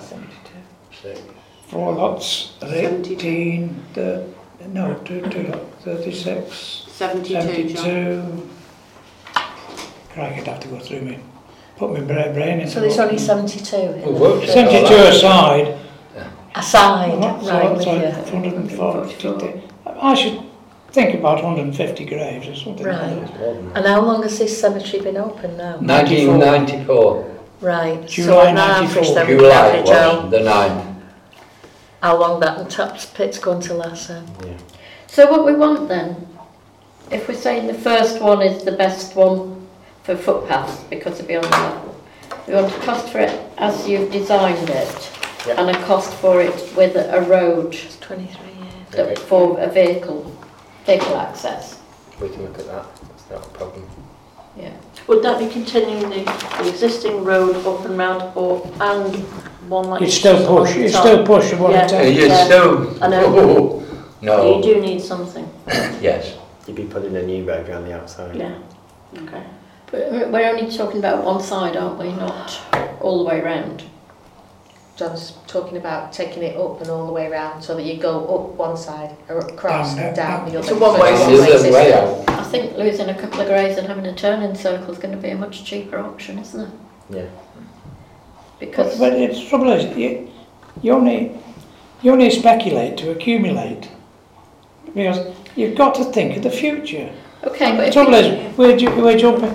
[1.01, 1.21] Six.
[1.67, 4.25] four lots of eighteen, the,
[4.69, 7.41] no, two, two, lot, thirty-six, 72, John.
[7.43, 8.49] seventy-two.
[10.13, 11.19] Crikey, I'd have to go through me,
[11.77, 12.71] put my bra- brain into.
[12.71, 15.77] So there's only 72 in Well, the what- first- Seventy-two aside,
[16.55, 17.11] aside,
[17.43, 18.01] so right with so you.
[18.07, 19.61] 140.
[19.85, 20.39] I should
[20.91, 23.09] think about hundred and fifty graves or something like Right.
[23.15, 23.23] that.
[23.29, 23.77] It's more than that.
[23.77, 25.77] And how long has this cemetery been open now?
[25.77, 27.25] 1994.
[27.61, 28.05] Right.
[28.07, 29.15] July so on average 94.
[29.15, 30.83] then we can July average out the ninth.
[32.01, 34.23] how long that and Tops pit's going to last then.
[34.45, 34.53] Yeah.
[35.07, 36.27] So what we want then,
[37.11, 39.67] if we're saying the first one is the best one
[40.03, 41.95] for footpaths because it'll be on the level,
[42.47, 45.11] we want a cost for it as you've designed it.
[45.47, 45.61] Yeah.
[45.61, 48.91] and a cost for it with a road It's 23 years.
[48.91, 50.36] that, for a vehicle,
[50.87, 51.79] vehicle access.
[52.19, 52.85] We can look at that.
[53.09, 53.87] That's not a problem.
[54.57, 54.73] Yeah.
[55.07, 56.23] Would that be continuing the,
[56.63, 59.15] the existing road up and round or, and
[59.69, 60.01] one like...
[60.01, 61.77] You'd still push, on you'd still push the one Yeah.
[61.79, 62.13] at a time.
[62.13, 62.45] You Yeah.
[62.45, 63.23] still, I know.
[63.27, 63.83] oh,
[64.21, 65.47] You no, do need something,
[66.01, 66.35] yes.
[66.65, 68.35] You'd be putting a new road around the outside.
[68.35, 68.57] yeah,
[69.23, 69.43] okay.
[69.91, 72.59] But we're only talking about one side, aren't we, not
[72.99, 73.83] all the way round?
[74.97, 78.25] John's talking about taking it up and all the way round so that you go
[78.35, 80.59] up one side or across Down, and down the other.
[80.59, 81.49] It's a one-way So road.
[81.49, 82.29] it's It's a way out.
[82.29, 85.21] I think losing a couple of graves and having a turning circle is going to
[85.21, 86.69] be a much cheaper option, isn't it?
[87.11, 87.25] Yeah.
[88.59, 90.31] Because But it's trouble is, you,
[90.81, 91.37] you only,
[92.01, 93.91] you only speculate to accumulate.
[94.85, 97.13] Because you've got to think of the future.
[97.43, 99.53] okay, but The if trouble we, is, we're, ju- we're jumping,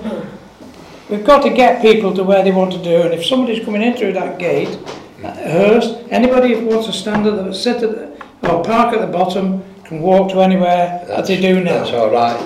[1.09, 3.81] we've got to get people to where they want to do, and if somebody's coming
[3.81, 4.77] in through that gate,
[5.31, 9.07] hearse, anybody who wants to stand at the, sit at the, or park at the
[9.07, 11.79] bottom, can walk to anywhere that they do now.
[11.79, 12.39] That's all right.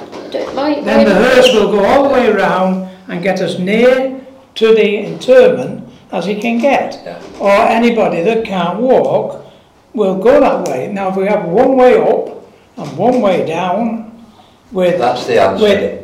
[0.55, 4.19] my, Then the hearse will go all the way around and get as near
[4.55, 6.99] to the interment as he can get.
[7.03, 7.21] Yeah.
[7.39, 9.45] Or anybody that can't walk
[9.93, 10.91] will go that way.
[10.91, 12.43] Now, if we have one way up
[12.77, 14.25] and one way down
[14.71, 15.63] with, That's the answer.
[15.63, 16.03] with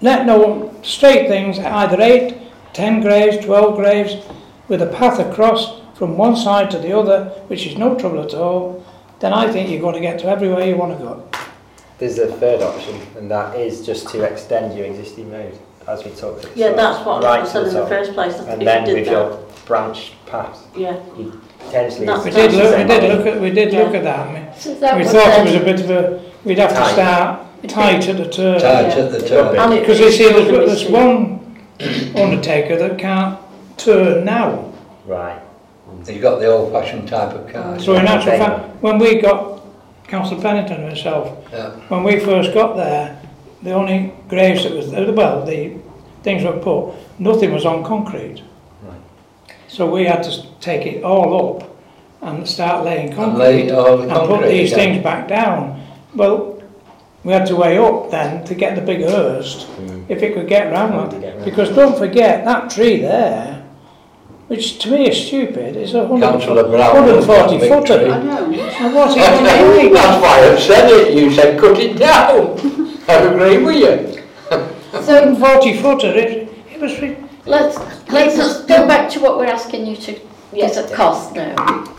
[0.00, 2.36] let no straight things, either eight,
[2.72, 4.24] ten graves, twelve graves,
[4.68, 8.34] with a path across from one side to the other, which is no trouble at
[8.34, 8.84] all,
[9.20, 11.28] then I think you're going to get to everywhere you want to go.
[11.98, 15.58] There's a third option, and that is just to extend your existing road,
[15.88, 16.54] as we talked about.
[16.54, 18.64] the Yeah, start, that's what right I to said in the first place, that And
[18.66, 20.96] then with did your that, branch paths, yeah.
[21.16, 22.06] you potentially...
[22.06, 23.82] That's- We did look, we Same did look at, we did Yeah.
[23.82, 24.28] look at that.
[24.28, 26.70] I mean, so that we would thought it was a bit of a, we'd have
[26.70, 28.60] to start tight at the turn.
[28.60, 29.04] Tight Yeah.
[29.04, 29.46] at the turn.
[29.46, 29.58] would be.
[29.58, 31.58] And it- Because you see, there's, there's one
[32.14, 33.36] undertaker that can't
[33.78, 34.72] turn now.
[35.06, 35.40] Right.
[36.06, 37.78] You've got the old fashioned type of car.
[37.80, 39.62] So in actual fact, when we got,
[40.06, 41.70] Councillor Pennington herself, Yeah.
[41.88, 43.18] when we first got there,
[43.62, 45.72] the only graves that was, there- well, the
[46.22, 48.42] things were put, nothing was on concrete.
[48.86, 48.96] Right.
[49.66, 51.70] So we had to take it all up
[52.20, 54.78] and start laying And lay concrete all the and put these down.
[54.78, 55.80] things back down.
[56.14, 56.62] Well,
[57.24, 60.04] we had to weigh up then to get the big hearse, Mm.
[60.08, 61.20] if it could get round How that.
[61.20, 61.44] get round.
[61.44, 63.57] Because don't forget, that tree there,
[64.48, 66.94] which to me is stupid, is a hundred, Councillor Brown.
[66.94, 67.98] 140 big footer.
[67.98, 68.10] tree.
[68.10, 68.50] I know.
[68.50, 69.94] And what's it going to?
[69.94, 71.14] That's why I've said it.
[71.14, 72.58] You said cut it down.
[73.08, 74.22] I agree with you.
[75.02, 77.78] Seven forty footer, it, it was, re- let's,
[78.10, 80.18] let's just go back to what we're asking you to,
[80.52, 80.72] Yes.
[80.72, 81.94] is at cost now.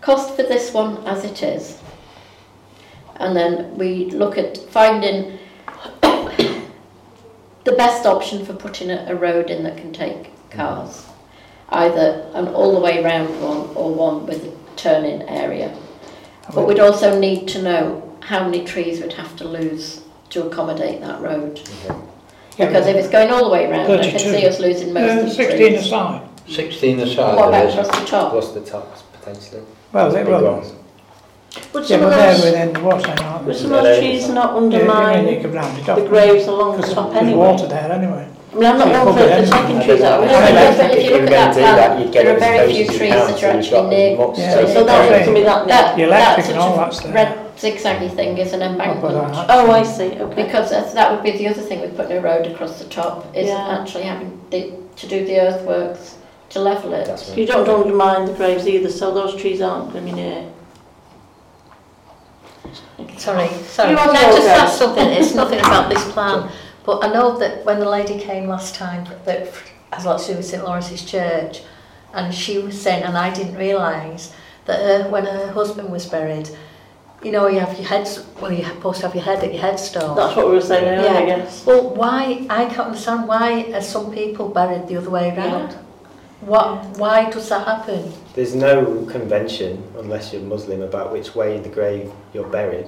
[0.00, 1.78] Cost for this one as it is.
[3.16, 5.38] And then we look at finding
[6.02, 10.50] the best option for putting a, a road in that can take mm.
[10.50, 11.07] cars.
[11.70, 15.76] Either an all the way round one or one with a turn-in area.
[16.54, 21.00] But we'd also need to know how many trees we'd have to lose to accommodate
[21.02, 21.60] that road.
[22.56, 24.18] Because if it's going all the way round, I can 32.
[24.30, 25.86] see us losing most uh, of the sixteen trees.
[25.86, 26.22] aside.
[26.48, 27.36] 16 aside.
[27.36, 27.74] What there about is.
[27.88, 28.30] across the top?
[28.32, 29.62] Plus the tops, potentially.
[29.92, 30.52] Well, they Big will.
[30.56, 30.72] ones.
[31.74, 33.98] Would Yeah, some but of they're those, within the water aren't would some of those
[33.98, 35.98] trees not Yeah, I mean, you undermine could round it off.
[35.98, 37.38] the graves along the Because top there's anyway?
[37.38, 38.28] water there anyway.
[38.50, 39.58] I mean, I'm not Yeah, one for, probably for anyway.
[39.68, 40.20] taking trees don't out.
[40.24, 40.76] know.
[40.78, 42.86] But if you look at that going to do that, plan, there are very few
[42.86, 44.16] trees that are actually near.
[44.16, 44.52] So, Yeah.
[44.52, 45.34] space so that you would can.
[45.34, 45.96] be that That, net.
[45.96, 47.12] The that electric and all sort that's of there.
[47.14, 49.36] red zigzaggy thing is an oh, uh, embankment.
[49.50, 50.42] Oh, I see, okay.
[50.44, 53.26] Because that's, that would be the other thing with putting a road across the top,
[53.36, 53.78] is Yeah.
[53.80, 56.16] actually having the, to do the earthworks
[56.50, 57.06] to level it.
[57.06, 60.44] That's You don't undermine the graves either, so those trees aren't going to be near.
[63.18, 63.90] Sorry, sorry.
[63.90, 64.48] You Can want I just go?
[64.48, 65.08] add something?
[65.08, 66.48] It's nothing about this plan,
[66.88, 69.52] but I know that when the lady came last time, that
[69.92, 71.60] has a lot to do with St Laurence's Church,
[72.14, 74.32] and she was saying, and I didn't realise
[74.64, 76.48] that her, when her husband was buried,
[77.22, 78.24] you know, you have your heads.
[78.40, 80.16] Well, you're supposed to have your head at your headstone.
[80.16, 81.66] That's what we were saying earlier, I guess.
[81.66, 82.46] Well, why?
[82.48, 85.74] I can't understand why are some people buried the other way around?
[86.40, 86.96] What?
[86.96, 88.14] Why does that happen?
[88.34, 92.86] There's no convention, unless you're Muslim, about which way in the grave you're buried.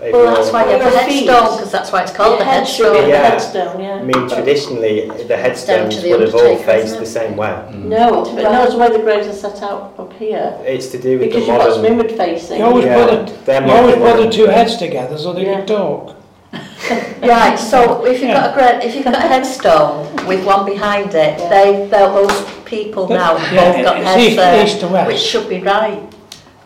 [0.00, 1.26] Well, Overall- that's why you have a Your feet.
[1.28, 2.98] headstone, because that's why it's called Your a should be headstone.
[2.98, 3.30] at the Yeah.
[3.30, 3.94] headstone, yeah.
[3.94, 7.36] I mean, traditionally, the headstones to the would have all undertaker, faced isn't the same
[7.36, 7.48] way.
[7.48, 7.84] Mm.
[7.86, 10.54] No, but no, it's the the graves are set out up here.
[10.64, 11.92] It's to do with Because the you've got some modern...
[12.00, 12.58] inward facing.
[12.60, 14.36] You always Yeah, put the, they're you always modern put the ones.
[14.36, 15.54] two heads together so they Yeah.
[15.56, 16.14] can talk.
[17.22, 21.12] Right, so if you've got a great, if you've got a headstone with one behind
[21.14, 21.48] it, Yeah.
[21.48, 24.86] they, they'll, those people now have Yeah, both got it's heads east, there, east to
[24.86, 25.24] which west.
[25.26, 25.98] should be right.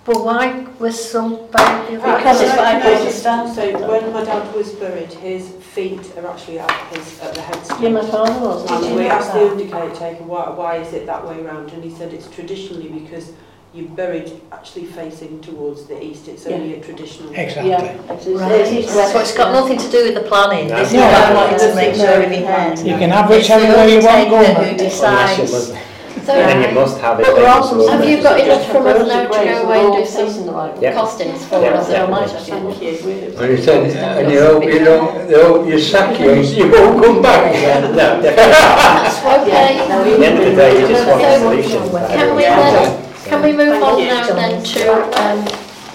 [0.04, 2.16] But why was some by the other?
[2.18, 3.54] Because it's by Pakistan.
[3.54, 7.82] So when my dad was buried, his feet are actually at his at the headstone.
[7.82, 8.68] Yeah, my father was.
[8.68, 11.90] And we asked the undercoat taker why, why is it that way round, and he
[11.90, 13.32] said it's traditionally because
[13.72, 16.26] you're buried actually facing towards the east.
[16.26, 16.56] It's yeah.
[16.56, 17.32] only a traditional.
[17.32, 17.70] Exactly.
[17.70, 17.96] Yeah.
[18.42, 18.84] Right.
[18.84, 20.68] So it's got nothing to do with the planning.
[20.68, 20.78] No.
[20.78, 20.98] This no.
[20.98, 21.08] is no.
[21.08, 22.78] about wanting to make sure in everything head.
[22.80, 24.30] You can have whichever way you want.
[24.30, 24.70] Going.
[24.70, 25.72] Who decides?
[26.14, 27.26] Must, So then you must have it.
[27.26, 28.10] But there then are it's some all Have there.
[28.16, 29.74] you got enough just from have us rows now of to graves go and away
[29.74, 30.82] they're and all do some facing the right way.
[30.82, 30.94] Yeah.
[30.98, 31.90] costings for Yeah, us?
[31.90, 31.96] yeah.
[31.96, 32.36] So might yeah.
[32.38, 33.34] actually Thank you.
[33.42, 37.22] And you said, and you know, you know, they'll, you sack you, you won't come
[37.22, 37.82] back again.
[37.96, 39.42] No, definitely.
[39.42, 39.78] Okay.
[39.78, 41.90] At the end of the day, you just want a So, solution.
[42.16, 42.56] Can we Yeah.
[42.72, 44.06] then, can we move Thank on you.
[44.06, 45.38] now then to um,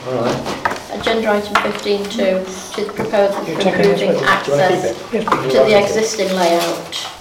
[0.07, 0.99] All right.
[0.99, 4.27] agenda item 15.2, which is proposal You're for taking this improving with you.
[4.45, 5.13] Do you want to keep access it?
[5.13, 5.53] Yes, please.
[5.53, 7.16] to the existing layout.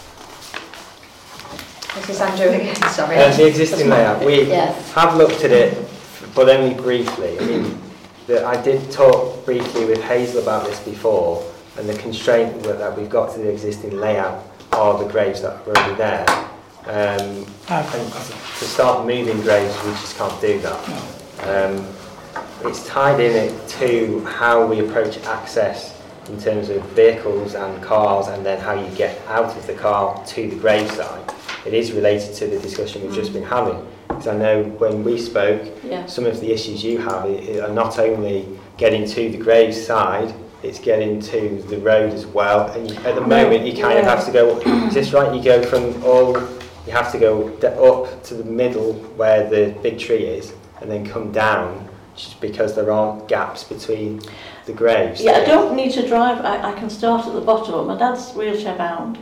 [1.97, 3.16] This is Andrew again, sorry.
[3.16, 4.92] Uh, the existing layout, we Yes.
[4.92, 5.78] have looked at it,
[6.34, 7.38] but only briefly.
[7.40, 7.78] I mean,
[8.26, 11.42] the, I did talk briefly with Hazel about this before,
[11.78, 15.62] and the constraint that, we've got to the existing layout are the graves that are
[15.66, 16.26] already there.
[16.84, 20.88] Um, and to start moving graves, we just can't do that.
[21.44, 21.86] Um,
[22.64, 28.28] it's tied in it to how we approach access in terms of vehicles and cars
[28.28, 31.32] and then how you get out of the car to the graveside.
[31.66, 33.34] It is related to the discussion we've just mm.
[33.34, 33.86] been having.
[34.08, 36.06] Because I know when we spoke, Yeah.
[36.06, 38.46] some of the issues you have are not only
[38.76, 42.70] getting to the graveside, it's getting to the road as well.
[42.72, 45.34] And you, at the moment, you kind of have to go, is this right?
[45.34, 46.38] You go from all,
[46.86, 51.06] you have to go up to the middle where the big tree is and then
[51.06, 54.20] come down just because there aren't gaps between
[54.64, 55.20] the graves.
[55.20, 56.44] Yeah, I don't need to drive.
[56.44, 57.86] I, I can start at the bottom.
[57.86, 59.18] My dad's wheelchair bound,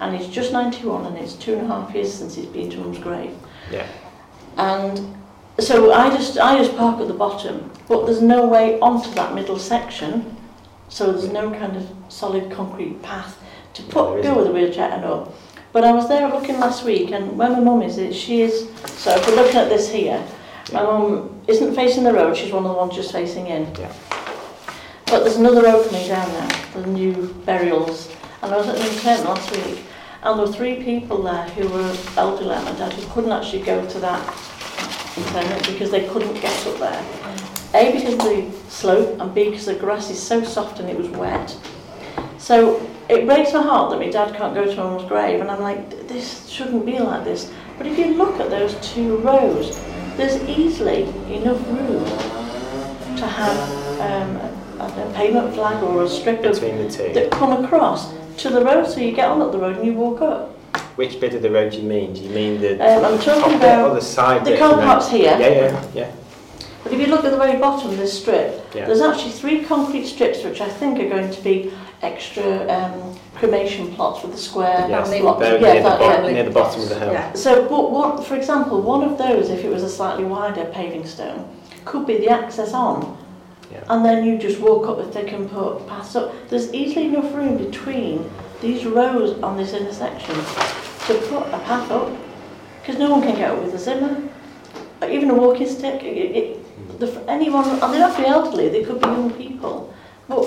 [0.00, 2.78] and he's just 91, and it's two and a half years since he's been to
[2.78, 3.36] mum's grave.
[3.70, 3.86] Yeah.
[4.56, 5.16] And
[5.58, 9.34] so I just I just park at the bottom, but there's no way onto that
[9.34, 10.36] middle section.
[10.88, 13.40] So there's no kind of solid concrete path
[13.74, 15.34] to put go with a wheelchair and up.
[15.72, 18.68] But I was there looking last week, and where my mum is, it, she is.
[18.86, 20.24] So if we're looking at this here,
[20.72, 22.36] my mum isn't facing the road.
[22.36, 23.74] She's one of the ones just facing in.
[23.74, 23.92] Yeah.
[25.06, 28.14] But there's another opening down there, the new burials.
[28.44, 29.84] And I was at the internment last week,
[30.22, 33.88] and there were three people there who were elderly my dad who couldn't actually go
[33.88, 34.20] to that
[35.16, 37.04] internment because they couldn't get up there.
[37.72, 40.98] A, because of the slope, and B, because the grass is so soft and it
[40.98, 41.56] was wet.
[42.36, 45.50] So it breaks my heart that my dad can't go to my mum's grave, and
[45.50, 47.50] I'm like, this shouldn't be like this.
[47.78, 49.82] But if you look at those two rows,
[50.18, 52.04] there's easily enough room
[53.16, 57.10] to have um, a, a pavement flag or a strip of Between the two.
[57.14, 59.92] that come across to the road, so you get on at the road and you
[59.94, 60.50] walk up.
[60.96, 62.12] Which bit of the road do you mean?
[62.14, 64.58] Do you mean the Um, I'm talking bit or about the side the bit?
[64.60, 65.36] car park's here.
[65.38, 66.10] Yeah, yeah, yeah.
[66.82, 68.86] But if you look at the very bottom of this strip, Yeah.
[68.86, 71.72] there's actually three concrete strips which I think are going to be
[72.02, 75.38] extra um, cremation plots with the square Yes, Family block.
[75.40, 76.30] they're Yeah, near, the that- bottom, yeah.
[76.32, 77.12] near the bottom of the hill.
[77.12, 77.32] Yeah.
[77.32, 81.06] So, but what, for example, one of those, if it was a slightly wider paving
[81.06, 81.44] stone,
[81.84, 83.16] could be the access on.
[83.74, 83.84] Yeah.
[83.88, 86.32] And then you just walk up if thick and put paths up.
[86.48, 92.16] There's easily enough room between these rows on this intersection to put a path up.
[92.80, 94.28] Because no one can get up with a Zimmer,
[95.08, 96.02] even a walking stick.
[96.04, 99.92] It, it, the, anyone, and they don't have be elderly, they could be young people.
[100.28, 100.46] But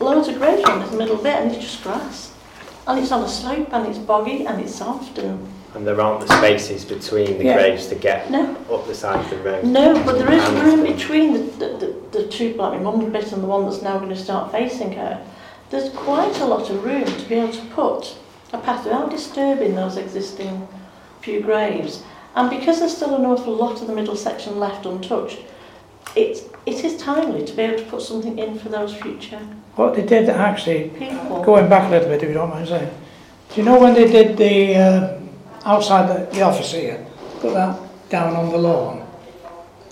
[0.00, 2.34] loads of graves on this middle bit and it's just grass.
[2.86, 6.20] And it's on a slope and it's boggy and it's soft and And there aren't
[6.26, 7.54] the spaces between the Yeah.
[7.54, 9.64] graves to get no, up the side of the road.
[9.64, 11.66] no, but there is room the- between the, the,
[12.12, 14.52] the, the two, like my mum's bit and the one that's now going to start
[14.52, 15.20] facing her.
[15.70, 18.16] There's quite a lot of room to be able to put
[18.52, 20.68] a path without disturbing those existing
[21.20, 22.02] few graves.
[22.36, 25.40] And because there's still an awful lot of the middle section left untouched,
[26.14, 29.40] it's, it is timely to be able to put something in for those future
[29.74, 31.42] What they did actually, people.
[31.42, 32.90] going back a little bit if you don't mind saying,
[33.52, 35.13] do you know when they did the, uh,
[35.64, 37.04] outside the, the office here,
[37.40, 37.78] put that
[38.10, 39.06] down on the lawn?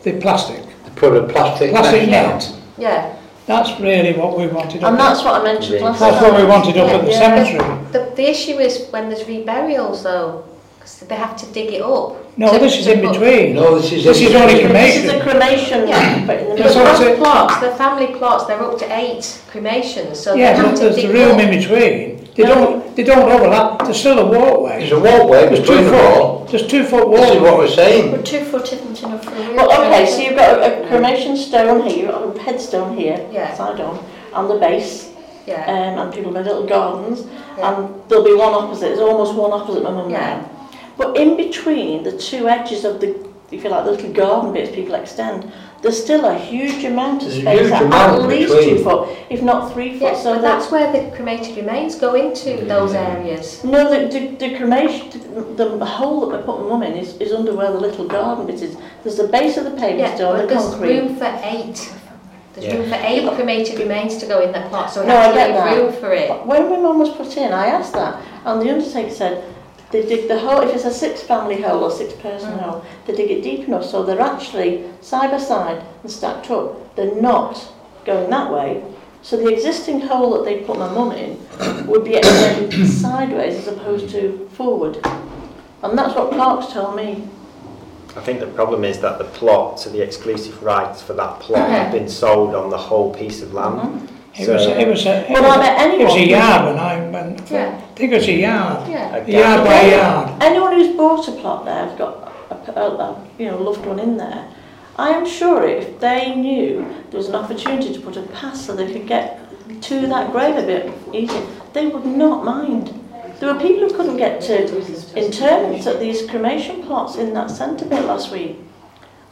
[0.02, 0.62] The plastic,
[0.96, 2.26] Put a plastic plastic net.
[2.40, 3.14] net, Yeah,
[3.46, 4.82] that's really what we wanted.
[4.82, 5.84] and up that's what I mentioned Yeah.
[5.86, 6.10] last time.
[6.12, 7.18] That's what we wanted up at the Yeah.
[7.18, 7.78] cemetery.
[7.92, 10.44] The, the issue is when there's reburials though,
[10.78, 12.16] because they have to dig it up.
[12.36, 13.54] No, to- this is in between.
[13.54, 14.04] No, this is.
[14.04, 15.06] This is only cremation.
[15.06, 15.80] This is a cremation.
[15.82, 16.26] cremation, Yeah.
[16.26, 16.82] but in the The middle.
[16.84, 20.64] what I plots, the family plots, they're up to eight cremations, so they Yeah, have
[20.66, 21.40] but to there's the dig room up.
[21.40, 22.21] in between.
[22.34, 22.54] They no.
[22.54, 23.84] don't they don't overlap.
[23.84, 24.78] There's still a walkway.
[24.78, 26.44] There's a walkway there's between two the wall.
[26.46, 27.20] There's two foot wall.
[27.20, 28.10] This is what we're saying.
[28.10, 29.56] But two foot isn't enough for a wheelchair.
[29.56, 33.28] Well, okay, so you've got a, a cremation stone here, you've got a headstone here,
[33.30, 33.54] yeah.
[33.54, 34.04] side on,
[34.34, 35.12] and the base.
[35.46, 35.64] Yeah.
[35.66, 37.26] Um, and people have little gardens,
[37.58, 37.76] yeah.
[37.76, 38.86] and there'll be one opposite.
[38.86, 40.38] There's almost one opposite my mum yeah.
[40.38, 40.68] There.
[40.96, 43.08] But in between the two edges of the,
[43.50, 45.50] if you like, the little garden bits people extend,
[45.82, 48.76] there's still a huge amount of There's a space, huge at, amount at least between.
[48.76, 50.12] two foot, if not three foot.
[50.12, 53.62] Yeah, so but that that's where the cremated remains go into those areas.
[53.64, 55.10] no, the, the, the cremation,
[55.56, 58.46] the, the hole that we're putting mum in is, is under where the little garden
[58.46, 58.76] bit is.
[59.02, 61.00] There's the base of the pavement Yeah, still, but the there's concrete.
[61.00, 61.92] room for eight.
[62.54, 62.76] There's Yeah.
[62.76, 65.32] room for eight cremated remains to go in that plot, so it No, I has
[65.32, 65.76] to get leave that.
[65.82, 66.28] room for it.
[66.28, 69.42] But When my mum was put in, I asked that, and the undertaker said
[69.93, 72.61] they dig the hole, if it's a six family hole or six person Mm.
[72.62, 76.97] hole, they dig it deep enough so they're actually side by side and stacked up.
[76.97, 77.68] They're not
[78.05, 78.82] going that way.
[79.22, 81.38] So the existing hole that they put my mum in
[81.86, 84.99] would be extended sideways as opposed to forward.
[85.82, 87.28] And that's what Parks told me.
[88.16, 91.68] I think the problem is that the plot, so the exclusive rights for that plot
[91.70, 94.09] have been sold on the whole piece of land.
[94.34, 96.64] It was, it was a, it Well, I was, bet it was a anyone- yard
[96.66, 97.68] when I went, Yeah.
[97.76, 99.16] I think it was a yard, Yeah.
[99.16, 100.42] a yard by yard.
[100.42, 103.98] Anyone who's bought a plot there has got a, a, a you know loved one
[103.98, 104.48] in there.
[104.96, 108.74] I am sure if they knew there was an opportunity to put a path so
[108.74, 109.38] they could get
[109.82, 111.42] to that grave a bit easier,
[111.74, 112.98] they would not mind.
[113.38, 114.66] There were people who couldn't get to
[115.16, 118.56] interments at these cremation plots in that centre bit last week.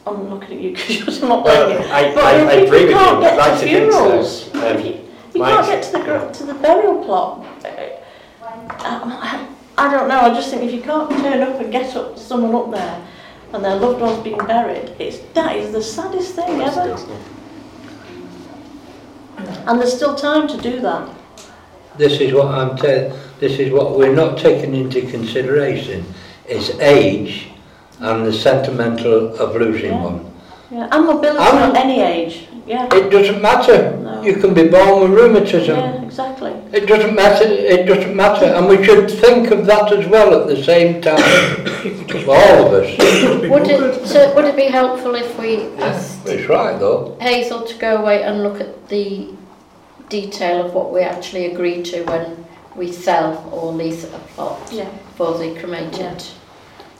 [0.06, 1.78] I'm looking at you because you're not Well, there.
[1.80, 1.90] yet.
[1.90, 2.96] I, But I, mean, I people agree with you.
[2.96, 4.44] can't get I'd like to to think funerals.
[4.52, 4.58] so.
[4.70, 4.92] Um, If you,
[5.34, 7.46] you can't get to the gr- to the burial plot.
[7.62, 9.46] I,
[9.78, 10.20] I don't know.
[10.20, 13.06] I just think if you can't turn up and get up someone up there,
[13.52, 16.96] and their loved ones being buried, it's that is the saddest thing ever.
[19.66, 21.08] And there's still time to do that.
[21.96, 23.12] This is what I'm telling.
[23.40, 26.04] this is what we're not taking into consideration
[26.48, 27.48] is age
[28.00, 30.02] and the sentimental of losing Yeah.
[30.04, 30.20] one.
[30.70, 32.46] Yeah, and mobility I'm- at any age.
[32.66, 32.86] Yeah.
[32.94, 33.96] It doesn't matter.
[34.02, 34.22] No.
[34.22, 35.76] You can be born with rheumatism.
[35.76, 36.52] Yeah, exactly.
[36.72, 37.44] It doesn't matter.
[37.44, 41.18] It doesn't matter, and we should think of that as well at the same time
[42.24, 42.88] for all of us.
[43.50, 47.16] Would it, so would it be helpful if we asked It's right though.
[47.20, 49.26] Hazel to go away and look at the
[50.08, 52.44] detail of what we actually agree to when
[52.76, 54.84] we sell or lease a plot Yeah.
[55.16, 56.22] for the cremated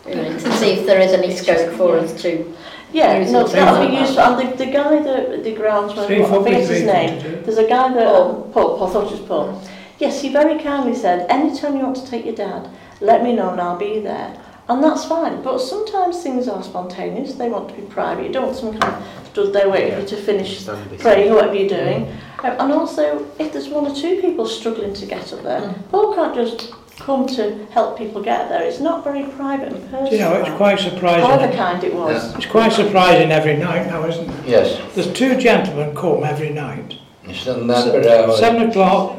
[0.06, 2.54] units and see if there is any scope for us to
[2.92, 3.52] Yeah, Use no, it.
[3.52, 4.20] that would be useful.
[4.20, 7.42] And the, the guy that the groundsman, Three I foot forget his name.
[7.44, 8.44] There's a guy that Paul.
[8.46, 9.62] um, Paul, Paul, I thought it was Paul.
[9.98, 12.68] Yes, he very kindly said, anytime you want to take your dad,
[13.00, 14.36] let me know and I'll be there.
[14.68, 15.42] And that's fine.
[15.42, 17.34] But sometimes things are spontaneous.
[17.34, 18.26] They want to be private.
[18.26, 21.30] You don't want someone kind of stood there waiting for you to finish Stand praying
[21.30, 22.06] or whatever you're doing.
[22.44, 26.14] Um, and also, if there's one or two people struggling to get up there, Paul
[26.14, 28.62] can't just come to help people get there.
[28.62, 30.10] It's not very private and personal.
[30.10, 31.56] Do you know, it's quite However surprising.
[31.56, 32.34] kind it was.
[32.36, 34.46] It's quite surprising every night now, isn't it?
[34.46, 34.94] Yes.
[34.94, 36.98] There's two gentlemen come every night.
[37.24, 38.38] It's a number hours.
[38.38, 39.18] Seven o'clock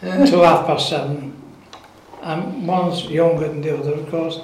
[0.00, 1.32] till half past seven.
[2.22, 4.40] And one's younger than the other, of course.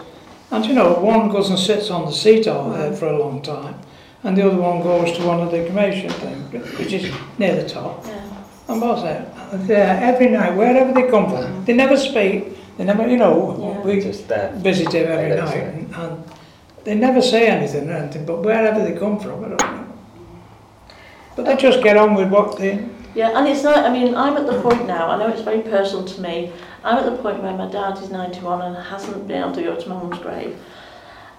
[0.50, 3.40] And you know, one goes and sits on the seat out there for a long
[3.40, 3.76] time,
[4.24, 7.68] and the other one goes to one of the cremation things, which is near the
[7.68, 8.04] top.
[8.04, 8.26] Yeah.
[8.68, 9.32] And what's that?
[9.36, 11.64] Uh, there every night, wherever they come from.
[11.64, 12.56] They never speak.
[12.80, 13.80] They never, you know, Yeah.
[13.82, 14.52] we Just there.
[14.56, 16.24] visit him every night, and, and
[16.84, 18.24] they never say anything or anything.
[18.24, 19.84] But wherever they come from, I don't know.
[21.36, 22.88] But they just get on with what they.
[23.14, 25.60] Yeah, and it's not, I mean, I'm at the point now, I know it's very
[25.60, 26.52] personal to me,
[26.82, 29.76] I'm at the point where my dad is 91 and hasn't been able to go
[29.76, 30.56] to my mum's grave.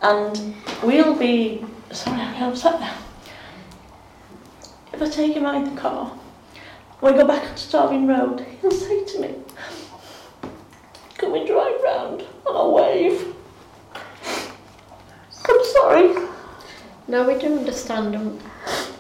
[0.04, 2.98] And we'll be, sorry, I'm upset now.
[4.94, 6.06] If I take him out in the car,
[7.00, 9.34] when we go back on Tarvin Road, he'll say to me,
[11.22, 12.22] can we drive round?
[12.22, 13.36] And I'll wave.
[15.48, 16.28] I'm sorry,
[17.08, 18.40] No, we do understand them.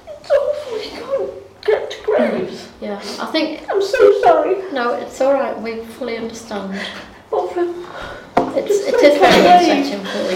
[0.08, 2.68] it's awful, you can't get to graves.
[2.68, 2.86] Mm-hmm.
[2.86, 4.72] Yeah, I think I'm so sorry.
[4.72, 5.60] no, it's all right.
[5.60, 6.80] We fully understand.
[7.30, 10.32] From um, It's it is very upsetting for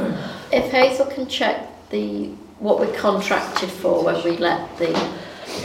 [0.00, 0.14] you.
[0.52, 4.92] If Hazel can check the what we contracted for when we let the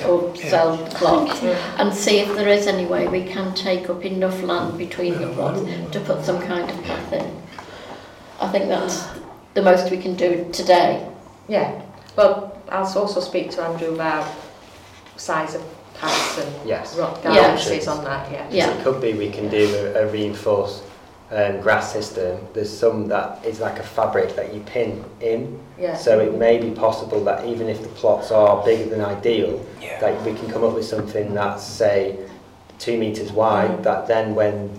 [0.05, 1.43] or sell the plot
[1.77, 5.27] and see if there is any way we can take up enough land between the
[5.33, 5.61] plots
[5.91, 7.41] to put some kind of path in.
[8.39, 9.05] I think that's
[9.53, 11.05] the most we can do today.
[11.47, 11.81] Yeah,
[12.15, 14.27] well, I'll also speak to Andrew about
[15.17, 15.63] size of
[15.95, 16.95] paths and Yes.
[16.97, 17.55] rock Yeah.
[17.55, 18.47] guidances on that, yeah.
[18.49, 18.69] Yeah.
[18.71, 20.83] It could be we can do a, a reinforced
[21.31, 22.39] um, grass system.
[22.53, 25.59] There's some that is like a fabric that you pin in.
[25.77, 25.95] Yeah.
[25.95, 29.99] So it may be possible that even if the plots are bigger than ideal, Yeah.
[29.99, 32.17] that we can come up with something that's say
[32.79, 33.69] two meters wide.
[33.71, 33.83] Mm.
[33.83, 34.69] That then when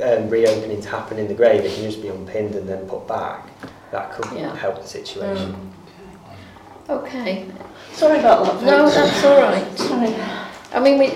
[0.00, 3.46] um, reopenings happen in the grave, it can just be unpinned and then put back.
[3.90, 4.54] That could Yeah.
[4.56, 5.56] help the situation.
[6.88, 7.44] Okay.
[7.92, 8.62] Sorry about that.
[8.64, 9.78] No, that's all right.
[9.78, 10.14] Sorry.
[10.72, 11.12] I mean, we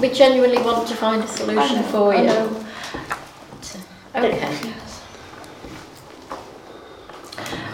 [0.00, 2.59] we genuinely want to find a solution for I you.
[4.14, 4.20] Know.
[4.26, 4.38] Okay.
[4.38, 5.02] Yes.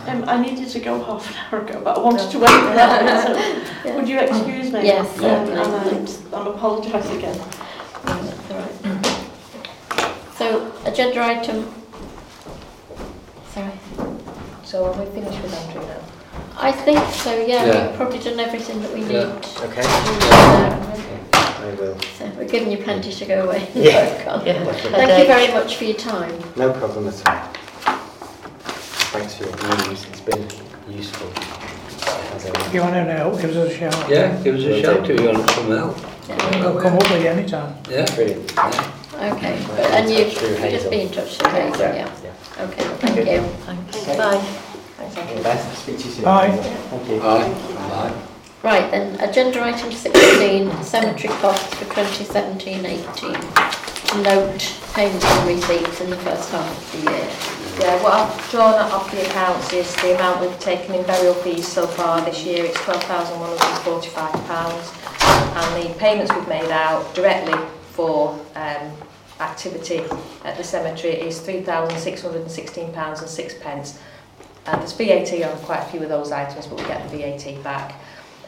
[0.09, 2.49] Um, Um, I needed to go half an hour ago, but I wanted to wait
[2.51, 3.27] for that.
[3.27, 3.97] So Yeah.
[3.97, 4.85] would you excuse me?
[4.87, 5.53] Yes, Um, certainly.
[5.61, 7.39] and I, I'm apologise again.
[10.39, 11.67] So, agenda item,
[13.53, 13.73] sorry.
[14.65, 16.01] So are we finished with Andrew now?
[16.59, 17.87] I think so, yeah, Yeah.
[17.89, 19.13] we've probably done everything that we need.
[19.13, 19.65] Yeah.
[19.65, 21.36] Okay, So,
[21.67, 21.99] I will.
[22.19, 23.69] so we're giving you plenty to go away.
[23.75, 24.07] Yeah.
[24.07, 25.19] Thank Definitely.
[25.21, 26.39] you very much for your time.
[26.57, 27.53] No problem at all.
[29.13, 30.47] Thanks for your views, it's been
[30.89, 31.31] useful.
[32.37, 32.75] As If ever.
[32.75, 34.09] you want any help, give us a shout.
[34.11, 35.97] Yeah, give us a shout if you want some help.
[36.63, 37.75] I'll come up with you anytime.
[37.91, 38.05] Yeah.
[38.15, 38.51] Brilliant.
[38.53, 38.59] Okay,
[39.17, 40.91] Right, but- and you, touch through just Hazel.
[40.91, 42.11] be in touch with Hazel, yeah.
[42.23, 42.65] Yeah.
[42.65, 43.41] Okay, thank you.
[43.65, 43.97] Thanks.
[44.03, 44.17] Okay.
[44.19, 44.39] Bye.
[44.99, 45.37] Thanks, All Andrew.
[45.37, 46.25] the best, speak to you soon.
[46.25, 46.51] Bye.
[46.57, 47.23] Thank you.
[47.23, 47.55] Aye.
[47.79, 48.36] Aye.
[48.67, 54.25] Right then, agenda item 16, cemetery costs for 2017-18.
[54.25, 57.31] Note payments and receipts in the first half of the year.
[57.79, 61.35] Yeah, what I've drawn up off the accounts is the amount we've taken in burial
[61.35, 65.55] fees so far this year, it's £12,145.
[65.55, 67.55] And the payments we've made out directly
[67.93, 68.91] for um,
[69.39, 70.03] activity
[70.45, 74.01] at the cemetery is £3,616 and six pence.
[74.67, 77.63] And there's VAT on quite a few of those items, but we get the VAT
[77.63, 77.95] back.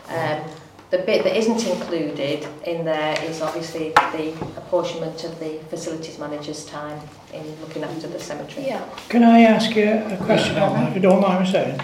[0.09, 0.42] Um,
[0.90, 6.64] the bit that isn't included in there is obviously the apportionment of the facilities manager's
[6.64, 6.98] time
[7.34, 8.66] in looking after the cemetery.
[8.68, 8.88] Yeah.
[9.11, 11.80] Can I ask you a question on that, if you don't mind me saying?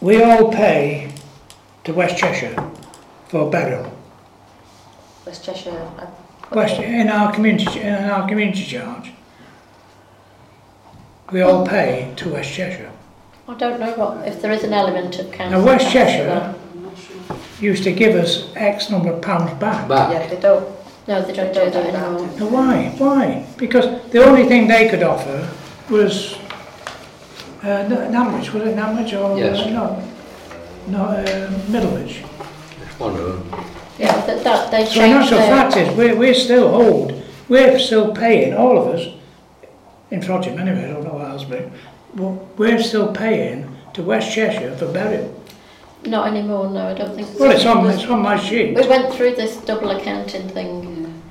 [0.00, 1.12] We all pay
[1.84, 2.54] to West Cheshire
[3.28, 3.92] for burial.
[5.26, 5.90] West Cheshire.
[5.98, 6.06] uh,
[6.52, 9.12] West, in our community, in our community charge.
[11.32, 12.92] We all pay to West Cheshire.
[13.48, 15.60] I don't know what, if there is an element of council.
[15.60, 16.54] Now West tax for Cheshire that.
[16.74, 17.36] I'm not sure.
[17.60, 19.88] used to give us X number of pounds back.
[19.88, 20.12] Back.
[20.12, 20.66] Yeah, they don't.
[21.06, 22.04] No, they don't They do don't do that.
[22.04, 22.28] anymore.
[22.38, 22.94] Now why?
[22.98, 23.46] Why?
[23.56, 25.48] Because the only thing they could offer
[25.88, 26.34] was
[27.62, 29.70] uh, N- Nantwich, was it Nantwich or Yes.
[29.70, 30.02] no?
[30.88, 32.22] No, uh, Middlewich.
[32.98, 33.64] One of them.
[33.98, 37.22] Yeah, that, that, they So the changed natural their, fact is, we're, we're still owed,
[37.48, 39.08] we're still paying, all of us,
[40.10, 41.68] in Frodsham anyway, I don't know what else, but
[42.16, 45.32] but we're still paying to West Cheshire for burial.
[46.04, 47.38] not anymore, no, I don't think so.
[47.38, 48.74] Well, it's on, it's on my sheet.
[48.74, 51.22] We went through this double accounting thing.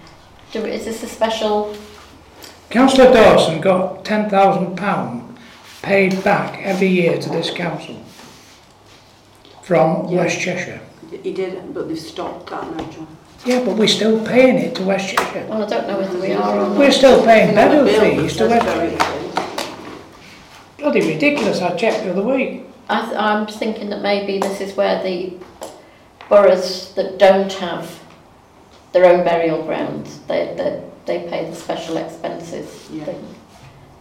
[0.51, 1.75] Do, is this a special,
[2.69, 5.37] Councillor Dawson got ten thousand pound
[5.81, 7.95] paid back every year to this council
[9.63, 10.17] from Yeah.
[10.23, 10.81] West Cheshire.
[11.23, 13.07] He did, but they've stopped that now, John.
[13.45, 15.45] Yeah, but we're still paying it to West Cheshire.
[15.47, 16.77] well, I don't know whether we are or not.
[16.77, 19.44] We're still paying On the burial fees to West Cheshire.
[20.77, 21.01] Burial fees.
[21.01, 22.63] Bloody ridiculous, I checked the other week.
[22.89, 25.33] I th- I'm thinking that maybe this is where the
[26.29, 27.99] boroughs that don't have
[28.93, 33.05] their own burial grounds, they, they, they pay the special expenses Yeah.
[33.05, 33.35] thing.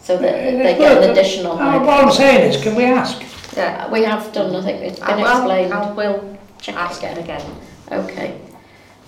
[0.00, 1.52] So that they get an additional.
[1.52, 3.22] Uh, What I'm saying is, can we ask?
[3.56, 3.86] Yeah.
[3.86, 5.72] Uh, We have done, I think it's I been will, explained.
[5.72, 7.18] I will Check ask again.
[7.18, 7.42] again.
[7.90, 8.38] Okay.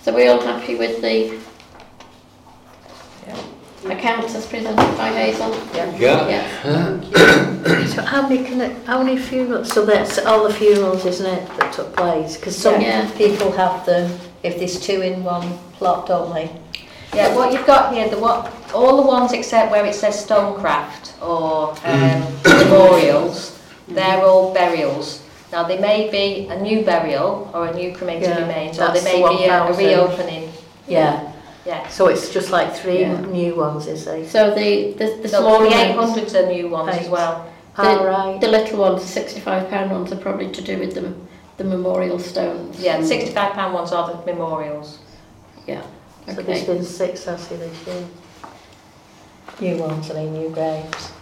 [0.03, 1.39] So we all happy with the
[3.91, 5.51] accounts as presented by Hazel?
[5.74, 5.97] Yeah.
[5.97, 6.28] Yeah.
[6.28, 7.95] Yes.
[7.95, 11.49] So how many can it, how many funerals, so that's all the funerals, isn't it,
[11.59, 12.37] that took place?
[12.37, 13.11] Because some Yeah.
[13.16, 16.51] people have them, if there's two in one plot, don't they?
[17.14, 21.14] Yeah, what you've got here, the what, all the ones except where it says stonecraft
[21.22, 23.59] or um, memorials,
[23.89, 25.22] they're all burials.
[25.53, 29.05] Now, they may be a new burial or a new cremated Yeah, remains, or that's
[29.05, 29.84] there may be a, a 1,000.
[29.87, 30.53] reopening.
[30.89, 31.32] Yeah,
[31.67, 31.89] Yeah.
[31.89, 33.21] So it's just like three yeah.
[33.21, 34.29] new ones, is it?
[34.29, 37.03] So the the, the so smaller the 800s are new ones right.
[37.03, 37.53] as well.
[37.77, 38.41] The, right.
[38.41, 41.12] the little ones, the 65 pound ones, are probably to do with the
[41.57, 42.81] the memorial stones.
[42.81, 45.01] Yeah, the 65 pound ones are the memorials.
[45.67, 45.85] Yeah.
[46.29, 46.35] Okay.
[46.35, 48.07] So there's been six, I see, this year.
[49.61, 51.12] New ones, I mean, new graves.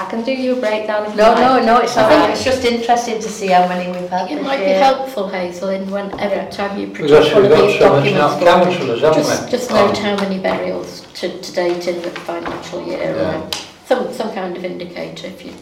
[0.00, 1.40] I can do you a breakdown if you No, like.
[1.40, 4.08] no, no, it's all I think right, it's just interesting to see how many we've
[4.08, 4.78] had It this might be year.
[4.84, 6.50] helpful, Hazel, in when every Yeah.
[6.50, 8.44] time you Because produce one we've of got these so much documents.
[8.44, 9.50] councillors, haven't Just, we?
[9.50, 13.38] just note how many burials to, to date in the financial year, Yeah.
[13.40, 13.50] or
[13.86, 15.52] some, some kind of indicator if you,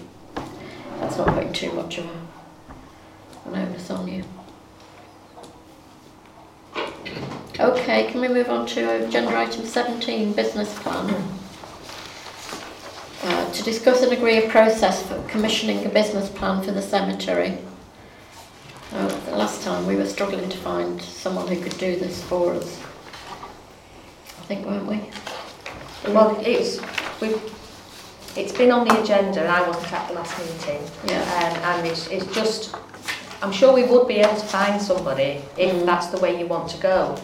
[1.00, 4.22] that's not putting too much of a, an onus on you.
[7.58, 11.06] Okay, can we move on to agenda item seventeen, business plan?
[13.22, 17.58] Uh, to discuss and agree a process for commissioning a business plan for the cemetery.
[18.92, 22.52] Uh, the last time we were struggling to find someone who could do this for
[22.54, 22.78] us.
[24.38, 25.00] I think, weren't we?
[26.12, 26.78] Well, it's,
[27.20, 27.40] we've,
[28.36, 30.82] it's been on the agenda and I wasn't at the last meeting.
[31.06, 31.22] Yeah.
[31.22, 32.76] Um, and it's, it's just,
[33.42, 35.86] I'm sure we would be able to find somebody if Mm.
[35.86, 37.16] that's the way you want to go.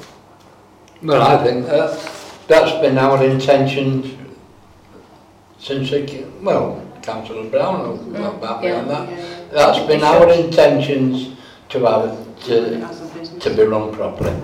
[1.03, 2.01] Well, I think that,
[2.49, 4.19] that's been our intention
[5.63, 8.79] since, it, well, Councillor Brown will Mm, back me yeah.
[8.81, 9.09] on that.
[9.09, 9.25] Yeah, yeah.
[9.53, 11.37] That's been our intentions
[11.69, 13.45] to have, to, As a business.
[13.45, 14.35] to be run properly.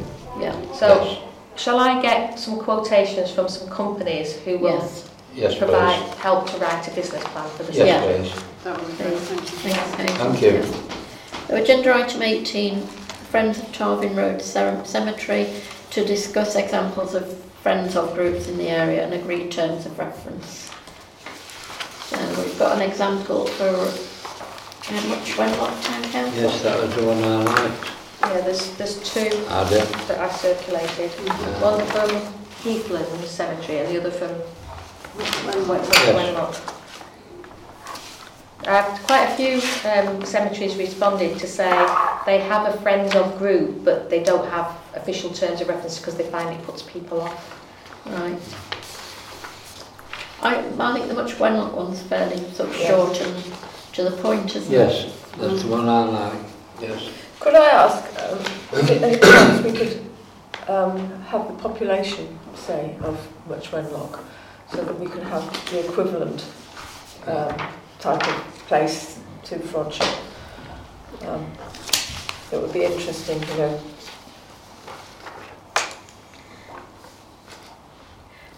[0.40, 1.19] Yeah, So, Yes.
[1.57, 5.05] shall I get some quotations from some companies who will yes.
[5.35, 6.15] Yes, provide please.
[6.19, 8.01] help to write a business plan for the Yes, Yeah.
[8.03, 8.32] please.
[8.65, 9.73] That would be great, thank you.
[9.73, 10.11] Thanks, Kate.
[10.19, 10.62] Thank you.
[11.49, 12.82] So agenda item 18,
[13.32, 15.49] Friends of Tarvin Road Cemetery
[15.90, 17.24] to discuss examples of
[17.62, 20.70] friends of groups in the area and agree terms of reference.
[22.09, 23.67] So we've got an example for
[24.85, 26.43] how much Wenlock Town Council?
[26.43, 27.91] Yes, that was the one I liked.
[28.23, 29.87] Yeah, there's, there's two Ada.
[30.09, 31.11] that I circulated.
[31.61, 32.09] One from
[32.63, 34.31] Heathland Cemetery and the other from
[35.69, 36.15] Wen- Yes.
[36.17, 36.75] Wenlock.
[38.67, 39.55] Uh, quite a few
[39.91, 41.71] um, cemeteries responded to say
[42.27, 46.17] they have a friends of group, but they don't have official terms of reference because
[46.17, 48.05] they find it puts people off.
[48.07, 48.39] Right.
[50.43, 52.89] I, I think the much Wenlock one's fairly sort of Yes.
[52.89, 53.44] short and
[53.94, 54.77] to the point, isn't it?
[54.77, 56.39] Yes, that's the one I like.
[56.81, 57.10] Yes.
[57.40, 58.39] Could I ask, um,
[58.78, 60.05] is it any chance we could
[60.69, 64.20] um, have the population, say, of Much Wenlock,
[64.70, 66.44] so that we could have the equivalent
[67.27, 67.55] um,
[67.98, 70.09] type of place to Frodsham?
[71.27, 71.47] Um,
[72.52, 73.81] it would be interesting, you know.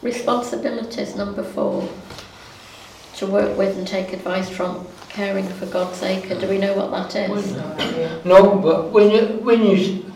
[0.02, 1.88] Responsibilities number four.
[3.16, 6.36] To work with and take advice from Caring for God's Acre.
[6.40, 7.52] Do we know what that is?
[8.24, 10.10] No, but when you, when you,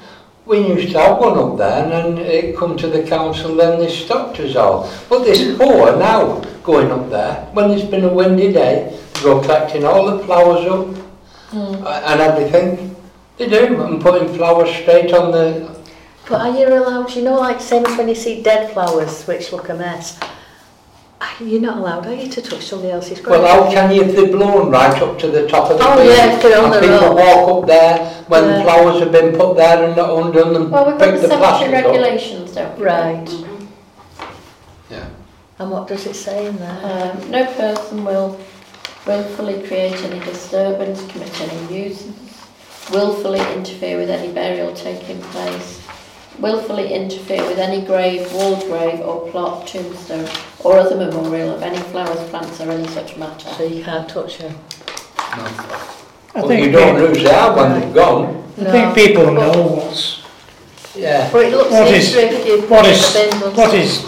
[0.46, 3.90] when you start one up there and then it come to the council, then they
[3.90, 4.90] stopped us all.
[5.10, 9.40] But this poor now going up there, when it's been a windy day, they go
[9.42, 11.04] collecting all the flowers up
[11.50, 11.86] Mm.
[11.86, 12.96] and everything.
[13.36, 15.73] They do, and putting flowers straight on the,
[16.28, 19.52] But are you allowed, you know, like same as when you see dead flowers, which
[19.52, 20.18] look a mess,
[21.40, 23.40] you're not allowed, are you, to touch somebody else's grave?
[23.42, 25.96] well, how can you if they're blown right up to the top of the Oh,
[25.96, 26.08] field?
[26.08, 27.16] yeah, if they're on and the people road.
[27.16, 27.98] walk up there
[28.28, 28.62] when Yeah.
[28.62, 31.28] flowers have been put there and not undone and Well, we've got pick the the
[31.28, 31.84] cemetery plastic up.
[31.84, 32.84] regulations, don't we?
[32.84, 33.28] Right,
[34.90, 35.04] Yeah.
[35.58, 36.78] and what does it say in there?
[37.22, 38.38] Um, no person will
[39.06, 42.32] willfully create any disturbance, commit any nuisance,
[42.90, 45.80] willfully interfere with any burial taking place,
[46.40, 50.28] willfully interfere with any grave, walled grave or plot, tombstone
[50.62, 53.48] or other memorial of any flowers, plants or any such matter.
[53.50, 54.54] So you can't touch them?
[55.16, 58.42] I But think, you don't pe- lose the hour when they've gone.
[58.60, 60.22] I think people know what's,
[60.96, 61.28] Yeah.
[61.32, 63.74] But it looks What is- easier if you what put is- the bins on what
[63.74, 64.00] is,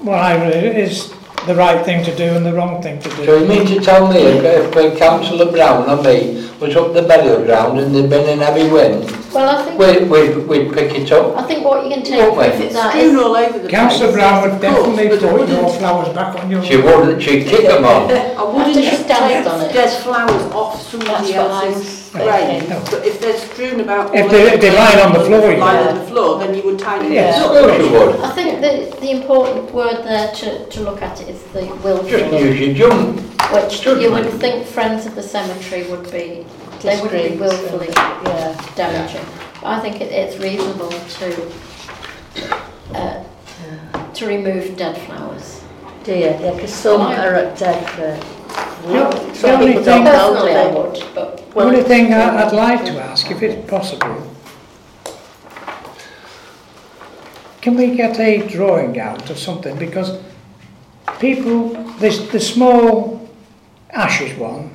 [0.00, 1.12] what I, re- is
[1.46, 3.24] the right thing to do and the wrong thing to do.
[3.26, 3.40] So do.
[3.40, 7.02] you mean to tell me if, if uh, Councillor Brown or me was up the
[7.02, 9.10] burial ground and they've been in heavy wind.
[9.32, 9.80] Well, I think...
[9.80, 11.36] We'd, we'd, we'd pick it up.
[11.36, 13.16] I think what you can take away from that is...
[13.16, 16.62] all over the Councillor Brown would definitely put your flowers back on your...
[16.62, 18.10] She wouldn't, she'd kick them on.
[18.10, 22.46] I wouldn't just take dead flowers off somebody else's was grave.
[22.46, 22.68] thinking.
[22.70, 22.84] No.
[22.90, 25.56] But if they're strewn about If they- over if they're lying on the floor, you
[25.58, 25.88] lying can.
[25.88, 27.38] on the floor, then you would tie them Yes.
[27.38, 27.50] up.
[27.50, 28.20] Of course you would.
[28.20, 31.84] I think the, the important word there to, to look at it is the Just
[31.84, 33.20] willfully, use your jump.
[33.52, 34.40] which you would judgment.
[34.40, 36.46] think Friends of the Cemetery would be,
[36.82, 38.60] they would be Discreet, willfully Yeah.
[38.76, 39.26] damaging.
[39.62, 41.52] I think it, it's reasonable to,
[42.94, 43.22] uh,
[44.14, 45.60] to remove dead flowers.
[46.04, 46.20] Do you?
[46.30, 48.39] Yeah, because some are at dead for...
[48.86, 52.44] The Some only thing- don't know, do Personally, I would, but The only thing I-
[52.46, 54.16] I'd like to ask, if it's possible,
[57.60, 59.76] can we get a drawing out of something?
[59.76, 60.18] Because
[61.18, 61.68] people,
[61.98, 63.28] this the small
[63.90, 64.70] ashes one,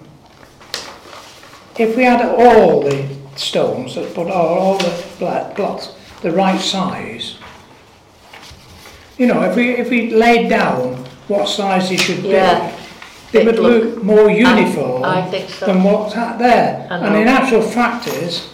[1.77, 5.89] if we had all the stones, that put all, all the bla- plots
[6.21, 7.35] the right size,
[9.17, 12.71] you know, if we if we laid down what size they should Yeah.
[13.31, 15.65] Be, they would It'd look- look more uniform I think so.
[15.65, 16.87] than what's at there.
[16.89, 18.47] I And in actual fact is,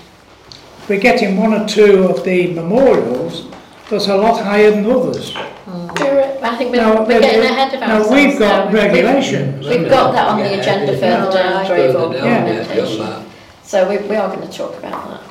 [0.90, 3.46] we're getting one or two of the memorials
[3.90, 5.34] that's a lot higher than others.
[5.34, 5.88] Hmm.
[6.00, 8.10] we're, I think we're, Now, we're getting ahead of ourselves.
[8.10, 8.16] Now, ourselves.
[8.32, 8.66] we've got now.
[8.72, 9.68] We've- regulations.
[9.68, 11.00] We've got that on the agenda yeah.
[11.00, 13.26] further down, Yeah, grave Further down, yeah, ornamentation.
[13.64, 15.22] So we, we are going to talk about that.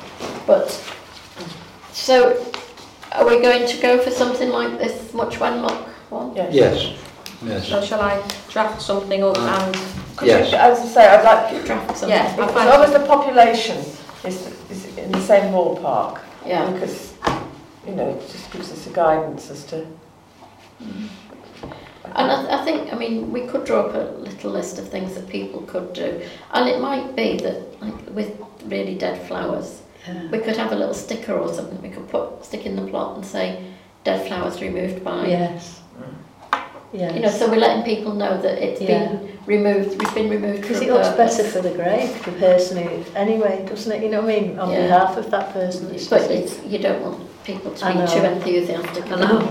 [0.47, 0.93] But,
[1.91, 2.45] so
[3.11, 5.77] are we going to go for something like this Much Wenlock
[6.09, 6.35] one?
[6.35, 6.53] Yes.
[6.53, 6.97] Yes,
[7.45, 7.67] yes.
[7.67, 9.65] So shall I draft something up Ah.
[9.65, 9.75] and
[10.17, 10.53] Could you- Yes.
[10.53, 12.09] As I say, I'd like, to Draft something?
[12.09, 12.35] Yeah.
[12.37, 12.37] as
[12.69, 13.77] long as the population
[14.23, 16.69] is, is in the same ballpark, Yeah.
[16.71, 17.13] because,
[17.87, 19.85] you know, it just gives us a guidance as to...
[22.13, 24.89] And I, th- I think, I mean, we could draw up a little list of
[24.89, 26.21] things that people could do.
[26.51, 28.31] And it might be that, like, with
[28.65, 30.29] really dead flowers, Yeah.
[30.29, 33.15] we could have a little sticker or something we could put, stick in the plot
[33.15, 33.63] and say,
[34.03, 35.27] dead flowers removed by.
[35.27, 35.80] Yes.
[36.93, 37.15] Yes.
[37.15, 39.07] You know, so we're letting people know that it's Yeah.
[39.07, 41.37] been removed, it's been removed Because it looks purpose.
[41.37, 44.03] better for the grave, the person who, anyway, doesn't it?
[44.03, 44.59] You know what I mean?
[44.59, 44.81] On Yeah.
[44.83, 45.89] behalf of that person.
[45.93, 48.05] It's But it's, you don't want people to I be know.
[48.07, 49.43] too enthusiastic about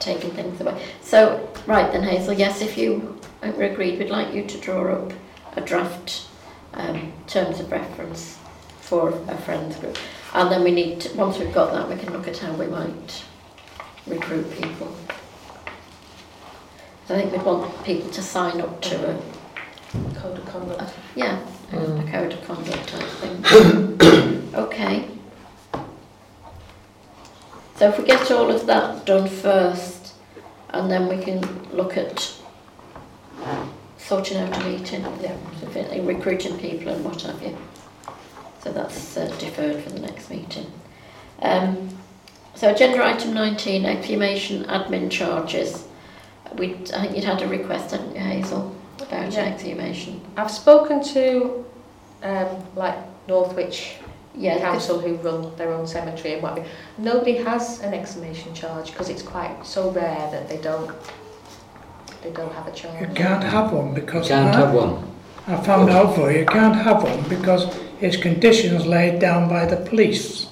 [0.00, 0.74] taking things away.
[1.02, 5.12] So, right then Hazel, yes, if you are agreed, we'd like you to draw up
[5.56, 6.22] a draft
[6.74, 8.36] um, terms of reference
[8.80, 9.96] for a friends group.
[10.34, 12.66] And then we need, to, once we've got that, we can look at how we
[12.66, 13.22] might
[14.08, 14.88] recruit people.
[17.06, 19.18] So I think we'd want people to sign up to a,
[20.16, 20.92] Code of conduct.
[21.14, 21.38] yeah,
[21.72, 22.10] a- a Mm.
[22.10, 24.50] code of conduct type thing.
[24.54, 25.04] Okay.
[27.76, 30.12] So if we get all of that done first,
[30.70, 31.40] and then we can
[31.72, 32.32] look at
[33.98, 37.56] sorting out a meeting, yeah, so recruiting people and what have you.
[38.62, 40.66] So that's uh, deferred for the next meeting.
[41.42, 41.88] Um,
[42.54, 45.83] so agenda item 19, exhumation admin charges.
[46.58, 49.44] We, I think you'd had a request, hadn't you, Hazel, about Yeah.
[49.44, 50.20] an exhumation.
[50.36, 51.64] I've spoken to
[52.22, 52.96] um, like
[53.28, 53.96] Northwich
[54.36, 56.72] Yeah, Council who run their own cemetery and what have you.
[56.98, 60.90] Nobody has an exhumation charge because it's quite so rare that they don't
[62.22, 63.00] they don't have a charge.
[63.00, 64.92] You can't have one because You can't I, have one.
[65.46, 67.62] I found out for you, you can't have one because
[68.00, 70.46] it's conditions laid down by the police.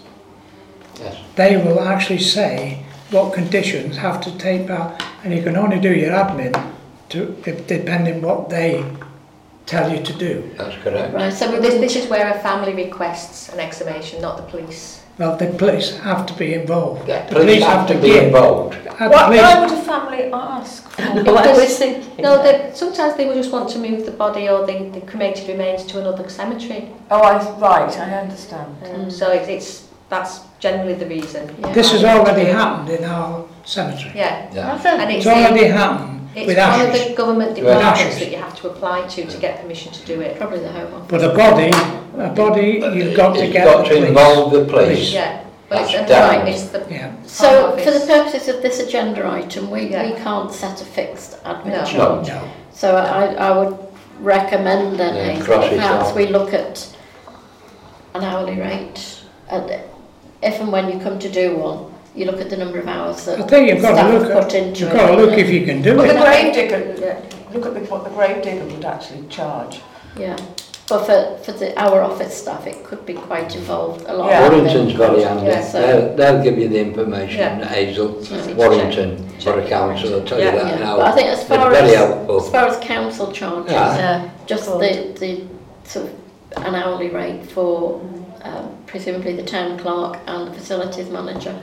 [1.01, 1.17] Yes.
[1.37, 5.95] They will actually say what conditions have to take part, And you can only do
[5.95, 6.53] your admin
[7.11, 8.85] to, if, depending what they
[9.67, 10.51] tell you to do.
[10.57, 11.15] That's correct.
[11.15, 15.03] Right, so this, this is where a family requests an exhumation, not the police.
[15.19, 17.07] Well, the police have to be involved.
[17.07, 18.25] Yeah, the police, police have, to, be give.
[18.25, 18.75] involved.
[18.99, 21.81] Why would a family ask for because,
[22.19, 25.49] No, they, sometimes they will just want to move the body or the, the cremated
[25.49, 26.91] remains to another cemetery.
[27.11, 28.75] Oh, I, right, I understand.
[28.85, 29.13] Um, mm.
[29.13, 31.55] So it, it's that's generally the reason.
[31.59, 31.73] Yeah.
[31.73, 34.13] This has already happened in our cemetery.
[34.15, 34.81] Yeah, Yeah.
[34.85, 38.19] and it's, It's already happened it's with one of the government departments ashes.
[38.21, 40.37] that you have to apply to to get permission to do it.
[40.39, 41.09] Probably the Home Office.
[41.09, 41.71] But a body,
[42.19, 45.13] a body, you've got to It's get got to involve the police.
[45.13, 47.13] Yeah, but it's, That's right, it's the Yeah.
[47.27, 50.07] So, Home for the purposes of this agenda item, we, Yeah.
[50.07, 51.85] we can't set a fixed admin No.
[51.85, 52.29] charge.
[52.29, 52.43] No.
[52.73, 53.77] So I, I would
[54.21, 56.17] recommend then, Yeah, Hazel, perhaps off.
[56.17, 56.89] we look at
[58.15, 59.21] an hourly rate.
[59.51, 59.71] And
[60.43, 63.27] if and when you come to do one, you look at the number of hours
[63.29, 64.97] I that think you've got staff to look have put at, into you've it.
[64.97, 66.21] got to look if you can do But the it.
[66.23, 67.21] grave digger, yeah.
[67.55, 69.81] look at the, what the grave digger would actually charge.
[70.17, 70.37] Yeah,
[70.89, 74.45] but for, for the, our office staff, it could be quite involved, a lot Yeah.
[74.47, 74.97] of Warrington's it.
[74.99, 75.47] very handy.
[75.47, 77.65] Yeah, so- They'll, they'll give you the information, Yeah.
[77.67, 78.21] Hazel.
[78.21, 79.55] Easy to Warrington, check.
[79.55, 80.97] for a council, will tell Yeah, you that Yeah, now.
[80.99, 82.41] but I think as They're far very as, helpful.
[82.45, 83.97] as far as council charges, Yeah.
[83.97, 84.31] Yeah.
[84.47, 85.45] just the, the
[85.89, 88.01] sort of an hourly rate for
[88.43, 91.59] um, presumably the town clerk and the facilities manager.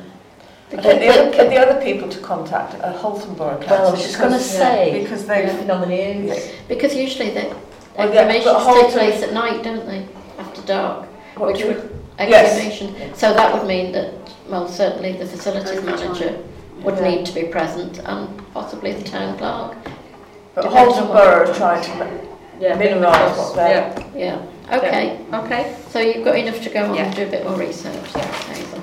[0.71, 3.57] I Because think the the- other, the other people to contact uh, are Halton Borough
[3.57, 3.77] Council.
[3.77, 6.51] Well, I was just going to because- say, Because they've, it's been on the news.
[6.67, 7.55] Because usually the
[7.97, 8.43] Well, yeah, take
[8.91, 10.07] place at night, don't they?
[10.37, 12.81] After dark, what which do- would Yes.
[13.17, 14.13] So that would mean that,
[14.49, 16.37] well, certainly the facilities manager
[16.83, 17.09] would Yeah.
[17.09, 19.75] need to be present and possibly the town clerk.
[20.53, 22.19] but depends Halton Borough are trying to
[22.59, 23.93] Yeah, minimise what they're.
[24.13, 24.37] Yeah.
[24.69, 25.17] Yeah, okay.
[25.33, 25.75] Okay.
[25.89, 27.05] So you've got enough to go on Yeah.
[27.05, 27.95] and do a bit more research.
[28.49, 28.78] Hazel.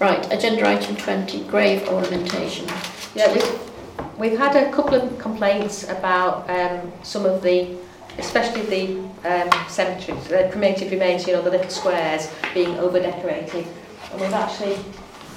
[0.00, 2.66] Right, agenda item 20, grave ornamentation.
[3.14, 7.76] Yeah, we've, we've had a couple of complaints about um, some of the,
[8.16, 8.98] especially the
[9.28, 13.66] um, cemeteries, the cremated remains, you know, the little squares being over decorated.
[14.10, 14.78] And we've actually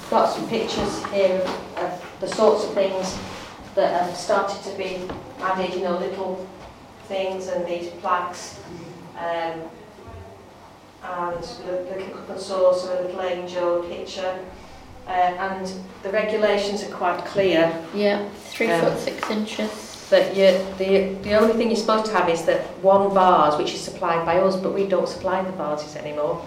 [0.08, 3.18] got some pictures here of, of the sorts of things
[3.74, 5.06] that have started to be
[5.42, 6.48] added, you know, little
[7.06, 8.58] things and these plaques.
[9.18, 9.60] Um,
[11.04, 14.38] and the little cup and saucer, a little angel, picture.
[15.06, 15.70] Uh, and
[16.02, 20.06] the regulations are quite clear Yeah, three Um, foot six inches.
[20.08, 23.74] that you, the, the only thing you're supposed to have is that one vase which
[23.74, 26.40] is supplied by us, but we don't supply the vases anymore.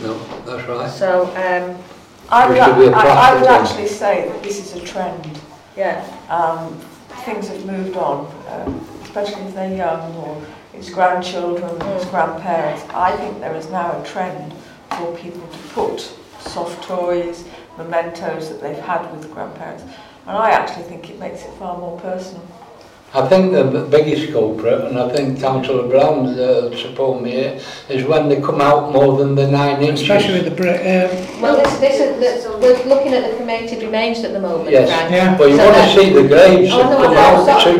[0.00, 0.14] No,
[0.46, 0.88] that's right.
[0.90, 1.82] So, um,
[2.28, 4.80] I would, There should be a I, I would plastic actually say that this is
[4.80, 5.28] a trend.
[5.76, 6.78] yeah, Um,
[7.24, 10.40] things have moved on, um, especially if they're young or
[10.72, 11.98] his grandchildren, mm.
[11.98, 12.82] his grandparents.
[12.90, 14.52] I think there is now a trend
[14.90, 16.00] for people to put
[16.40, 17.44] soft toys,
[17.76, 19.84] mementos that they've had with grandparents.
[20.26, 22.46] And I actually think it makes it far more personal.
[23.12, 28.04] I think the biggest culprit, and I think Councillor Brown uh, support me here, is
[28.06, 30.02] when they come out more than the nine inches.
[30.02, 33.82] Especially with the, bra- um, well, this, this is, this, we're looking at the cremated
[33.82, 34.88] remains at the moment, Yes.
[34.88, 35.10] Frank.
[35.10, 35.36] yeah.
[35.36, 37.64] Well, you So want to see the graves Oh, that no, come I've out got-
[37.64, 37.70] two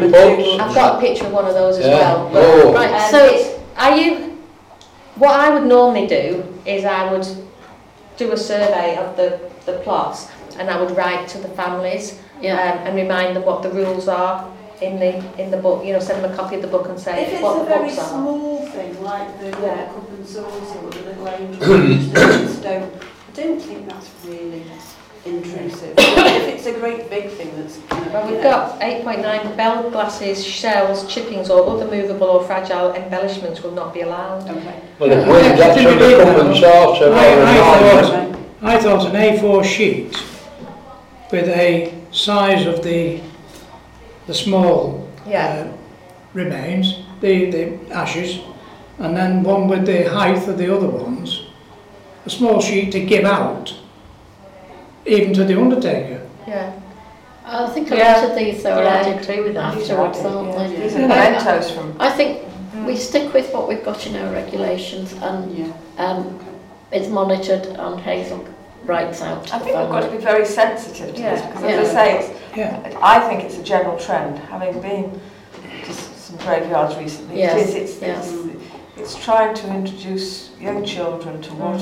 [0.59, 1.99] I've I've got a picture of one of those as Yeah.
[1.99, 2.31] well.
[2.33, 2.73] But, Oh.
[2.75, 4.37] Right, um, so- it's, are you,
[5.15, 7.27] what I would normally do is I would
[8.17, 10.27] do a survey of the, the plots
[10.59, 14.51] and I would write to the families um, and remind them what the rules are
[14.83, 15.85] in the in the book.
[15.85, 17.59] You know, send them a copy of the book and say If it's what a
[17.61, 18.09] the very books are.
[18.09, 19.87] small thing like the Yeah.
[19.87, 24.63] cup and saucer or the little angel just stone, I don't think that's really
[25.27, 25.95] intrusive.
[25.99, 29.91] if it's a great big thing that's kind of, Well, we've know, got 8.9 bell
[29.91, 34.49] glasses, shells, chippings or other movable or fragile embellishments will not be allowed.
[34.49, 34.81] Okay.
[34.99, 38.79] Well, if we get Yeah, some I cup and did saucer, I- I thought- I
[38.79, 40.17] thought an A4 sheet
[41.31, 43.21] with a size of the
[44.31, 45.67] the small Yeah.
[45.67, 45.73] uh,
[46.35, 46.87] remains,
[47.21, 47.63] the, the
[47.93, 48.39] ashes,
[49.01, 51.47] and then one with the height of the other ones.
[52.27, 53.75] A small sheet to give out,
[55.05, 56.21] even to the undertaker.
[56.47, 56.71] Yeah.
[57.45, 58.13] I think a Yeah.
[58.21, 59.75] lot of these are Yeah, I added agree with that.
[59.75, 60.69] afterwards, aren't they?
[60.81, 61.05] These Yeah.
[61.05, 61.87] are mementos from.
[61.99, 62.31] I think
[62.87, 65.67] we stick with what we've got in our regulations and Yeah.
[66.05, 66.39] um,
[66.93, 68.45] it's monitored and Hazel
[68.85, 71.47] writes out I think we've got to be very sensitive to this Yeah.
[71.47, 71.69] because, Yeah.
[71.71, 72.99] as I say, it's, Yeah.
[73.03, 74.39] I think it's a general trend.
[74.39, 75.21] Having been
[75.85, 77.75] to some graveyards recently, Yes, it is.
[77.75, 78.33] It's, yes.
[78.33, 78.47] it's,
[78.97, 81.81] it's trying to introduce young children to what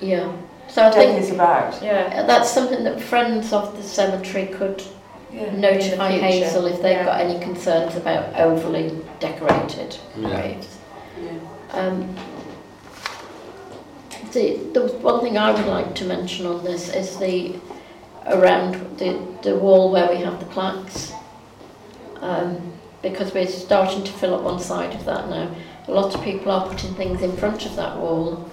[0.00, 0.28] Yeah.
[0.68, 1.80] So I death think is about.
[1.82, 2.22] Yeah.
[2.24, 4.82] that's something that friends of the cemetery could
[5.32, 5.50] Yeah.
[5.52, 7.04] notify In Hazel if they've yeah.
[7.04, 10.28] got any concerns about overly decorated Yeah.
[10.28, 10.68] graves.
[11.22, 11.78] Yeah.
[11.80, 12.14] Um,
[14.34, 17.58] the, the one thing I would like to mention on this is the
[18.26, 21.12] around the, the wall where we have the plaques.
[22.20, 25.54] Um, because we're starting to fill up one side of that now.
[25.86, 28.50] A lot of people are putting things in front of that wall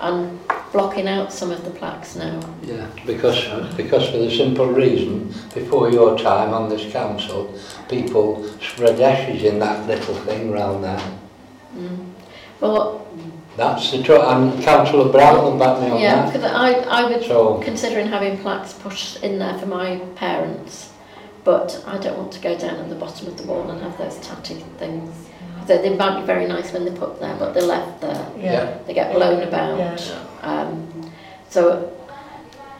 [0.00, 0.38] and
[0.72, 2.40] blocking out some of the plaques now.
[2.62, 3.44] Yeah, because,
[3.76, 7.52] because for the simple reason, before your time on this council,
[7.88, 11.18] people spread ashes in that little thing round there.
[11.76, 12.12] Mm.
[12.60, 13.08] Well,
[13.60, 16.32] That's the truth, and Councillor Brown will back me on yeah, that.
[16.32, 20.94] because I, I would So, considering having plaques put in there for my parents,
[21.44, 23.98] but I don't want to go down at the bottom of the wall and have
[23.98, 25.14] those tatty things.
[25.66, 28.32] They, they might be very nice when they're put there, but they're left there.
[28.38, 30.10] yeah, They get blown about.
[30.40, 31.12] Um,
[31.50, 31.94] so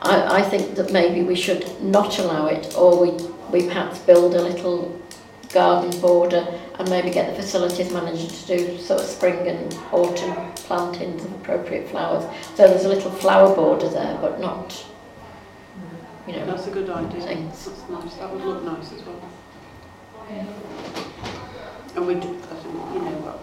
[0.01, 3.11] I, I think that maybe we should not allow it, or we,
[3.53, 4.99] we perhaps build a little
[5.53, 6.47] garden border
[6.81, 11.31] and maybe get the facilities manager to do sort of spring and autumn plantings of
[11.33, 12.25] appropriate flowers.
[12.55, 14.87] So there's a little flower border there, but not,
[16.27, 17.21] you know, That's a good idea.
[17.21, 17.67] things.
[17.67, 18.15] That's nice.
[18.15, 19.21] That would look nice as well.
[21.97, 23.39] And we, do- I think, you know,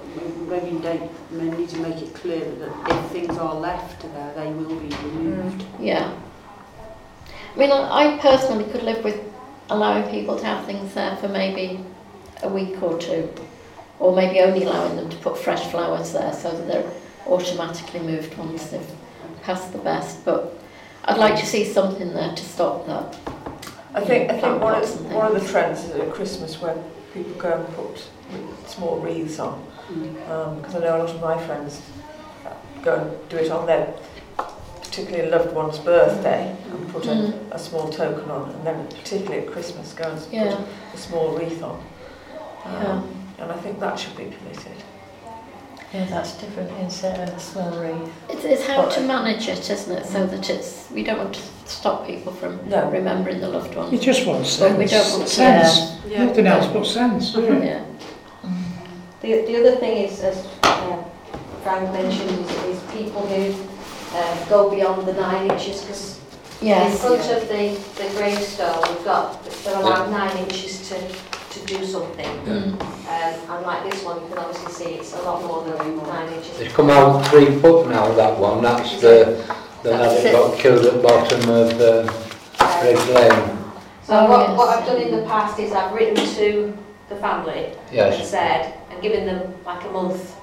[0.47, 4.51] maybe don't, we need to make it clear that if things are left there, they
[4.51, 5.61] will be removed.
[5.61, 6.11] Mm, yeah.
[7.55, 9.19] I mean, I I personally could live with
[9.69, 11.83] allowing people to have things there for maybe
[12.43, 13.29] a week or two,
[13.99, 16.91] or maybe only allowing them to put fresh flowers there so that they're
[17.27, 18.91] automatically moved once they've
[19.43, 20.23] passed the best.
[20.23, 20.53] But
[21.05, 23.17] I'd like to see something there to stop that.
[23.93, 26.61] I think, I think one pots and of, one of the trends is at Christmas
[26.61, 26.77] when
[27.13, 28.07] people go and put
[28.67, 29.65] small wreaths on.
[30.61, 31.81] Because I know a lot of my friends
[32.83, 33.93] go and do it on their
[34.81, 37.33] particularly loved one's birthday and put a, Mm.
[37.51, 40.55] a small token on, and then particularly at Christmas go and Yeah.
[40.55, 41.81] put a small wreath on.
[42.67, 43.01] Um, Yeah.
[43.43, 44.71] And I think that should be permitted.
[45.93, 48.11] Yeah, that's different instead of a small wreath.
[48.29, 50.05] It's, it's how to manage it, isn't it?
[50.05, 52.89] So that it's we don't want to stop people from No.
[52.89, 54.01] remembering the loved It ones.
[54.01, 55.09] just wants But we sense.
[55.09, 55.97] don't want to- sense.
[56.07, 56.25] Yeah.
[56.25, 57.29] Nothing else but sense.
[57.29, 57.63] isn't?
[57.63, 57.83] Yeah.
[59.21, 61.03] The, the other thing is, as uh,
[61.63, 63.53] Frank mentioned, is, is people who
[64.17, 66.19] uh, go beyond the nine inches because
[66.61, 66.99] in Yes.
[67.01, 70.95] front of the, the gravestone, we've got, they're allowed nine inches to,
[71.59, 72.25] to do something.
[72.45, 72.73] Mm.
[72.81, 76.31] Um, and like this one, you can obviously see it's a lot more than nine
[76.33, 76.59] inches.
[76.59, 79.43] it's come out three foot now, that one, that's the,
[79.83, 80.31] the lad that it.
[80.31, 82.13] got killed at the bottom of uh,
[82.83, 83.57] Red Lane.
[84.03, 84.57] So Oh, what, yes.
[84.57, 86.77] what I've done in the past is I've written to
[87.09, 90.35] the family and Yes, said, and given them like a month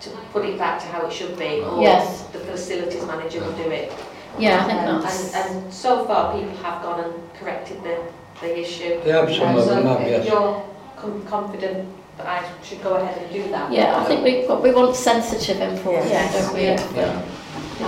[0.00, 2.22] to put it back to how it should be, or Yes.
[2.28, 3.92] the facilities manager will do it.
[4.38, 5.34] Yeah, I think Um, that's.
[5.34, 8.00] And, and so far, people have gone and corrected the,
[8.40, 9.00] the issue.
[9.04, 10.26] they have some of so them, have, yes.
[10.26, 10.62] you're
[10.96, 13.72] com- confident that I should go ahead and do that.
[13.72, 16.34] Yeah, I think we we want sensitive enforcement, Yes.
[16.46, 16.62] don't we?
[16.64, 17.22] Yeah.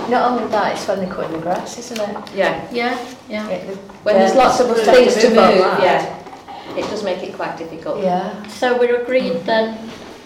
[0.09, 2.35] Not only that, it's when they're cutting the grass, isn't it?
[2.35, 2.97] Yeah, Yeah,
[3.29, 3.47] yeah.
[3.49, 5.83] It- when there's lots of We'll things have to to move, move on that.
[5.83, 8.01] yeah, it does make it quite difficult.
[8.03, 9.77] Yeah, So we're agreed then.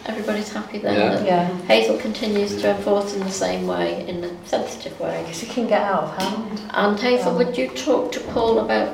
[0.06, 1.10] Everybody's happy then Yeah.
[1.16, 1.48] that yeah.
[1.68, 5.22] Hazel continues to enforce in the same way, in a sensitive way.
[5.24, 6.62] Because it can get out of hand.
[6.74, 8.88] And Hazel, would you talk to Paul about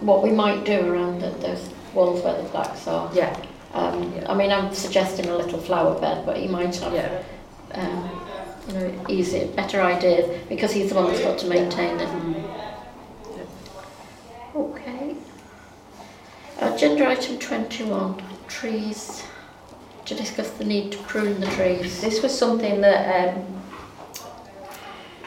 [0.00, 3.10] what we might do around the, those walls where the plaques are.
[3.14, 3.36] Yeah.
[3.74, 4.30] Um, yeah.
[4.30, 7.22] I mean, I'm suggesting a little flower bed, but he might have, yeah.
[7.72, 8.10] um,
[8.68, 12.08] you know, easier, better idea because he's the one that's got to maintain it.
[12.08, 12.42] Mm.
[13.36, 14.60] Yeah.
[14.60, 15.16] Okay.
[16.60, 19.22] Uh, Agenda item 21: trees.
[20.06, 22.00] To discuss the need to prune the trees.
[22.00, 23.57] This was something that um,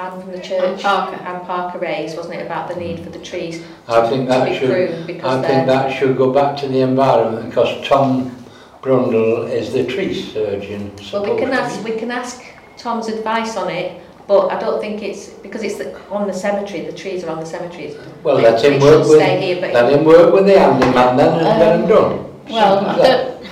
[0.01, 1.15] Anne from the church oh, And Parker.
[1.15, 4.49] and Parker raised, wasn't it, about the need for the trees I think to that
[4.49, 8.35] be should, pruned I think that should go back to the environment because Tom
[8.81, 10.91] Brundle is the tree surgeon.
[11.13, 12.41] Well, we can ask, we can ask
[12.77, 16.81] Tom's advice on it, but I don't think it's, because it's the, on the cemetery,
[16.85, 17.95] the trees are on the cemeteries.
[18.23, 20.59] Well, it- let him it work with, stay here, but let him work with the
[20.59, 22.43] handyman then and get um, him done.
[22.49, 23.43] Well, Simple I as that,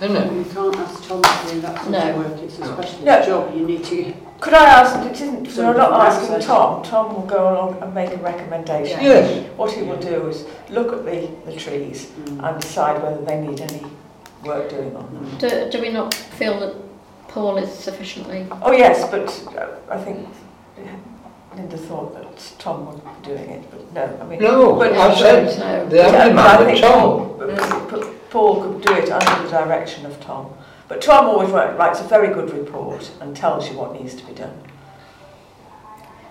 [0.00, 0.46] don't, Isn't it?
[0.48, 2.10] You can't ask Tom to do that sort No.
[2.10, 3.22] of work, it's a specialist No.
[3.24, 4.14] job, you need to...
[4.44, 7.50] Could I ask, it isn't, So we're not the asking process- Tom, Tom will go
[7.50, 9.00] along and make a recommendation.
[9.00, 9.46] Yes.
[9.56, 12.46] What he will do is look at the, the trees Mm.
[12.46, 13.82] and decide whether they need any
[14.44, 15.38] work doing on them.
[15.38, 16.74] do, do we not feel that
[17.28, 18.46] Paul is sufficiently...
[18.60, 20.28] Oh yes, but uh, I think
[21.56, 24.40] Linda thought that Tom would be doing it, but no, I mean...
[24.42, 25.88] No, but- I said No.
[25.88, 27.88] the but I handyman, think but Tom.
[27.88, 30.52] Paul- Paul could do it under the direction of Tom.
[30.94, 34.32] But Tom always writes a very good report and tells you what needs to be
[34.32, 34.56] done.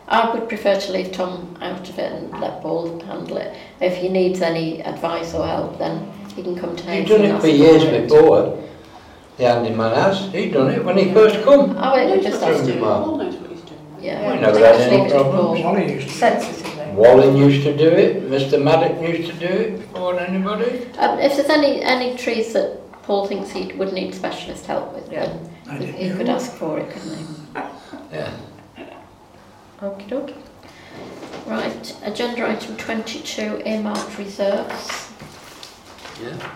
[0.07, 3.57] I would prefer to leave Tom out of it and let Paul handle it.
[3.81, 7.01] If he needs any advice or help, then he can come to me.
[7.01, 8.03] He's Hayes done it for years it.
[8.07, 8.63] before.
[9.35, 10.31] The handyman has.
[10.31, 11.75] He'd done it when he first come.
[11.77, 12.83] Oh, wait, we Knows just what he's asked doing, him.
[12.85, 13.03] Well.
[13.03, 13.97] Paul knows what he's doing.
[13.99, 15.61] Yeah, We never had any leave it problems.
[15.61, 15.73] Paul.
[15.73, 16.93] Wally used to.
[16.93, 18.29] Walling used to do it.
[18.29, 18.63] Mr.
[18.63, 20.85] Maddock used to do it before anybody.
[20.99, 25.11] Um, if there's any, any trees that Paul thinks he would need specialist help with,
[25.11, 25.37] Yeah.
[25.77, 27.25] he, he could ask for it, couldn't he?
[28.11, 28.31] Yeah.
[29.81, 30.35] Okie dokie.
[31.45, 35.09] Right, agenda item 22, earmarked reserves.
[36.23, 36.49] Yeah.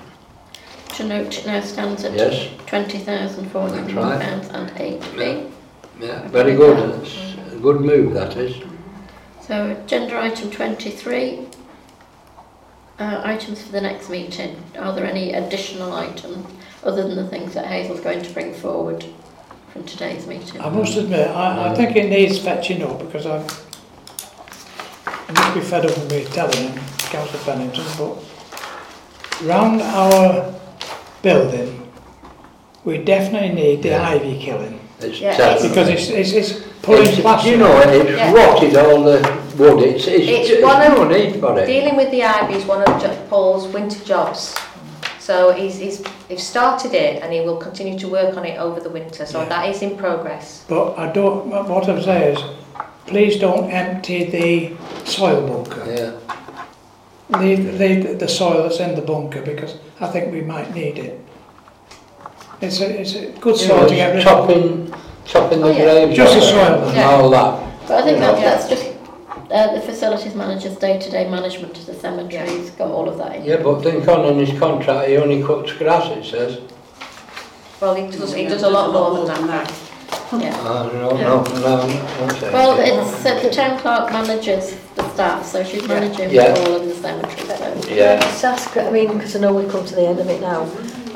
[0.96, 2.48] To note, it now stands at Yes.
[2.68, 5.52] £20,401 and 8p.
[6.00, 6.28] Yeah.
[6.30, 7.02] Very good.
[7.02, 8.56] It's a good move that is.
[9.42, 11.48] So agenda item 23,
[13.00, 14.56] uh, items for the next meeting.
[14.78, 16.46] Are there any additional items
[16.84, 19.06] other than the things that Hazel's going to bring forward
[19.72, 20.60] from today's meeting?
[20.62, 23.46] I must admit, I, I think it needs fetching up because I've,
[25.06, 28.18] I must be fed up with me telling him, Councillor Pennington, but
[29.44, 30.54] round our
[31.22, 31.90] building,
[32.84, 34.10] we definitely need the Yeah.
[34.10, 35.70] ivy killing It's Yeah, terrible.
[35.70, 37.50] because it's, it's, it's pulling It's- plaster.
[37.52, 38.34] You know, it's Yeah.
[38.34, 39.20] rotted all the
[39.58, 39.84] wood.
[39.84, 41.66] It's, it's, It's it's one of- no need for it.
[41.66, 44.56] Dealing with the ivy is one of Jo- Paul's winter jobs.
[45.20, 48.80] So he's, he's, he's started it and he will continue to work on it over
[48.80, 49.50] the winter, so Yeah.
[49.50, 50.64] that is in progress.
[50.70, 52.44] But I don't, what I'm saying is,
[53.08, 55.84] please don't empty the soil bunker.
[55.92, 57.40] Yeah.
[57.40, 61.20] Leave, leave the soil that's in the bunker because I think we might need it.
[62.62, 64.24] It's a, it's a good soil know, to get rid of.
[64.24, 64.94] chopping,
[65.26, 65.84] chopping the Oh, yeah.
[66.06, 66.84] graves Just the soil.
[66.88, 67.10] and Yeah.
[67.12, 67.88] all that.
[67.88, 68.50] But I think that's, Yeah.
[68.56, 68.87] that's just
[69.52, 72.50] uh, the facilities manager's day-to-day management of the cemetery.
[72.50, 73.46] He's got all of that in.
[73.46, 76.60] Yeah, but think on in his contract, he only cuts grass, it says.
[77.80, 79.72] Well, he does, he does a lot more than that.
[80.32, 80.56] Yeah.
[80.60, 82.52] Uh, no, no, no, no, say.
[82.52, 86.54] Well, it's uh, the town clerk manages the staff, so she's managing Yeah.
[86.58, 87.48] all of the cemetery.
[87.48, 87.94] So.
[87.94, 88.20] Yeah.
[88.20, 90.64] Just ask, I mean, because I know we've come to the end of it now.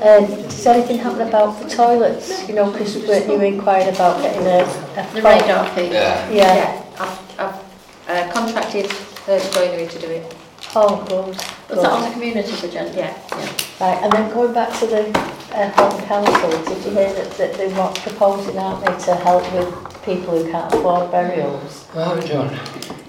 [0.01, 2.47] Um, does anything happen about the toilets?
[2.47, 4.63] You know, because you inquired about getting a,
[4.99, 5.91] a The radar feed.
[5.91, 6.29] Yeah.
[6.29, 6.83] Yeah.
[6.99, 7.70] I've, I've
[8.11, 8.91] uh, contracted
[9.25, 10.35] Hurt Joinery to do it.
[10.75, 11.35] Oh, good.
[11.69, 12.95] Was that on the community's agenda?
[12.95, 13.17] Yeah.
[13.31, 13.51] yeah.
[13.79, 15.09] Right, and then going back to the
[15.53, 19.43] uh, Halton Council, did you hear that, that they want proposing, aren't they, to help
[19.53, 21.87] with people who can't afford burials?
[21.95, 22.47] Oh, John,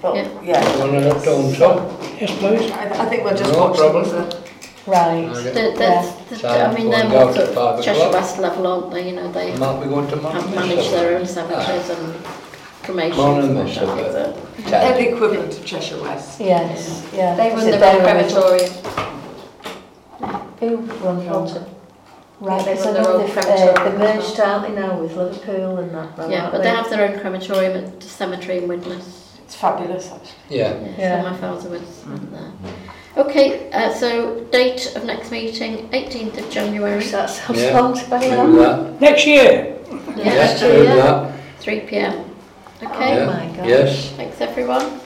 [0.00, 0.40] But, Yeah.
[0.42, 0.72] yeah.
[0.74, 1.98] you want to done so?
[2.20, 2.70] Yes, please.
[2.72, 4.04] I, I think we'll just No watch problem.
[4.04, 4.42] the
[4.86, 5.26] Right.
[5.32, 5.52] The, Okay.
[6.30, 8.10] the, the, I mean, they're more going sort to of Cheshire.
[8.10, 9.10] West level, aren't they?
[9.10, 12.14] You know, they I might be going to have managed their own cemeteries and
[12.82, 13.16] cremations.
[13.16, 14.36] Morning, and Miss, stuff like but- that.
[14.70, 16.40] They're the equivalent of Cheshire West.
[16.40, 17.34] Yes, yeah.
[17.34, 18.72] They run it their own crematorium.
[20.60, 21.64] Who runs Halton?
[22.40, 24.80] Right, they because run their know own they've, uh, crematorium they're as merged, aren't they
[24.80, 26.18] now, with Liverpool and that?
[26.18, 29.38] now, Yeah, aren't but they have their own crematorium at the cemetery in Widnes.
[29.44, 30.28] It's fabulous, actually.
[30.48, 30.74] Yeah.
[30.80, 31.22] Yeah, Yeah.
[31.22, 32.52] so my father was there.
[33.24, 37.02] Okay, uh, so date of next meeting, 18th of January.
[37.02, 37.78] So that sounds Yeah.
[37.80, 38.56] long to be Move on.
[38.58, 39.00] that.
[39.00, 39.74] Next year.
[40.16, 41.32] Yeah, Yes, yeah, move that.
[41.60, 42.24] 3 p.m.
[42.82, 43.66] Okay, Oh my gosh.
[43.66, 44.10] Yes.
[44.16, 45.00] thanks everyone.